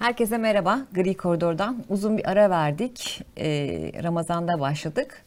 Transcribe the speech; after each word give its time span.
Herkese 0.00 0.38
merhaba. 0.38 0.78
Gri 0.94 1.14
Koridor'dan 1.16 1.76
uzun 1.88 2.18
bir 2.18 2.30
ara 2.30 2.50
verdik. 2.50 3.22
Ee, 3.38 3.92
Ramazan'da 4.02 4.60
başladık. 4.60 5.22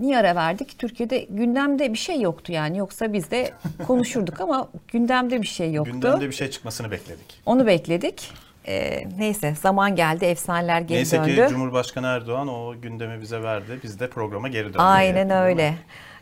Niye 0.00 0.18
ara 0.18 0.34
verdik? 0.34 0.78
Türkiye'de 0.78 1.26
gündemde 1.30 1.92
bir 1.92 1.98
şey 1.98 2.20
yoktu 2.20 2.52
yani. 2.52 2.78
Yoksa 2.78 3.12
biz 3.12 3.30
de 3.30 3.50
konuşurduk 3.86 4.40
ama 4.40 4.68
gündemde 4.88 5.42
bir 5.42 5.46
şey 5.46 5.72
yoktu. 5.72 5.92
Gündemde 5.92 6.28
bir 6.28 6.34
şey 6.34 6.50
çıkmasını 6.50 6.90
bekledik. 6.90 7.40
Onu 7.46 7.66
bekledik. 7.66 8.30
Ee, 8.66 9.04
neyse 9.18 9.54
zaman 9.62 9.96
geldi. 9.96 10.24
Efsaneler 10.24 10.80
geri 10.80 10.98
Neyse 10.98 11.18
döndü. 11.18 11.46
ki 11.46 11.46
Cumhurbaşkanı 11.50 12.06
Erdoğan 12.06 12.48
o 12.48 12.74
gündemi 12.82 13.20
bize 13.20 13.42
verdi. 13.42 13.80
Biz 13.82 14.00
de 14.00 14.10
programa 14.10 14.48
geri 14.48 14.64
döndük. 14.64 14.80
Aynen 14.80 15.30
öyle. 15.30 15.74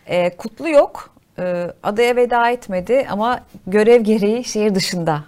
Ee, 0.07 0.37
Kutlu 0.37 0.69
yok. 0.69 1.15
Ee, 1.39 1.67
adaya 1.83 2.17
veda 2.17 2.51
etmedi 2.51 3.07
ama 3.11 3.41
görev 3.67 4.01
gereği 4.01 4.45
şehir 4.45 4.75
dışında 4.75 5.25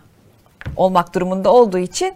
olmak 0.76 1.14
durumunda 1.14 1.52
olduğu 1.52 1.78
için 1.78 2.14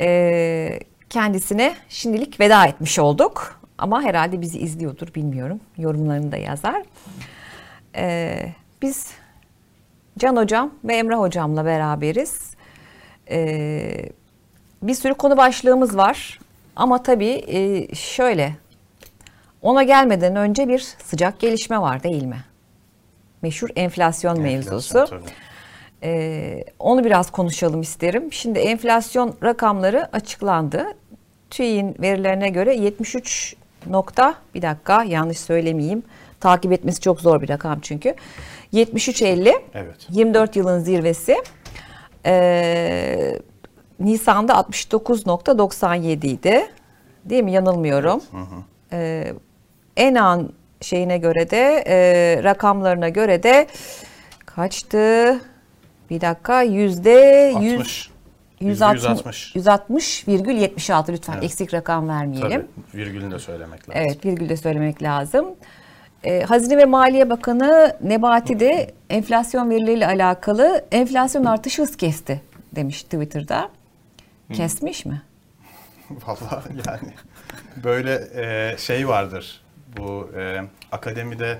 e, 0.00 0.80
kendisine 1.10 1.74
şimdilik 1.88 2.40
veda 2.40 2.66
etmiş 2.66 2.98
olduk. 2.98 3.60
Ama 3.78 4.02
herhalde 4.02 4.40
bizi 4.40 4.58
izliyordur 4.58 5.14
bilmiyorum. 5.14 5.60
Yorumlarını 5.78 6.32
da 6.32 6.36
yazar. 6.36 6.82
Ee, 7.96 8.52
biz 8.82 9.10
Can 10.18 10.36
Hocam 10.36 10.70
ve 10.84 10.96
Emre 10.96 11.14
Hocam'la 11.14 11.64
beraberiz. 11.64 12.54
Ee, 13.30 14.08
bir 14.82 14.94
sürü 14.94 15.14
konu 15.14 15.36
başlığımız 15.36 15.96
var. 15.96 16.40
Ama 16.76 17.02
tabii 17.02 17.44
e, 17.46 17.94
şöyle 17.94 18.56
ona 19.62 19.82
gelmeden 19.82 20.36
önce 20.36 20.68
bir 20.68 20.78
sıcak 20.78 21.40
gelişme 21.40 21.80
var 21.80 22.02
değil 22.02 22.24
mi? 22.24 22.44
Meşhur 23.42 23.68
enflasyon, 23.76 24.40
mevzusu. 24.40 24.98
Enflasyon, 24.98 25.20
tabii. 25.20 25.30
Ee, 26.02 26.64
onu 26.78 27.04
biraz 27.04 27.30
konuşalım 27.30 27.80
isterim. 27.80 28.32
Şimdi 28.32 28.58
enflasyon 28.58 29.34
rakamları 29.42 30.16
açıklandı. 30.16 30.86
TÜİ'nin 31.50 31.96
verilerine 32.00 32.48
göre 32.48 32.74
73 32.74 33.56
nokta 33.86 34.34
bir 34.54 34.62
dakika 34.62 35.04
yanlış 35.04 35.40
söylemeyeyim. 35.40 36.02
Takip 36.40 36.72
etmesi 36.72 37.00
çok 37.00 37.20
zor 37.20 37.42
bir 37.42 37.48
rakam 37.48 37.80
çünkü. 37.80 38.14
73.50 38.72 39.52
Evet. 39.74 39.96
24 40.10 40.56
yılın 40.56 40.78
zirvesi. 40.80 41.36
Ee, 42.26 43.38
Nisan'da 44.00 44.52
69.97 44.52 46.26
idi. 46.26 46.66
Değil 47.24 47.44
mi? 47.44 47.52
Yanılmıyorum. 47.52 48.22
Ee, 48.92 49.32
en 49.96 50.14
an 50.14 50.52
şeyine 50.80 51.18
göre 51.18 51.50
de 51.50 51.84
e, 51.86 51.96
rakamlarına 52.42 53.08
göre 53.08 53.42
de 53.42 53.66
kaçtı? 54.46 55.40
Bir 56.12 56.20
dakika 56.20 56.62
yüzde 56.62 57.52
60. 57.54 58.10
160 58.60 59.02
160. 59.04 60.26
160,76 60.26 61.12
lütfen 61.12 61.32
Evet. 61.32 61.44
eksik 61.44 61.74
rakam 61.74 62.08
vermeyelim. 62.08 62.50
Tabii 62.50 63.02
virgülünü 63.02 63.30
de 63.34 63.38
söylemek 63.38 63.88
lazım. 63.88 64.02
Evet 64.06 64.24
virgül 64.26 64.48
de 64.48 64.56
söylemek 64.56 65.02
lazım. 65.02 65.46
Ee, 66.24 66.42
Hazine 66.42 66.76
ve 66.76 66.84
Maliye 66.84 67.30
Bakanı 67.30 67.96
Nebati 68.02 68.60
de 68.60 68.94
enflasyon 69.10 69.70
verileriyle 69.70 70.06
alakalı 70.06 70.84
enflasyon 70.92 71.44
artışı 71.44 71.82
hız 71.82 71.96
kesti 71.96 72.40
demiş 72.72 73.02
Twitter'da. 73.02 73.70
Kesmiş 74.52 75.06
mi? 75.06 75.22
Vallahi 76.10 76.68
yani 76.86 77.12
böyle 77.84 78.28
e, 78.34 78.76
şey 78.78 79.08
vardır. 79.08 79.60
Bu 79.96 80.30
e, 80.38 80.60
akademide 80.92 81.58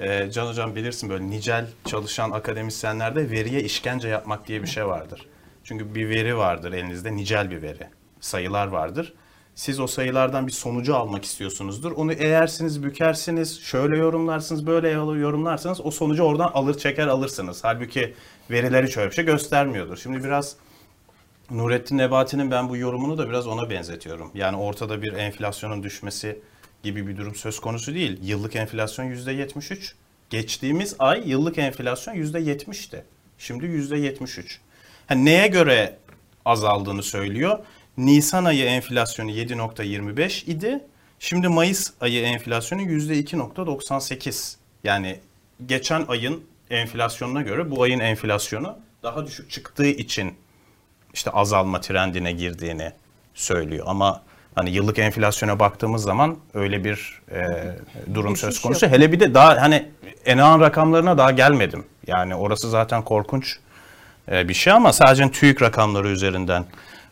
e, 0.00 0.30
Can 0.30 0.46
Hocam 0.46 0.74
bilirsin 0.74 1.10
böyle 1.10 1.30
nicel 1.30 1.66
çalışan 1.84 2.30
akademisyenlerde 2.30 3.30
veriye 3.30 3.62
işkence 3.62 4.08
yapmak 4.08 4.48
diye 4.48 4.62
bir 4.62 4.66
şey 4.66 4.86
vardır. 4.86 5.26
Çünkü 5.64 5.94
bir 5.94 6.08
veri 6.08 6.36
vardır 6.36 6.72
elinizde 6.72 7.16
nicel 7.16 7.50
bir 7.50 7.62
veri. 7.62 7.88
Sayılar 8.20 8.66
vardır. 8.66 9.14
Siz 9.54 9.80
o 9.80 9.86
sayılardan 9.86 10.46
bir 10.46 10.52
sonucu 10.52 10.96
almak 10.96 11.24
istiyorsunuzdur. 11.24 11.92
Onu 11.92 12.12
eğersiniz, 12.12 12.82
bükersiniz, 12.84 13.60
şöyle 13.60 13.98
yorumlarsınız, 13.98 14.66
böyle 14.66 14.90
yorumlarsanız 14.90 15.80
o 15.80 15.90
sonucu 15.90 16.22
oradan 16.22 16.50
alır 16.54 16.78
çeker 16.78 17.06
alırsınız. 17.06 17.64
Halbuki 17.64 18.14
verileri 18.50 18.86
hiç 18.86 18.96
öyle 18.96 19.10
bir 19.10 19.14
şey 19.14 19.24
göstermiyordur. 19.24 19.96
Şimdi 19.96 20.24
biraz 20.24 20.56
Nurettin 21.50 21.98
Nebati'nin 21.98 22.50
ben 22.50 22.68
bu 22.68 22.76
yorumunu 22.76 23.18
da 23.18 23.28
biraz 23.28 23.46
ona 23.46 23.70
benzetiyorum. 23.70 24.30
Yani 24.34 24.56
ortada 24.56 25.02
bir 25.02 25.12
enflasyonun 25.12 25.82
düşmesi 25.82 26.38
gibi 26.82 27.06
bir 27.06 27.16
durum 27.16 27.34
söz 27.34 27.60
konusu 27.60 27.94
değil. 27.94 28.18
Yıllık 28.22 28.56
enflasyon 28.56 29.06
%73. 29.06 29.92
Geçtiğimiz 30.30 30.96
ay 30.98 31.28
yıllık 31.30 31.58
enflasyon 31.58 32.14
%70'ti. 32.14 33.04
Şimdi 33.38 33.66
%73. 33.66 34.58
Ha, 35.06 35.14
neye 35.14 35.46
göre 35.46 35.96
azaldığını 36.44 37.02
söylüyor. 37.02 37.58
Nisan 37.96 38.44
ayı 38.44 38.64
enflasyonu 38.64 39.30
7.25 39.30 40.50
idi. 40.50 40.80
Şimdi 41.18 41.48
Mayıs 41.48 41.90
ayı 42.00 42.22
enflasyonu 42.22 42.82
%2.98. 42.82 44.56
Yani 44.84 45.20
geçen 45.66 46.04
ayın 46.08 46.44
enflasyonuna 46.70 47.42
göre 47.42 47.70
bu 47.70 47.82
ayın 47.82 48.00
enflasyonu 48.00 48.78
daha 49.02 49.26
düşük 49.26 49.50
çıktığı 49.50 49.86
için 49.86 50.34
işte 51.14 51.30
azalma 51.30 51.80
trendine 51.80 52.32
girdiğini 52.32 52.92
söylüyor. 53.34 53.84
Ama 53.88 54.22
hani 54.54 54.70
yıllık 54.70 54.98
enflasyona 54.98 55.58
baktığımız 55.58 56.02
zaman 56.02 56.36
öyle 56.54 56.84
bir 56.84 57.20
e, 57.32 57.46
durum 58.14 58.34
Düşüş 58.34 58.44
söz 58.44 58.60
konusu. 58.62 58.86
yok. 58.86 58.94
Hele 58.94 59.12
bir 59.12 59.20
de 59.20 59.34
daha 59.34 59.62
hani 59.62 59.86
Enağan 60.26 60.60
rakamlarına 60.60 61.18
daha 61.18 61.30
gelmedim. 61.30 61.84
Yani 62.06 62.34
orası 62.34 62.70
zaten 62.70 63.02
korkunç 63.02 63.56
e, 64.32 64.48
bir 64.48 64.54
şey 64.54 64.72
ama 64.72 64.92
sadece 64.92 65.30
TÜİK 65.30 65.62
rakamları 65.62 66.08
üzerinden 66.08 66.64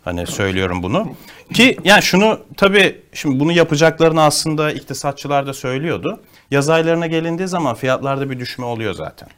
hani 0.04 0.26
söylüyorum 0.26 0.82
bunu. 0.82 1.12
Ki 1.54 1.76
yani 1.84 2.02
şunu 2.02 2.40
tabii 2.56 3.00
şimdi 3.12 3.40
bunu 3.40 3.52
yapacaklarını 3.52 4.22
aslında 4.22 4.72
iktisatçılar 4.72 5.46
da 5.46 5.54
söylüyordu. 5.54 6.20
Yaz 6.50 6.70
aylarına 6.70 7.06
gelindiği 7.06 7.48
zaman 7.48 7.74
fiyatlarda 7.74 8.30
bir 8.30 8.38
düşme 8.40 8.64
oluyor 8.64 8.94
zaten. 8.94 9.28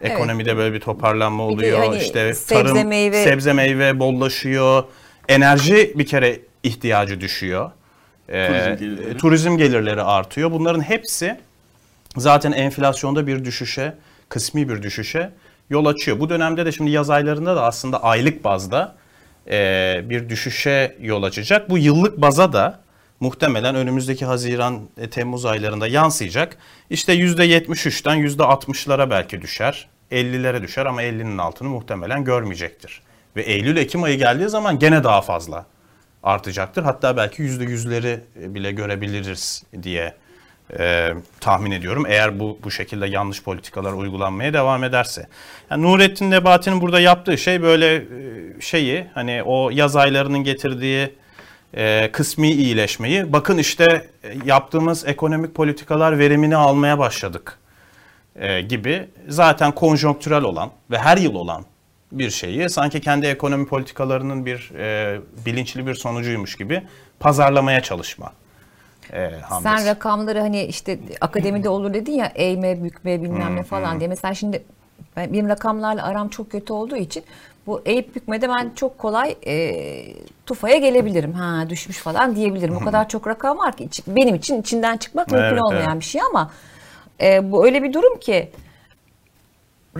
Ekonomide 0.00 0.56
böyle 0.56 0.74
bir 0.74 0.80
toparlanma 0.80 1.48
Bir 1.48 1.54
oluyor. 1.54 1.78
hani 1.78 1.98
işte 2.02 2.34
sebze, 2.34 2.54
tarım, 2.62 2.90
meyve- 2.90 3.24
sebze 3.24 3.52
meyve 3.52 3.98
bollaşıyor. 3.98 4.84
Enerji 5.28 5.92
bir 5.98 6.06
kere 6.06 6.40
ihtiyacı 6.62 7.20
düşüyor. 7.20 7.70
Ee, 8.28 8.46
Turizm 8.46 8.78
gelirleri. 8.78 9.16
turizm 9.16 9.56
gelirleri 9.56 10.02
artıyor. 10.02 10.50
Bunların 10.52 10.80
hepsi 10.80 11.40
zaten 12.16 12.52
enflasyonda 12.52 13.26
bir 13.26 13.44
düşüşe, 13.44 13.94
kısmi 14.28 14.68
bir 14.68 14.82
düşüşe 14.82 15.30
yol 15.70 15.86
açıyor. 15.86 16.20
Bu 16.20 16.28
dönemde 16.28 16.66
de 16.66 16.72
şimdi 16.72 16.90
yaz 16.90 17.10
aylarında 17.10 17.56
da 17.56 17.64
aslında 17.64 18.02
aylık 18.02 18.44
bazda 18.44 18.96
e, 19.50 20.00
bir 20.04 20.28
düşüşe 20.28 20.96
yol 21.00 21.22
açacak. 21.22 21.70
Bu 21.70 21.78
yıllık 21.78 22.20
baza 22.20 22.52
da 22.52 22.80
muhtemelen 23.20 23.74
önümüzdeki 23.74 24.24
Haziran, 24.24 24.80
e, 25.00 25.10
Temmuz 25.10 25.44
aylarında 25.44 25.86
yansıyacak. 25.86 26.56
İşte 26.90 27.14
%73'ten 27.14 28.16
%60'lara 28.18 29.10
belki 29.10 29.42
düşer. 29.42 29.88
50'lere 30.12 30.62
düşer 30.62 30.86
ama 30.86 31.02
50'nin 31.02 31.38
altını 31.38 31.68
muhtemelen 31.68 32.24
görmeyecektir. 32.24 33.02
Ve 33.36 33.42
Eylül-Ekim 33.42 34.02
ayı 34.02 34.18
geldiği 34.18 34.48
zaman 34.48 34.78
gene 34.78 35.04
daha 35.04 35.20
fazla 35.20 35.66
artacaktır. 36.22 36.82
Hatta 36.82 37.16
belki 37.16 37.42
%100'leri 37.42 38.18
bile 38.54 38.72
görebiliriz 38.72 39.62
diye 39.82 40.14
e, 40.78 41.14
tahmin 41.40 41.70
ediyorum. 41.70 42.06
Eğer 42.08 42.40
bu 42.40 42.58
bu 42.64 42.70
şekilde 42.70 43.06
yanlış 43.06 43.42
politikalar 43.42 43.92
uygulanmaya 43.92 44.52
devam 44.52 44.84
ederse. 44.84 45.26
Yani 45.70 45.82
Nurettin 45.82 46.30
Nebati'nin 46.30 46.80
burada 46.80 47.00
yaptığı 47.00 47.38
şey 47.38 47.62
böyle 47.62 47.94
e, 47.94 48.02
şeyi 48.60 49.06
hani 49.14 49.42
o 49.42 49.70
yaz 49.70 49.96
aylarının 49.96 50.44
getirdiği 50.44 51.14
e, 51.74 52.12
kısmi 52.12 52.50
iyileşmeyi 52.50 53.32
bakın 53.32 53.58
işte 53.58 54.08
e, 54.24 54.34
yaptığımız 54.44 55.06
ekonomik 55.06 55.54
politikalar 55.54 56.18
verimini 56.18 56.56
almaya 56.56 56.98
başladık 56.98 57.58
e, 58.36 58.60
gibi 58.60 59.08
zaten 59.28 59.72
konjonktürel 59.72 60.42
olan 60.42 60.70
ve 60.90 60.98
her 60.98 61.16
yıl 61.16 61.34
olan 61.34 61.64
bir 62.12 62.30
şeyi 62.30 62.70
sanki 62.70 63.00
kendi 63.00 63.26
ekonomi 63.26 63.66
politikalarının 63.66 64.46
bir 64.46 64.72
e, 64.78 65.20
bilinçli 65.46 65.86
bir 65.86 65.94
sonucuymuş 65.94 66.56
gibi 66.56 66.82
pazarlamaya 67.20 67.80
çalışma. 67.80 68.32
E, 69.12 69.30
hamlesi. 69.30 69.82
Sen 69.82 69.86
rakamları 69.86 70.40
hani 70.40 70.62
işte 70.64 70.98
akademide 71.20 71.68
olur 71.68 71.94
dedin 71.94 72.12
ya 72.12 72.26
eğme, 72.34 72.84
bükme 72.84 73.22
bilmem 73.22 73.56
ne 73.56 73.62
falan 73.62 73.98
diye. 74.00 74.08
Mesela 74.08 74.34
şimdi 74.34 74.64
ben, 75.16 75.32
benim 75.32 75.48
rakamlarla 75.48 76.04
aram 76.04 76.28
çok 76.28 76.50
kötü 76.50 76.72
olduğu 76.72 76.96
için 76.96 77.24
bu 77.66 77.82
eğip 77.86 78.14
bükmede 78.16 78.48
ben 78.48 78.70
çok 78.76 78.98
kolay 78.98 79.36
e, 79.46 79.74
tufaya 80.46 80.76
gelebilirim. 80.76 81.32
Ha 81.32 81.70
düşmüş 81.70 81.98
falan 81.98 82.36
diyebilirim. 82.36 82.76
O 82.76 82.80
kadar 82.80 83.08
çok 83.08 83.26
rakam 83.26 83.58
var 83.58 83.76
ki 83.76 83.84
iç- 83.84 84.02
benim 84.06 84.34
için 84.34 84.60
içinden 84.60 84.96
çıkmak 84.96 85.30
mümkün 85.30 85.46
Evet, 85.46 85.62
olmayan 85.62 85.90
evet. 85.92 86.00
bir 86.00 86.04
şey 86.04 86.20
ama 86.30 86.50
e, 87.20 87.52
bu 87.52 87.64
öyle 87.66 87.82
bir 87.82 87.92
durum 87.92 88.18
ki 88.20 88.50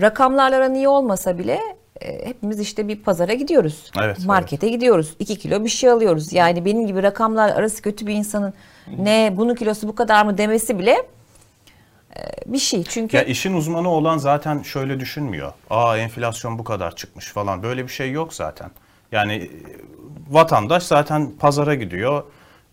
rakamlarla 0.01 0.57
aran 0.57 0.75
iyi 0.75 0.87
olmasa 0.87 1.37
bile 1.37 1.59
hepimiz 2.01 2.59
işte 2.59 2.87
bir 2.87 2.95
pazara 2.95 3.33
gidiyoruz. 3.33 3.91
Evet, 3.97 4.15
evet. 4.17 4.27
Markete 4.27 4.69
gidiyoruz. 4.69 5.15
2 5.19 5.39
kilo 5.39 5.63
bir 5.63 5.69
şey 5.69 5.89
alıyoruz. 5.89 6.33
Yani 6.33 6.65
benim 6.65 6.87
gibi 6.87 7.03
rakamlar 7.03 7.49
arası 7.49 7.81
kötü 7.81 8.07
bir 8.07 8.13
insanın 8.13 8.53
ne 8.97 9.33
bunun 9.37 9.55
kilosu 9.55 9.87
bu 9.87 9.95
kadar 9.95 10.25
mı 10.25 10.37
demesi 10.37 10.79
bile 10.79 10.91
e, 12.15 12.19
bir 12.45 12.57
şey. 12.57 12.83
Çünkü 12.83 13.17
Ya 13.17 13.23
işin 13.23 13.53
uzmanı 13.53 13.89
olan 13.89 14.17
zaten 14.17 14.61
şöyle 14.61 14.99
düşünmüyor. 14.99 15.53
Aa 15.69 15.97
enflasyon 15.97 16.59
bu 16.59 16.63
kadar 16.63 16.95
çıkmış 16.95 17.25
falan. 17.27 17.63
Böyle 17.63 17.83
bir 17.83 17.91
şey 17.91 18.11
yok 18.11 18.33
zaten. 18.33 18.71
Yani 19.11 19.33
e, 19.33 19.49
vatandaş 20.29 20.83
zaten 20.83 21.31
pazara 21.39 21.75
gidiyor, 21.75 22.23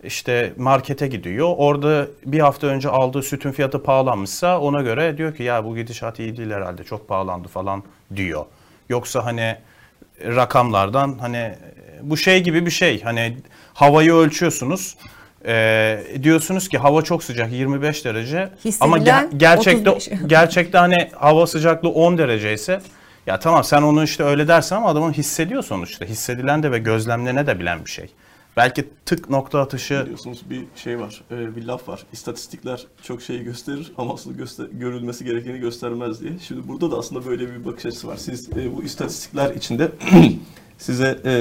işte 0.03 0.53
markete 0.57 1.07
gidiyor. 1.07 1.53
Orada 1.57 2.07
bir 2.25 2.39
hafta 2.39 2.67
önce 2.67 2.89
aldığı 2.89 3.23
sütün 3.23 3.51
fiyatı 3.51 3.83
pahalanmışsa 3.83 4.59
ona 4.59 4.81
göre 4.81 5.17
diyor 5.17 5.35
ki 5.35 5.43
ya 5.43 5.65
bu 5.65 5.75
gidişat 5.75 6.19
iyi 6.19 6.37
değil 6.37 6.51
herhalde 6.51 6.83
çok 6.83 7.07
pahalandı 7.07 7.47
falan 7.47 7.83
diyor. 8.15 8.45
Yoksa 8.89 9.25
hani 9.25 9.55
rakamlardan 10.25 11.17
hani 11.21 11.53
bu 12.01 12.17
şey 12.17 12.43
gibi 12.43 12.65
bir 12.65 12.71
şey 12.71 13.01
hani 13.01 13.37
havayı 13.73 14.13
ölçüyorsunuz. 14.13 14.95
Ee, 15.45 16.03
diyorsunuz 16.23 16.69
ki 16.69 16.77
hava 16.77 17.01
çok 17.01 17.23
sıcak 17.23 17.51
25 17.51 18.05
derece 18.05 18.37
ama 18.37 18.97
Hissedilen 18.97 19.25
ge- 19.25 19.37
gerçekte 19.37 19.89
35. 19.89 20.19
gerçekte 20.29 20.77
hani 20.77 21.09
hava 21.15 21.47
sıcaklığı 21.47 21.89
10 21.89 22.17
derece 22.17 22.53
ise 22.53 22.81
ya 23.27 23.39
tamam 23.39 23.63
sen 23.63 23.81
onu 23.81 24.03
işte 24.03 24.23
öyle 24.23 24.47
dersen 24.47 24.75
ama 24.75 24.89
adamın 24.89 25.13
hissediyor 25.13 25.63
sonuçta. 25.63 26.05
Hissedilen 26.05 26.63
de 26.63 26.71
ve 26.71 26.77
gözlemlene 26.79 27.47
de 27.47 27.59
bilen 27.59 27.85
bir 27.85 27.89
şey. 27.89 28.09
Belki 28.57 28.89
tık 29.05 29.29
nokta 29.29 29.59
atışı 29.59 30.01
Biliyorsunuz 30.03 30.41
bir 30.49 30.63
şey 30.75 30.99
var, 30.99 31.23
e, 31.31 31.55
bir 31.55 31.65
laf 31.65 31.89
var. 31.89 32.03
İstatistikler 32.13 32.85
çok 33.03 33.21
şeyi 33.21 33.43
gösterir 33.43 33.91
ama 33.97 34.13
asıl 34.13 34.33
göster 34.33 34.65
görülmesi 34.65 35.25
gerekeni 35.25 35.59
göstermez 35.59 36.21
diye. 36.21 36.31
Şimdi 36.47 36.67
burada 36.67 36.91
da 36.91 36.97
aslında 36.97 37.25
böyle 37.25 37.51
bir 37.51 37.65
bakış 37.65 37.85
açısı 37.85 38.07
var. 38.07 38.17
Siz 38.17 38.49
e, 38.49 38.75
bu 38.75 38.83
istatistikler 38.83 39.55
içinde 39.55 39.91
size 40.77 41.19
e, 41.25 41.33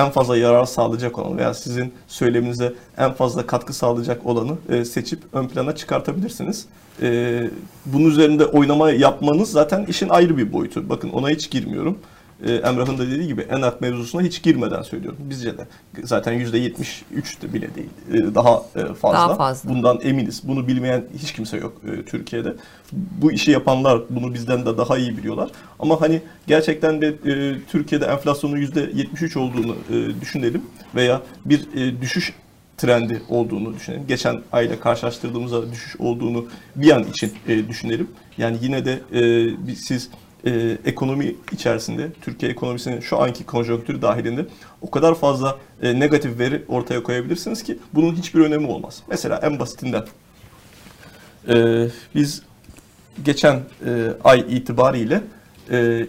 en 0.00 0.10
fazla 0.10 0.36
yarar 0.36 0.64
sağlayacak 0.64 1.18
olan 1.18 1.38
veya 1.38 1.54
sizin 1.54 1.92
söyleminize 2.08 2.74
en 2.98 3.12
fazla 3.12 3.46
katkı 3.46 3.72
sağlayacak 3.72 4.26
olanı 4.26 4.84
seçip 4.84 5.20
ön 5.32 5.48
plana 5.48 5.74
çıkartabilirsiniz. 5.74 6.66
Bunun 7.86 8.10
üzerinde 8.10 8.46
oynama 8.46 8.90
yapmanız 8.90 9.50
zaten 9.50 9.84
işin 9.84 10.08
ayrı 10.08 10.36
bir 10.36 10.52
boyutu. 10.52 10.88
Bakın 10.88 11.10
ona 11.10 11.30
hiç 11.30 11.50
girmiyorum. 11.50 11.98
E, 12.44 12.52
Emrah'ın 12.52 12.98
da 12.98 13.06
dediği 13.10 13.26
gibi 13.26 13.40
enak 13.40 13.80
mevzusuna 13.80 14.22
hiç 14.22 14.42
girmeden 14.42 14.82
söylüyorum. 14.82 15.18
Bizce 15.20 15.58
de 15.58 15.66
zaten 16.04 16.34
%73 16.34 17.42
de 17.42 17.52
bile 17.54 17.68
değil. 17.74 17.90
E, 18.12 18.34
daha 18.34 18.62
e, 18.76 18.94
fazla. 18.94 19.18
Daha 19.18 19.34
fazla. 19.34 19.70
Bundan 19.70 20.00
eminiz. 20.02 20.48
Bunu 20.48 20.68
bilmeyen 20.68 21.04
hiç 21.18 21.32
kimse 21.32 21.56
yok 21.56 21.80
e, 21.84 22.02
Türkiye'de. 22.02 22.54
Bu 22.92 23.32
işi 23.32 23.50
yapanlar 23.50 24.00
bunu 24.10 24.34
bizden 24.34 24.66
de 24.66 24.78
daha 24.78 24.98
iyi 24.98 25.16
biliyorlar. 25.16 25.50
Ama 25.78 26.00
hani 26.00 26.22
gerçekten 26.46 27.02
de 27.02 27.06
e, 27.08 27.56
Türkiye'de 27.70 28.04
enflasyonun 28.04 28.56
%73 28.56 29.38
olduğunu 29.38 29.76
e, 29.90 30.20
düşünelim 30.20 30.62
veya 30.94 31.22
bir 31.44 31.60
e, 31.74 32.00
düşüş 32.00 32.34
trendi 32.76 33.22
olduğunu 33.28 33.74
düşünelim. 33.74 34.06
Geçen 34.08 34.40
ayla 34.52 34.80
karşılaştırdığımızda 34.80 35.72
düşüş 35.72 35.96
olduğunu 35.96 36.46
bir 36.76 36.90
an 36.90 37.04
için 37.04 37.32
e, 37.48 37.68
düşünelim. 37.68 38.10
Yani 38.38 38.56
yine 38.60 38.84
de 38.84 39.00
e, 39.68 39.74
siz 39.74 40.10
e, 40.46 40.78
ekonomi 40.84 41.36
içerisinde, 41.52 42.08
Türkiye 42.22 42.52
ekonomisinin 42.52 43.00
şu 43.00 43.22
anki 43.22 43.46
konjonktürü 43.46 44.02
dahilinde 44.02 44.46
o 44.82 44.90
kadar 44.90 45.14
fazla 45.14 45.58
e, 45.82 46.00
negatif 46.00 46.38
veri 46.38 46.62
ortaya 46.68 47.02
koyabilirsiniz 47.02 47.62
ki 47.62 47.78
bunun 47.94 48.14
hiçbir 48.14 48.40
önemi 48.40 48.66
olmaz. 48.66 49.02
Mesela 49.08 49.40
en 49.42 49.58
basitinden 49.58 50.04
e, 51.48 51.86
biz 52.14 52.42
geçen 53.24 53.54
e, 53.86 54.12
ay 54.24 54.44
itibariyle 54.48 55.22
e, 55.70 56.06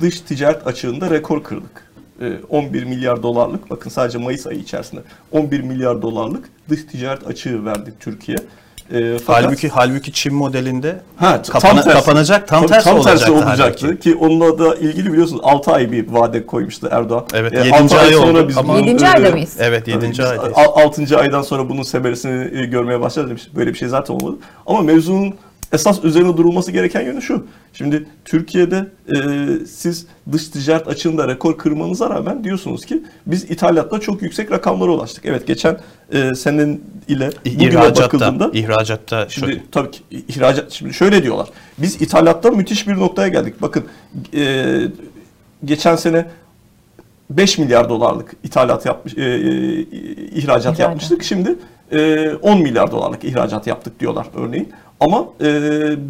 dış 0.00 0.20
ticaret 0.20 0.66
açığında 0.66 1.10
rekor 1.10 1.44
kırdık. 1.44 1.84
E, 2.20 2.38
11 2.48 2.84
milyar 2.84 3.22
dolarlık, 3.22 3.70
bakın 3.70 3.90
sadece 3.90 4.18
Mayıs 4.18 4.46
ayı 4.46 4.58
içerisinde 4.58 5.02
11 5.32 5.60
milyar 5.60 6.02
dolarlık 6.02 6.50
dış 6.68 6.84
ticaret 6.84 7.26
açığı 7.26 7.64
verdik 7.64 8.00
Türkiye. 8.00 8.36
E, 8.92 9.18
fakat- 9.26 9.44
halbuki 9.44 9.68
halbuki 9.68 10.12
Çin 10.12 10.34
modelinde 10.34 11.00
Ha, 11.16 11.42
kapana- 11.42 11.60
tam 11.60 11.82
tersi. 11.82 11.90
kapanacak 11.98 12.48
tam 12.48 12.60
Tabii 12.60 12.72
tersi 12.72 12.84
tam 12.84 12.96
olacaktı, 12.96 13.18
tersi 13.20 13.32
olacaktı 13.32 13.86
halbuki. 13.86 14.00
ki 14.00 14.16
onunla 14.20 14.58
da 14.58 14.74
ilgili 14.74 15.12
biliyorsunuz 15.12 15.40
6 15.44 15.72
ay 15.72 15.92
bir 15.92 16.08
vade 16.08 16.46
koymuştu 16.46 16.88
Erdoğan. 16.90 17.24
Evet, 17.34 17.52
E, 17.52 17.58
yedinci 17.58 17.74
altı 17.74 17.98
ay 17.98 18.16
oldu 18.16 18.48
biz 18.48 18.58
ama- 18.58 18.68
bunun, 18.74 18.82
Yedinci 18.82 19.04
e, 19.04 19.08
ayda 19.08 19.30
mıyız? 19.30 19.56
Evet 19.58 19.88
7. 19.88 20.12
Tabii 20.12 20.28
aydayız. 20.28 20.52
biz 20.58 20.64
6. 20.84 21.18
aydan 21.18 21.42
sonra 21.42 21.68
bunun 21.68 21.82
semeresini 21.82 22.58
e, 22.60 22.64
görmeye 22.66 23.00
başladı 23.00 23.28
demiş. 23.28 23.42
Böyle 23.56 23.72
bir 23.72 23.78
şey 23.78 23.88
zaten 23.88 24.14
olmadı. 24.14 24.36
Ama 24.66 24.80
mevzunun 24.82 25.34
esas 25.72 26.04
üzerine 26.04 26.36
durulması 26.36 26.72
gereken 26.72 27.00
yönü 27.00 27.22
şu. 27.22 27.46
Şimdi 27.72 28.06
Türkiye'de 28.24 28.86
e, 29.08 29.16
siz 29.66 30.06
dış 30.32 30.48
ticaret 30.48 30.88
açığında 30.88 31.28
rekor 31.28 31.58
kırmanıza 31.58 32.10
rağmen 32.10 32.44
diyorsunuz 32.44 32.84
ki 32.86 33.02
biz 33.26 33.44
ithalatta 33.50 34.00
çok 34.00 34.22
yüksek 34.22 34.52
rakamlara 34.52 34.90
ulaştık. 34.90 35.24
Evet 35.26 35.46
geçen 35.46 35.78
e, 36.12 36.34
senin 36.34 36.84
ile 37.08 37.30
bugüne 37.46 37.64
İhracatta, 37.68 38.02
bakıldığında 38.04 38.50
ihracatta 38.52 39.28
Şimdi 39.28 39.46
şöyle. 39.46 39.62
tabii 39.72 39.90
ki 39.90 40.00
ihracat 40.28 40.72
şimdi 40.72 40.94
şöyle 40.94 41.22
diyorlar. 41.22 41.48
Biz 41.78 42.02
ithalatta 42.02 42.50
müthiş 42.50 42.88
bir 42.88 42.94
noktaya 42.94 43.28
geldik. 43.28 43.54
Bakın 43.62 43.84
e, 44.34 44.64
geçen 45.64 45.96
sene 45.96 46.26
5 47.30 47.58
milyar 47.58 47.88
dolarlık 47.88 48.32
ithalat 48.44 48.86
yapmış 48.86 49.14
e, 49.18 49.22
e, 49.22 49.80
ihracat 49.80 50.36
İhracat. 50.36 50.78
yapmıştık. 50.78 51.22
Şimdi 51.24 51.56
e, 51.94 52.34
10 52.34 52.62
milyar 52.62 52.92
dolarlık 52.92 53.24
ihracat 53.24 53.66
yaptık 53.66 54.00
diyorlar 54.00 54.26
örneğin. 54.36 54.72
Ama 55.00 55.28
e, 55.40 55.50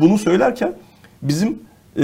bunu 0.01 0.19
söylerken 0.19 0.75
bizim 1.23 1.59
e, 1.99 2.03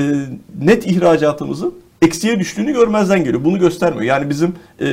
net 0.63 0.87
ihracatımızın 0.87 1.75
eksiye 2.03 2.41
düştüğünü 2.41 2.73
görmezden 2.73 3.25
geliyor. 3.25 3.45
Bunu 3.45 3.59
göstermiyor. 3.59 4.03
Yani 4.03 4.31
bizim 4.31 4.55
e, 4.81 4.89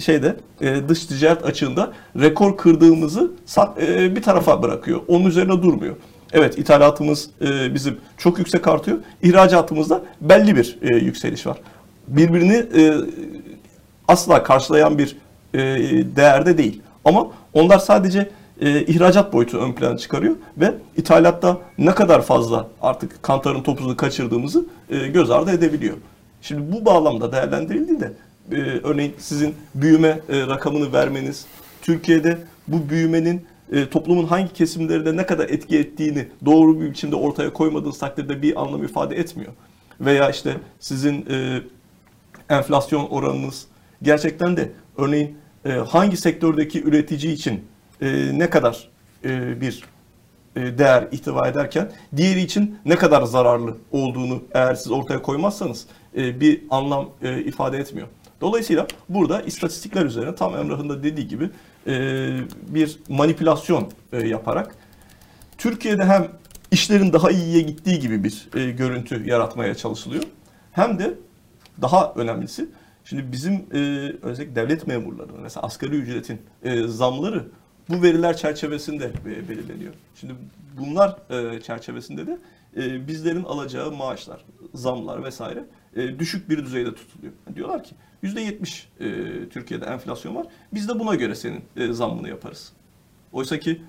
şeyde 0.00 0.36
e, 0.60 0.88
dış 0.88 1.06
ticaret 1.06 1.44
açığında 1.44 1.92
rekor 2.20 2.56
kırdığımızı 2.56 3.30
e, 3.80 4.16
bir 4.16 4.22
tarafa 4.22 4.62
bırakıyor. 4.62 5.00
Onun 5.08 5.24
üzerine 5.24 5.62
durmuyor. 5.62 5.96
Evet 6.32 6.58
ithalatımız 6.58 7.30
e, 7.40 7.74
bizim 7.74 7.96
çok 8.18 8.38
yüksek 8.38 8.68
artıyor. 8.68 8.98
İhracatımızda 9.22 10.02
belli 10.20 10.56
bir 10.56 10.78
e, 10.82 10.96
yükseliş 10.96 11.46
var. 11.46 11.56
Birbirini 12.08 12.66
e, 12.76 12.94
asla 14.08 14.42
karşılayan 14.42 14.98
bir 14.98 15.16
e, 15.54 15.58
değerde 16.16 16.58
değil. 16.58 16.82
Ama 17.04 17.30
onlar 17.52 17.78
sadece 17.78 18.30
e, 18.60 18.82
ihracat 18.82 19.32
boyutu 19.32 19.58
ön 19.58 19.72
plana 19.72 19.98
çıkarıyor 19.98 20.36
ve 20.56 20.74
ithalatta 20.96 21.58
ne 21.78 21.94
kadar 21.94 22.22
fazla 22.22 22.68
artık 22.82 23.22
kantarın 23.22 23.62
topuzunu 23.62 23.96
kaçırdığımızı 23.96 24.66
e, 24.90 25.08
göz 25.08 25.30
ardı 25.30 25.50
edebiliyor. 25.50 25.96
Şimdi 26.42 26.72
bu 26.72 26.84
bağlamda 26.84 27.32
değerlendirildiğinde 27.32 28.12
e, 28.52 28.56
örneğin 28.82 29.14
sizin 29.18 29.54
büyüme 29.74 30.20
e, 30.28 30.40
rakamını 30.46 30.92
vermeniz, 30.92 31.46
Türkiye'de 31.82 32.38
bu 32.68 32.88
büyümenin 32.88 33.46
e, 33.72 33.88
toplumun 33.88 34.26
hangi 34.26 34.52
kesimlerinde 34.52 35.16
ne 35.16 35.26
kadar 35.26 35.48
etki 35.48 35.78
ettiğini 35.78 36.28
doğru 36.44 36.80
bir 36.80 36.90
biçimde 36.90 37.16
ortaya 37.16 37.52
koymadığınız 37.52 37.98
takdirde 37.98 38.42
bir 38.42 38.62
anlam 38.62 38.84
ifade 38.84 39.16
etmiyor. 39.16 39.52
Veya 40.00 40.30
işte 40.30 40.56
sizin 40.80 41.26
e, 41.30 41.60
enflasyon 42.50 43.06
oranınız 43.06 43.66
gerçekten 44.02 44.56
de 44.56 44.72
örneğin 44.96 45.36
e, 45.64 45.72
hangi 45.72 46.16
sektördeki 46.16 46.82
üretici 46.82 47.32
için 47.32 47.64
e, 48.00 48.38
ne 48.38 48.50
kadar 48.50 48.88
e, 49.24 49.60
bir 49.60 49.84
e, 50.56 50.78
değer 50.78 51.08
ihtiva 51.12 51.48
ederken 51.48 51.92
diğeri 52.16 52.40
için 52.40 52.78
ne 52.84 52.96
kadar 52.96 53.22
zararlı 53.22 53.76
olduğunu 53.92 54.42
eğer 54.54 54.74
siz 54.74 54.92
ortaya 54.92 55.22
koymazsanız 55.22 55.86
e, 56.16 56.40
bir 56.40 56.62
anlam 56.70 57.10
e, 57.22 57.40
ifade 57.40 57.78
etmiyor. 57.78 58.08
Dolayısıyla 58.40 58.86
burada 59.08 59.42
istatistikler 59.42 60.06
üzerine 60.06 60.34
tam 60.34 60.56
Emrah'ın 60.56 60.88
da 60.88 61.02
dediği 61.02 61.28
gibi 61.28 61.50
e, 61.86 61.92
bir 62.68 62.98
manipülasyon 63.08 63.88
e, 64.12 64.28
yaparak 64.28 64.74
Türkiye'de 65.58 66.04
hem 66.04 66.28
işlerin 66.70 67.12
daha 67.12 67.30
iyiye 67.30 67.60
gittiği 67.60 68.00
gibi 68.00 68.24
bir 68.24 68.48
e, 68.54 68.70
görüntü 68.70 69.28
yaratmaya 69.28 69.74
çalışılıyor. 69.74 70.24
Hem 70.72 70.98
de 70.98 71.14
daha 71.82 72.12
önemlisi 72.16 72.68
şimdi 73.12 73.32
bizim 73.32 73.52
e, 73.52 74.12
özellikle 74.22 74.54
devlet 74.54 74.86
memurlarının 74.86 75.40
mesela 75.40 75.66
asgari 75.66 75.96
ücretin 75.96 76.40
e, 76.62 76.86
zamları 76.86 77.48
bu 77.88 78.02
veriler 78.02 78.36
çerçevesinde 78.36 79.12
e, 79.26 79.48
belirleniyor. 79.48 79.94
Şimdi 80.14 80.34
bunlar 80.78 81.18
e, 81.30 81.60
çerçevesinde 81.60 82.26
de 82.26 82.38
e, 82.76 83.08
bizlerin 83.08 83.44
alacağı 83.44 83.92
maaşlar, 83.92 84.44
zamlar 84.74 85.24
vesaire 85.24 85.64
e, 85.96 86.18
düşük 86.18 86.50
bir 86.50 86.64
düzeyde 86.64 86.94
tutuluyor. 86.94 87.32
Diyorlar 87.54 87.84
ki 87.84 87.94
%70 88.22 88.82
e, 89.00 89.48
Türkiye'de 89.48 89.84
enflasyon 89.84 90.34
var. 90.34 90.46
Biz 90.74 90.88
de 90.88 90.98
buna 90.98 91.14
göre 91.14 91.34
senin 91.34 91.60
e, 91.76 91.92
zammını 91.92 92.28
yaparız. 92.28 92.72
Oysa 93.32 93.58
ki 93.58 93.82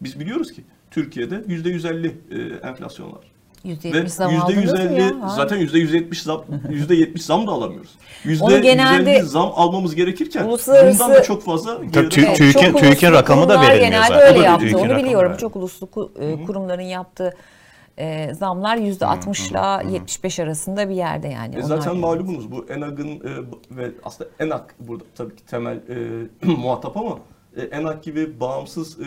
biz 0.00 0.20
biliyoruz 0.20 0.52
ki 0.52 0.64
Türkiye'de 0.90 1.34
%150 1.34 2.12
e, 2.30 2.68
enflasyon 2.68 3.12
var. 3.12 3.32
%70 3.64 3.92
Ve 4.04 4.08
zam 4.08 4.40
aldınız 4.40 4.72
mı 4.72 4.78
ya? 4.78 4.84
%150 4.84 5.20
Ha. 5.20 5.28
zaten 5.36 5.58
%170 5.58 6.22
zam 6.22 6.44
%70 6.70 7.22
zam 7.22 7.46
da 7.46 7.50
alamıyoruz. 7.50 7.96
Onu 8.40 8.62
genelde- 8.62 9.10
%150 9.10 9.22
zam 9.22 9.52
almamız 9.54 9.94
gerekirken 9.94 10.44
Uluslararası- 10.44 10.92
bundan 10.92 11.10
da 11.14 11.22
çok 11.22 11.42
fazla 11.42 11.70
TÜİK'in- 11.92 12.74
TÜİK'in 12.78 13.12
rakamı 13.12 13.48
da 13.48 13.60
verilmiyor 13.60 13.78
genelde 13.86 14.08
zaten. 14.08 14.34
öyle 14.34 14.44
yaptı. 14.44 14.78
Onu 14.78 14.96
biliyorum. 14.96 15.36
Çok 15.36 15.56
uluslu 15.56 15.88
e, 16.20 16.44
kurumların 16.46 16.82
yaptığı 16.82 17.34
e, 17.98 18.34
zamlar 18.34 18.76
%60 18.76 19.50
ile 19.50 19.92
75 19.92 20.40
arasında 20.40 20.88
bir 20.88 20.94
yerde 20.94 21.28
yani. 21.28 21.54
E 21.54 21.58
Onlar 21.58 21.66
zaten 21.68 21.90
yani. 21.90 22.00
malumunuz 22.00 22.50
bu 22.52 22.66
ENAG'ın 22.68 23.08
e, 23.08 23.30
ve 23.70 23.90
aslında 24.04 24.30
ENAG 24.40 24.62
burada 24.80 25.04
tabii 25.16 25.36
ki 25.36 25.44
temel 25.46 25.76
e, 25.76 26.46
muhatap 26.46 26.96
ama 26.96 27.18
e, 27.56 27.62
ENAG 27.62 28.02
gibi 28.02 28.40
bağımsız 28.40 29.00
e, 29.00 29.04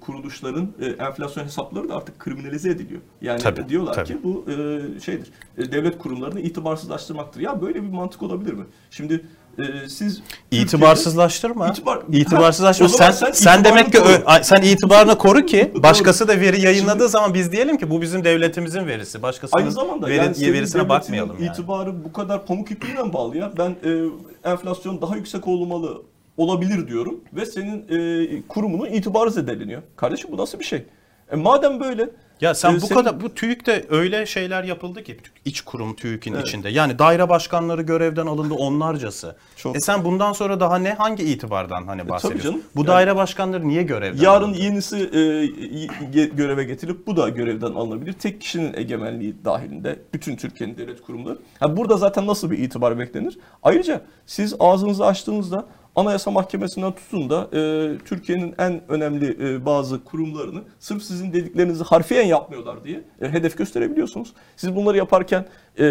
kuruluşların 0.00 0.68
e, 0.80 0.86
enflasyon 0.86 1.44
hesapları 1.44 1.88
da 1.88 1.96
artık 1.96 2.18
kriminalize 2.18 2.70
ediliyor. 2.70 3.00
Yani 3.22 3.40
Tabii, 3.40 3.68
diyorlar 3.68 3.94
tabii. 3.94 4.06
ki 4.08 4.18
bu 4.24 4.44
e, 4.50 5.00
şeydir. 5.00 5.30
e, 5.58 5.72
devlet 5.72 5.98
kurumlarını 5.98 6.40
itibarsızlaştırmaktır. 6.40 7.40
Ya 7.40 7.62
böyle 7.62 7.74
bir 7.82 7.88
mantık 7.88 8.22
olabilir 8.22 8.52
mi? 8.52 8.64
Şimdi 8.90 9.24
e, 9.58 9.88
siz 9.88 10.22
İtibarsızlaştırma. 10.50 11.68
İtibar- 11.68 12.02
İtibarsızlaştırma. 12.12 12.90
Ha, 12.90 12.94
sen, 12.94 13.10
sen 13.12 13.32
sen, 13.32 13.64
demek 13.64 13.92
ki 13.92 14.00
ay- 14.26 14.44
sen 14.44 14.62
itibarını 14.62 15.18
koru 15.18 15.46
ki 15.46 15.72
başkası 15.82 16.28
da 16.28 16.40
veri 16.40 16.60
yayınladığı 16.60 17.08
zaman 17.08 17.34
biz 17.34 17.52
diyelim 17.52 17.78
ki 17.78 17.90
bu 17.90 18.02
bizim 18.02 18.24
devletimizin 18.24 18.86
verisi. 18.86 19.22
Başkasının 19.22 19.60
Aynı 19.62 19.72
zamanda 19.72 20.06
veri, 20.06 20.16
yani 20.16 20.52
verisine 20.52 20.88
bakmayalım 20.88 21.36
yani. 21.40 21.50
itibarı 21.52 22.04
bu 22.04 22.12
kadar 22.12 22.46
pamuk 22.46 22.70
ipliğine 22.70 23.12
bağlı 23.12 23.36
ya? 23.38 23.52
Ben 23.58 23.70
e, 23.70 24.04
enflasyon 24.50 25.02
daha 25.02 25.16
yüksek 25.16 25.48
olmalı 25.48 26.02
olabilir 26.44 26.88
diyorum 26.88 27.20
ve 27.32 27.46
senin 27.46 27.84
e, 27.88 28.42
kurumunun 28.48 28.86
itibarı 28.86 29.30
zedeleniyor. 29.30 29.82
Kardeşim 29.96 30.32
bu 30.32 30.36
nasıl 30.36 30.58
bir 30.58 30.64
şey? 30.64 30.84
E, 31.32 31.36
madem 31.36 31.80
böyle 31.80 32.08
Ya 32.40 32.54
sen 32.54 32.72
e, 32.72 32.76
bu 32.76 32.80
senin- 32.80 32.98
kadar 32.98 33.20
bu 33.20 33.34
TÜİK'te 33.34 33.84
öyle 33.90 34.26
şeyler 34.26 34.64
yapıldı 34.64 35.02
ki 35.02 35.16
iç 35.44 35.60
kurum 35.60 35.96
TÜİK'in 35.96 36.34
Evet. 36.34 36.46
içinde. 36.48 36.68
Yani 36.68 36.98
daire 36.98 37.28
başkanları 37.28 37.82
görevden 37.82 38.26
alındı 38.26 38.54
onlarcası. 38.54 39.36
Çok. 39.56 39.76
E 39.76 39.80
sen 39.80 40.04
bundan 40.04 40.32
sonra 40.32 40.60
daha 40.60 40.78
ne 40.78 40.92
hangi 40.92 41.22
itibardan 41.24 41.86
hani 41.86 42.08
bahsediyorsun? 42.08 42.50
canım. 42.50 42.62
Bu 42.76 42.80
Yani- 42.80 42.88
daire 42.88 43.16
başkanları 43.16 43.68
niye 43.68 43.82
görevden 43.82 44.22
Yarın 44.24 44.44
alındı? 44.44 44.58
yenisi 44.58 44.96
e, 44.96 46.26
göreve 46.26 46.64
getirip 46.64 47.06
bu 47.06 47.16
da 47.16 47.28
görevden 47.28 47.72
alınabilir. 47.72 48.12
Tek 48.12 48.40
kişinin 48.40 48.74
egemenliği 48.74 49.34
dahilinde 49.44 49.98
bütün 50.14 50.36
Türkiye'nin 50.36 50.76
devlet 50.76 51.02
kurumları. 51.02 51.38
Ha, 51.60 51.76
burada 51.76 51.96
zaten 51.96 52.26
nasıl 52.26 52.50
bir 52.50 52.58
itibar 52.58 52.98
beklenir? 52.98 53.38
Ayrıca 53.62 54.00
siz 54.26 54.54
ağzınızı 54.58 55.06
açtığınızda 55.06 55.66
Anayasa 56.00 56.30
Mahkemesi'nden 56.30 56.92
tutun 56.92 57.30
da 57.30 57.48
e, 57.52 57.98
Türkiye'nin 58.04 58.54
en 58.58 58.80
önemli 58.88 59.36
e, 59.46 59.66
bazı 59.66 60.04
kurumlarını 60.04 60.62
sırf 60.78 61.02
sizin 61.02 61.32
dediklerinizi 61.32 61.84
harfiyen 61.84 62.26
yapmıyorlar 62.26 62.84
diye 62.84 63.00
e, 63.22 63.28
hedef 63.28 63.58
gösterebiliyorsunuz. 63.58 64.32
Siz 64.56 64.76
bunları 64.76 64.96
yaparken 64.96 65.46
e, 65.78 65.84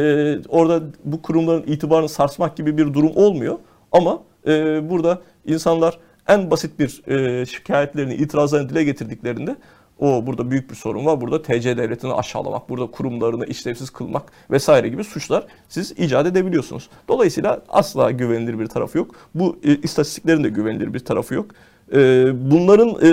orada 0.48 0.82
bu 1.06 1.22
kurumların 1.22 1.64
itibarını 1.68 2.10
sarsmak 2.10 2.58
gibi 2.58 2.78
bir 2.78 2.94
durum 2.94 3.12
olmuyor. 3.16 3.58
Ama 3.92 4.24
e, 4.48 4.90
burada 4.90 5.22
insanlar 5.46 6.00
en 6.28 6.52
basit 6.52 6.80
bir 6.80 7.08
e, 7.08 7.46
şikayetlerini, 7.46 8.14
itirazlarını 8.16 8.70
dile 8.70 8.84
getirdiklerinde 8.84 9.56
o 10.00 10.26
burada 10.26 10.52
büyük 10.52 10.70
bir 10.70 10.76
sorun 10.76 11.06
var. 11.06 11.22
Burada 11.22 11.42
TC 11.42 11.78
devletini 11.78 12.14
aşağılamak, 12.14 12.70
burada 12.70 12.88
kurumlarını 12.92 13.46
işlevsiz 13.46 13.90
kılmak 13.90 14.32
vesaire 14.52 14.88
gibi 14.88 15.04
suçlar 15.04 15.46
siz 15.70 15.92
icat 15.92 16.28
edebiliyorsunuz. 16.28 16.90
Dolayısıyla 17.08 17.62
asla 17.70 18.12
güvenilir 18.12 18.60
bir 18.60 18.68
tarafı 18.68 18.98
yok. 18.98 19.16
Bu 19.36 19.58
e, 19.64 19.76
istatistiklerin 19.76 20.44
de 20.44 20.50
güvenilir 20.50 20.94
bir 20.94 21.00
tarafı 21.00 21.34
yok. 21.34 21.46
E, 21.94 22.28
bunların 22.52 22.90
e, 23.02 23.10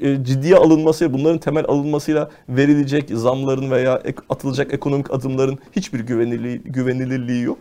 e, 0.00 0.24
ciddiye 0.24 0.56
alınması, 0.56 1.12
bunların 1.12 1.38
temel 1.38 1.64
alınmasıyla 1.68 2.30
verilecek 2.48 3.10
zamların 3.12 3.70
veya 3.70 4.00
ek- 4.04 4.22
atılacak 4.28 4.74
ekonomik 4.74 5.10
adımların 5.10 5.58
hiçbir 5.72 6.00
güvenilirliği, 6.00 6.58
güvenilirliği 6.58 7.42
yok. 7.42 7.58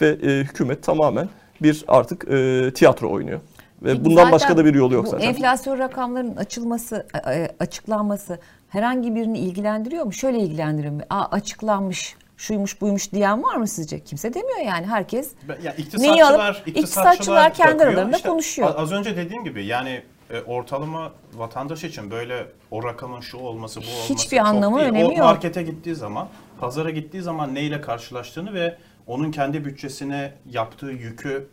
Ve 0.00 0.08
e, 0.08 0.28
hükümet 0.44 0.82
tamamen 0.82 1.28
bir 1.62 1.84
artık 1.88 2.28
e, 2.30 2.70
tiyatro 2.74 3.10
oynuyor. 3.10 3.40
Ve 3.82 3.92
Peki 3.92 4.04
bundan 4.04 4.32
başka 4.32 4.56
da 4.56 4.64
bir 4.64 4.74
yolu 4.74 4.94
yok 4.94 5.06
bu 5.06 5.10
zaten. 5.10 5.28
Enflasyon 5.28 5.78
rakamlarının 5.78 6.36
açılması, 6.36 7.06
e, 7.26 7.32
e, 7.34 7.48
açıklanması 7.60 8.38
herhangi 8.68 9.14
birini 9.14 9.38
ilgilendiriyor 9.38 10.04
mu? 10.04 10.12
Şöyle 10.12 10.38
ilgilendiriyor 10.38 10.92
mu? 10.94 11.00
Aa 11.10 11.24
açıklanmış, 11.30 12.16
şuymuş 12.36 12.80
buymuş 12.80 13.12
diyen 13.12 13.42
var 13.42 13.56
mı 13.56 13.66
sizce? 13.68 14.00
Kimse 14.04 14.34
demiyor 14.34 14.58
yani 14.58 14.86
herkes. 14.86 15.32
Ya 15.62 15.74
Neyi 15.98 16.24
alıp- 16.24 16.56
iktisatçılar, 16.56 16.62
iktisatçılar 16.66 17.54
kendi 17.54 17.72
bakıyor. 17.74 17.88
aralarında 17.92 18.16
İşte 18.16 18.28
konuşuyor. 18.28 18.74
Az 18.76 18.92
önce 18.92 19.16
dediğim 19.16 19.44
gibi 19.44 19.66
yani 19.66 20.02
e, 20.30 20.40
ortalama 20.40 21.12
vatandaş 21.34 21.84
için 21.84 22.10
böyle 22.10 22.46
o 22.70 22.84
rakamın 22.84 23.20
şu 23.20 23.38
olması 23.38 23.80
bu 23.80 23.84
olması 23.84 24.14
Hiçbir 24.14 24.36
çok 24.38 24.46
anlamı, 24.46 24.78
değil. 24.78 24.88
önemi 24.90 25.08
o 25.08 25.10
yok. 25.10 25.18
markete 25.18 25.62
gittiği 25.62 25.94
zaman, 25.94 26.28
pazara 26.60 26.90
gittiği 26.90 27.22
zaman 27.22 27.54
neyle 27.54 27.80
karşılaştığını 27.80 28.54
ve 28.54 28.76
onun 29.06 29.30
kendi 29.30 29.64
bütçesine 29.64 30.32
yaptığı 30.50 30.86
yükü 30.90 31.48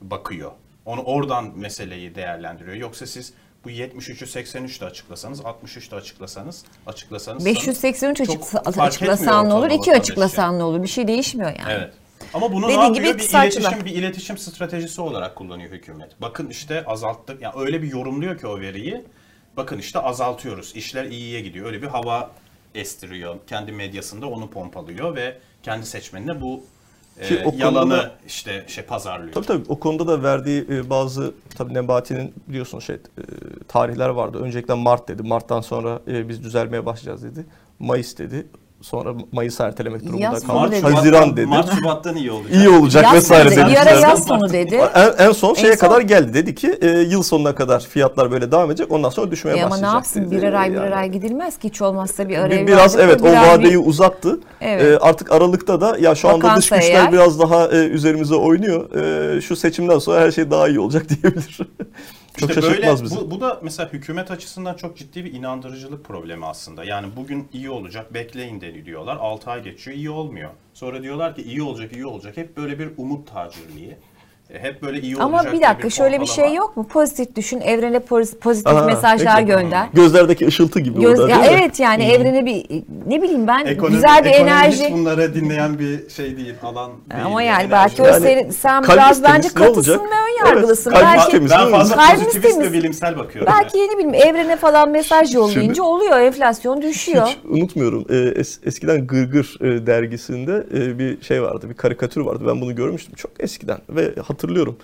bakıyor. 0.00 0.50
Onu 0.86 1.02
oradan 1.02 1.58
meseleyi 1.58 2.14
değerlendiriyor. 2.14 2.76
Yoksa 2.76 3.06
siz 3.06 3.32
bu 3.64 3.70
73'ü 3.70 4.26
83 4.26 4.80
de 4.80 4.84
açıklasanız, 4.84 5.40
63 5.44 5.90
de 5.90 5.96
açıklasanız, 5.96 6.64
açıklasanız 6.86 7.44
583 7.44 8.26
çok 8.26 8.36
açıkla, 8.36 8.72
fark 8.72 8.78
açıklasan 8.78 9.48
ne 9.48 9.54
olur, 9.54 9.64
ortalama 9.64 9.74
2 9.74 9.80
vatandaş 9.80 10.00
açıklasan 10.00 10.58
ne 10.58 10.62
olur? 10.62 10.82
Bir 10.82 10.88
şey 10.88 11.08
değişmiyor 11.08 11.50
yani. 11.58 11.72
Evet. 11.72 11.94
Ama 12.34 12.52
bunu 12.52 12.68
Dediğin 12.68 12.80
ne 12.80 12.88
gibi? 12.88 13.04
Bir 13.04 13.28
iletişim, 13.28 13.84
bir 13.84 13.90
iletişim 13.90 14.38
stratejisi 14.38 15.00
olarak 15.00 15.36
kullanıyor 15.36 15.70
hükümet. 15.70 16.20
Bakın 16.20 16.48
işte 16.50 16.84
azalttık. 16.84 17.42
Yani 17.42 17.54
öyle 17.56 17.82
bir 17.82 17.90
yorumluyor 17.90 18.38
ki 18.38 18.46
o 18.46 18.60
veriyi. 18.60 19.04
Bakın 19.56 19.78
işte 19.78 19.98
azaltıyoruz. 19.98 20.76
İşler 20.76 21.04
iyiye 21.04 21.40
gidiyor. 21.40 21.66
Öyle 21.66 21.82
bir 21.82 21.86
hava 21.86 22.30
estiriyor. 22.74 23.36
Kendi 23.46 23.72
medyasında 23.72 24.26
onu 24.26 24.50
pompalıyor 24.50 25.16
ve 25.16 25.38
kendi 25.62 25.86
seçmenine 25.86 26.40
bu 26.40 26.64
e, 27.20 27.26
Ki 27.28 27.40
o 27.44 27.50
konuda 27.50 27.64
yalanı 27.64 27.90
da- 27.90 28.12
işte 28.26 28.64
şey 28.66 28.84
pazarlıyor. 28.84 29.32
Tabii 29.32 29.46
tabii 29.46 29.64
o 29.68 29.80
konuda 29.80 30.06
da 30.06 30.22
verdiği 30.22 30.66
e, 30.70 30.90
bazı 30.90 31.34
tabii 31.56 31.74
Nebati'nin 31.74 32.34
biliyorsun 32.48 32.78
şey 32.78 32.96
e, 32.96 33.00
tarihler 33.68 34.08
vardı. 34.08 34.38
Öncelikle 34.38 34.74
Mart 34.74 35.08
dedi. 35.08 35.22
Mart'tan 35.22 35.60
sonra 35.60 36.00
e, 36.08 36.28
biz 36.28 36.44
düzelmeye 36.44 36.86
başlayacağız 36.86 37.22
dedi. 37.22 37.46
Mayıs 37.78 38.18
dedi. 38.18 38.46
Sonra 38.82 39.14
Mayıs'ı 39.32 39.62
ertelemek 39.62 40.02
durumunda 40.02 40.22
Yaz 40.24 40.46
kaldı. 40.46 40.72
dedi. 40.72 40.80
Haziran 40.94 41.36
dedi. 41.36 41.46
Mart 41.46 41.74
Şubat'tan 41.78 42.16
iyi 42.16 42.30
olacak. 42.32 42.54
İyi 42.54 42.68
olacak 42.68 43.04
Yaz 43.04 43.14
vesaire 43.14 43.50
dedi. 43.50 43.66
Bir 43.70 43.76
ara 43.76 43.90
yaz 43.90 44.24
sonu 44.26 44.52
dedi. 44.52 44.80
En, 44.94 45.26
en 45.26 45.32
son 45.32 45.54
şeye 45.54 45.72
En 45.72 45.76
son- 45.76 45.88
kadar 45.88 46.00
geldi. 46.00 46.34
Dedi 46.34 46.54
ki 46.54 46.78
e, 46.80 46.88
yıl 46.88 47.22
sonuna 47.22 47.54
kadar 47.54 47.80
fiyatlar 47.80 48.30
böyle 48.30 48.52
devam 48.52 48.70
edecek. 48.70 48.92
Ondan 48.92 49.10
sonra 49.10 49.30
düşmeye 49.30 49.56
E 49.56 49.60
ama 49.62 49.70
başlayacak. 49.70 49.90
ne 49.90 49.94
yapsın 49.96 50.24
dedi. 50.24 50.30
birer 50.36 50.52
ay 50.52 50.70
birer 50.70 50.84
Yani. 50.84 50.94
ay 50.94 51.08
gidilmez 51.10 51.58
ki 51.58 51.68
hiç 51.68 51.82
olmazsa 51.82 52.28
bir 52.28 52.38
araya 52.38 52.60
Bir- 52.62 52.66
biraz 52.66 52.96
evet 52.96 53.20
o 53.22 53.24
bir 53.24 53.28
ay 53.30 53.48
vadeyi 53.48 53.72
bir- 53.72 53.86
uzattı. 53.86 54.40
Evet. 54.60 54.82
Ee, 54.82 54.98
artık 54.98 55.32
Aralık'ta 55.32 55.80
da 55.80 55.96
ya 55.98 56.14
şu 56.14 56.28
anda 56.28 56.36
dış 56.56 56.72
Vakansa 56.72 56.76
güçler 56.76 56.90
eğer- 57.02 57.12
biraz 57.12 57.40
daha 57.40 57.66
e, 57.68 57.76
üzerimize 57.76 58.34
oynuyor. 58.34 58.90
E, 59.36 59.40
şu 59.40 59.56
seçimden 59.56 59.98
sonra 59.98 60.20
her 60.20 60.30
şey 60.30 60.50
daha 60.50 60.68
iyi 60.68 60.80
olacak 60.80 61.06
diyebilir. 61.08 61.58
Çok 62.36 62.50
İşte 62.50 62.62
şaşırtmaz 62.62 63.02
böyle, 63.02 63.04
bizi. 63.04 63.16
Bu, 63.16 63.30
bu 63.30 63.40
da 63.40 63.60
mesela 63.62 63.92
hükümet 63.92 64.30
açısından 64.30 64.74
çok 64.74 64.96
ciddi 64.96 65.24
bir 65.24 65.32
inandırıcılık 65.32 66.04
problemi 66.04 66.46
aslında. 66.46 66.84
Yani 66.84 67.06
bugün 67.16 67.48
iyi 67.52 67.70
olacak 67.70 68.14
bekleyin 68.14 68.60
dedi 68.60 68.84
diyorlar. 68.84 69.16
6 69.16 69.50
ay 69.50 69.62
geçiyor 69.62 69.96
iyi 69.96 70.10
olmuyor. 70.10 70.50
Sonra 70.74 71.02
diyorlar 71.02 71.34
ki 71.36 71.42
iyi 71.42 71.62
olacak 71.62 71.92
iyi 71.92 72.06
olacak. 72.06 72.36
Hep 72.36 72.56
böyle 72.56 72.78
bir 72.78 72.90
umut 72.96 73.32
tacirliği. 73.32 73.96
E, 74.52 74.58
Hep 74.62 74.82
böyle 74.82 75.00
iyi 75.00 75.16
Ama 75.16 75.36
olacak 75.36 75.52
bir 75.52 75.58
diye 75.58 75.68
dakika 75.68 75.90
şöyle 75.90 76.20
bir 76.20 76.26
şey 76.26 76.54
yok 76.54 76.76
mu? 76.76 76.86
Pozitif 76.88 77.36
düşün, 77.36 77.60
evrene 77.60 77.96
poz- 77.96 78.38
pozitif 78.38 78.72
Aha, 78.72 78.84
mesajlar 78.84 79.36
peki. 79.36 79.46
gönder. 79.46 79.86
Gözlerdeki 79.94 80.46
ışıltı 80.46 80.80
gibi 80.80 81.00
Göz, 81.00 81.20
orada 81.20 81.30
ya 81.30 81.38
değil 81.42 81.52
mi? 81.52 81.58
evet 81.62 81.80
yani 81.80 82.04
evrene 82.04 82.46
bir 82.46 82.66
ne 83.06 83.22
bileyim 83.22 83.46
ben 83.46 83.66
Ekonomi, 83.66 83.94
güzel 83.94 84.24
bir 84.24 84.30
enerji. 84.30 84.88
bunları 84.92 85.34
dinleyen 85.34 85.78
bir 85.78 86.08
şey 86.10 86.36
değil, 86.36 86.54
alan 86.62 86.90
değil. 87.10 87.24
Ama 87.24 87.42
yani 87.42 87.54
enerji. 87.58 87.70
belki 87.72 88.02
o 88.02 88.06
Yani 88.06 88.20
senin, 88.22 88.50
sen 88.50 88.82
biraz 88.82 89.22
bence 89.22 89.48
katısın 89.48 89.92
ve 89.92 89.98
ön 90.04 90.46
yargılısın. 90.46 90.92
Evet, 90.96 91.04
belki 91.06 91.30
temiz. 91.30 91.50
Ben 91.50 91.70
fazla 91.70 91.96
pozitivist 91.96 92.42
temiz. 92.42 92.60
ve 92.60 92.72
bilimsel 92.72 93.18
bakıyorum. 93.18 93.52
belki 93.56 93.78
ne 93.78 93.92
bileyim 93.98 94.14
evrene 94.14 94.56
falan 94.56 94.88
mesaj 94.90 95.34
yollayınca 95.34 95.62
Şimdi- 95.74 95.82
oluyor, 95.82 96.18
enflasyon 96.20 96.82
düşüyor. 96.82 97.26
Hiç 97.26 97.38
unutmuyorum. 97.44 98.04
Ee, 98.10 98.14
es- 98.14 98.58
eskiden 98.68 99.06
Gırgır 99.06 99.58
e, 99.60 99.86
dergisinde 99.86 100.66
e, 100.74 100.98
bir 100.98 101.22
şey 101.22 101.42
vardı, 101.42 101.66
bir 101.70 101.74
karikatür 101.74 102.20
vardı. 102.20 102.44
Ben 102.46 102.60
bunu 102.60 102.74
görmüştüm 102.76 103.14
çok 103.14 103.30
eskiden 103.40 103.78
ve 103.88 104.14
hatırlıyorum. 104.42 104.76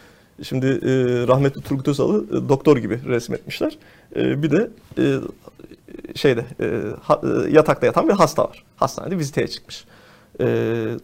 Şimdi 0.42 0.66
e, 0.66 0.92
rahmetli 1.28 1.60
Turgut 1.62 1.88
Özal'ı 1.88 2.24
e, 2.30 2.48
doktor 2.48 2.76
gibi 2.76 3.00
resmetmişler. 3.06 3.78
E, 4.16 4.42
bir 4.42 4.50
de 4.50 4.70
e, 4.98 5.04
şeyde 6.14 6.44
e, 6.60 6.66
ha- 7.02 7.20
e, 7.24 7.50
yatakta 7.50 7.86
yatan 7.86 8.08
bir 8.08 8.12
hasta 8.12 8.42
var. 8.44 8.64
Hastanede 8.76 9.18
viziteye 9.18 9.48
çıkmış. 9.48 9.84
E, 10.40 10.46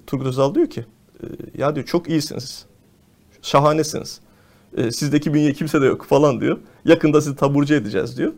Turgut 0.06 0.26
Özal 0.26 0.54
diyor 0.54 0.66
ki, 0.66 0.84
e, 1.22 1.26
ya 1.58 1.74
diyor 1.74 1.86
çok 1.86 2.08
iyisiniz, 2.08 2.64
şahanesiniz. 3.42 4.20
E, 4.76 4.90
sizdeki 4.90 5.34
bünye 5.34 5.52
kimse 5.52 5.80
de 5.82 5.86
yok 5.86 6.04
falan 6.06 6.40
diyor. 6.40 6.58
Yakında 6.84 7.20
sizi 7.20 7.36
taburcu 7.36 7.74
edeceğiz 7.74 8.18
diyor. 8.18 8.32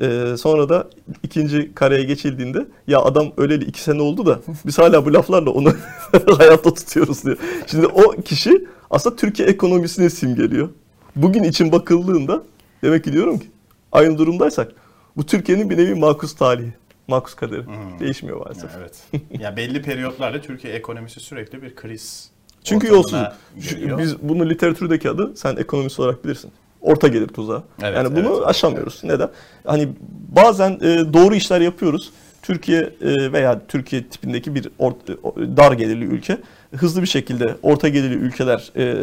Ee, 0.00 0.34
sonra 0.38 0.68
da 0.68 0.90
ikinci 1.22 1.74
kareye 1.74 2.04
geçildiğinde 2.04 2.66
ya 2.86 3.00
adam 3.02 3.32
öleli 3.36 3.64
iki 3.64 3.82
sene 3.82 4.02
oldu 4.02 4.26
da 4.26 4.40
biz 4.66 4.78
hala 4.78 5.06
bu 5.06 5.14
laflarla 5.14 5.50
onu 5.50 5.72
hayatta 6.38 6.74
tutuyoruz 6.74 7.24
diyor. 7.24 7.36
Şimdi 7.66 7.86
o 7.86 8.10
kişi 8.22 8.66
aslında 8.90 9.16
Türkiye 9.16 9.48
ekonomisini 9.48 10.10
simgeliyor. 10.10 10.68
Bugün 11.16 11.42
için 11.42 11.72
bakıldığında 11.72 12.42
demek 12.82 13.04
ki 13.04 13.12
diyorum 13.12 13.38
ki 13.38 13.46
aynı 13.92 14.18
durumdaysak 14.18 14.72
bu 15.16 15.26
Türkiye'nin 15.26 15.70
bir 15.70 15.76
nevi 15.76 15.94
makus 15.94 16.34
talihi, 16.36 16.72
makus 17.08 17.34
kaderi. 17.34 17.62
Değişmiyor 18.00 18.38
maalesef. 18.38 18.70
Ya, 18.70 18.78
evet. 18.80 19.02
ya 19.40 19.56
belli 19.56 19.82
periyotlarla 19.82 20.40
Türkiye 20.40 20.72
ekonomisi 20.74 21.20
sürekli 21.20 21.62
bir 21.62 21.74
kriz. 21.74 22.30
Çünkü 22.64 22.86
yolsuzluk. 22.86 23.28
Giriyor. 23.70 23.98
Biz 23.98 24.22
bunu 24.22 24.50
literatürdeki 24.50 25.10
adı 25.10 25.32
sen 25.36 25.56
ekonomist 25.56 26.00
olarak 26.00 26.24
bilirsin. 26.24 26.50
Orta 26.80 27.08
gelir 27.08 27.28
tuzağı. 27.28 27.62
Evet, 27.82 27.96
yani 27.96 28.16
bunu 28.16 28.34
evet. 28.36 28.46
aşamıyoruz. 28.46 29.00
Neden? 29.04 29.28
Hani 29.64 29.88
bazen 30.28 30.70
e, 30.70 31.12
doğru 31.14 31.34
işler 31.34 31.60
yapıyoruz. 31.60 32.10
Türkiye 32.42 32.80
e, 33.00 33.32
veya 33.32 33.60
Türkiye 33.68 34.06
tipindeki 34.06 34.54
bir 34.54 34.70
ort- 34.78 35.16
o- 35.22 35.34
dar 35.56 35.72
gelirli 35.72 36.04
ülke 36.04 36.38
hızlı 36.76 37.02
bir 37.02 37.06
şekilde 37.06 37.56
orta 37.62 37.88
gelirli 37.88 38.14
ülkeler 38.14 38.72
e, 38.76 38.96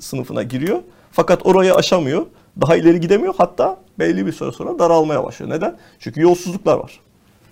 sınıfına 0.00 0.42
giriyor. 0.42 0.78
Fakat 1.12 1.46
orayı 1.46 1.74
aşamıyor. 1.74 2.26
Daha 2.60 2.76
ileri 2.76 3.00
gidemiyor. 3.00 3.34
Hatta 3.38 3.76
belli 3.98 4.26
bir 4.26 4.32
süre 4.32 4.52
sonra 4.52 4.78
daralmaya 4.78 5.24
başlıyor. 5.24 5.50
Neden? 5.52 5.76
Çünkü 5.98 6.20
yolsuzluklar 6.20 6.78
var. 6.78 7.00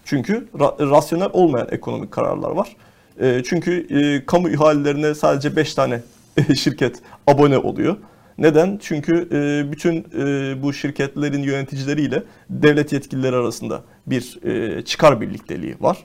Çünkü 0.04 0.48
ra- 0.54 0.90
rasyonel 0.90 1.28
olmayan 1.32 1.68
ekonomik 1.70 2.10
kararlar 2.10 2.50
var. 2.50 2.76
E, 3.20 3.42
çünkü 3.44 3.86
e, 3.90 4.26
kamu 4.26 4.48
ihalelerine 4.48 5.14
sadece 5.14 5.56
5 5.56 5.74
tane 5.74 6.02
şirket 6.56 6.96
abone 7.26 7.58
oluyor. 7.58 7.96
Neden? 8.38 8.78
Çünkü 8.82 9.28
e, 9.32 9.72
bütün 9.72 10.06
e, 10.18 10.62
bu 10.62 10.72
şirketlerin 10.72 11.42
yöneticileriyle 11.42 12.22
devlet 12.50 12.92
yetkilileri 12.92 13.36
arasında 13.36 13.82
bir 14.06 14.38
e, 14.44 14.82
çıkar 14.82 15.20
birlikteliği 15.20 15.76
var. 15.80 15.98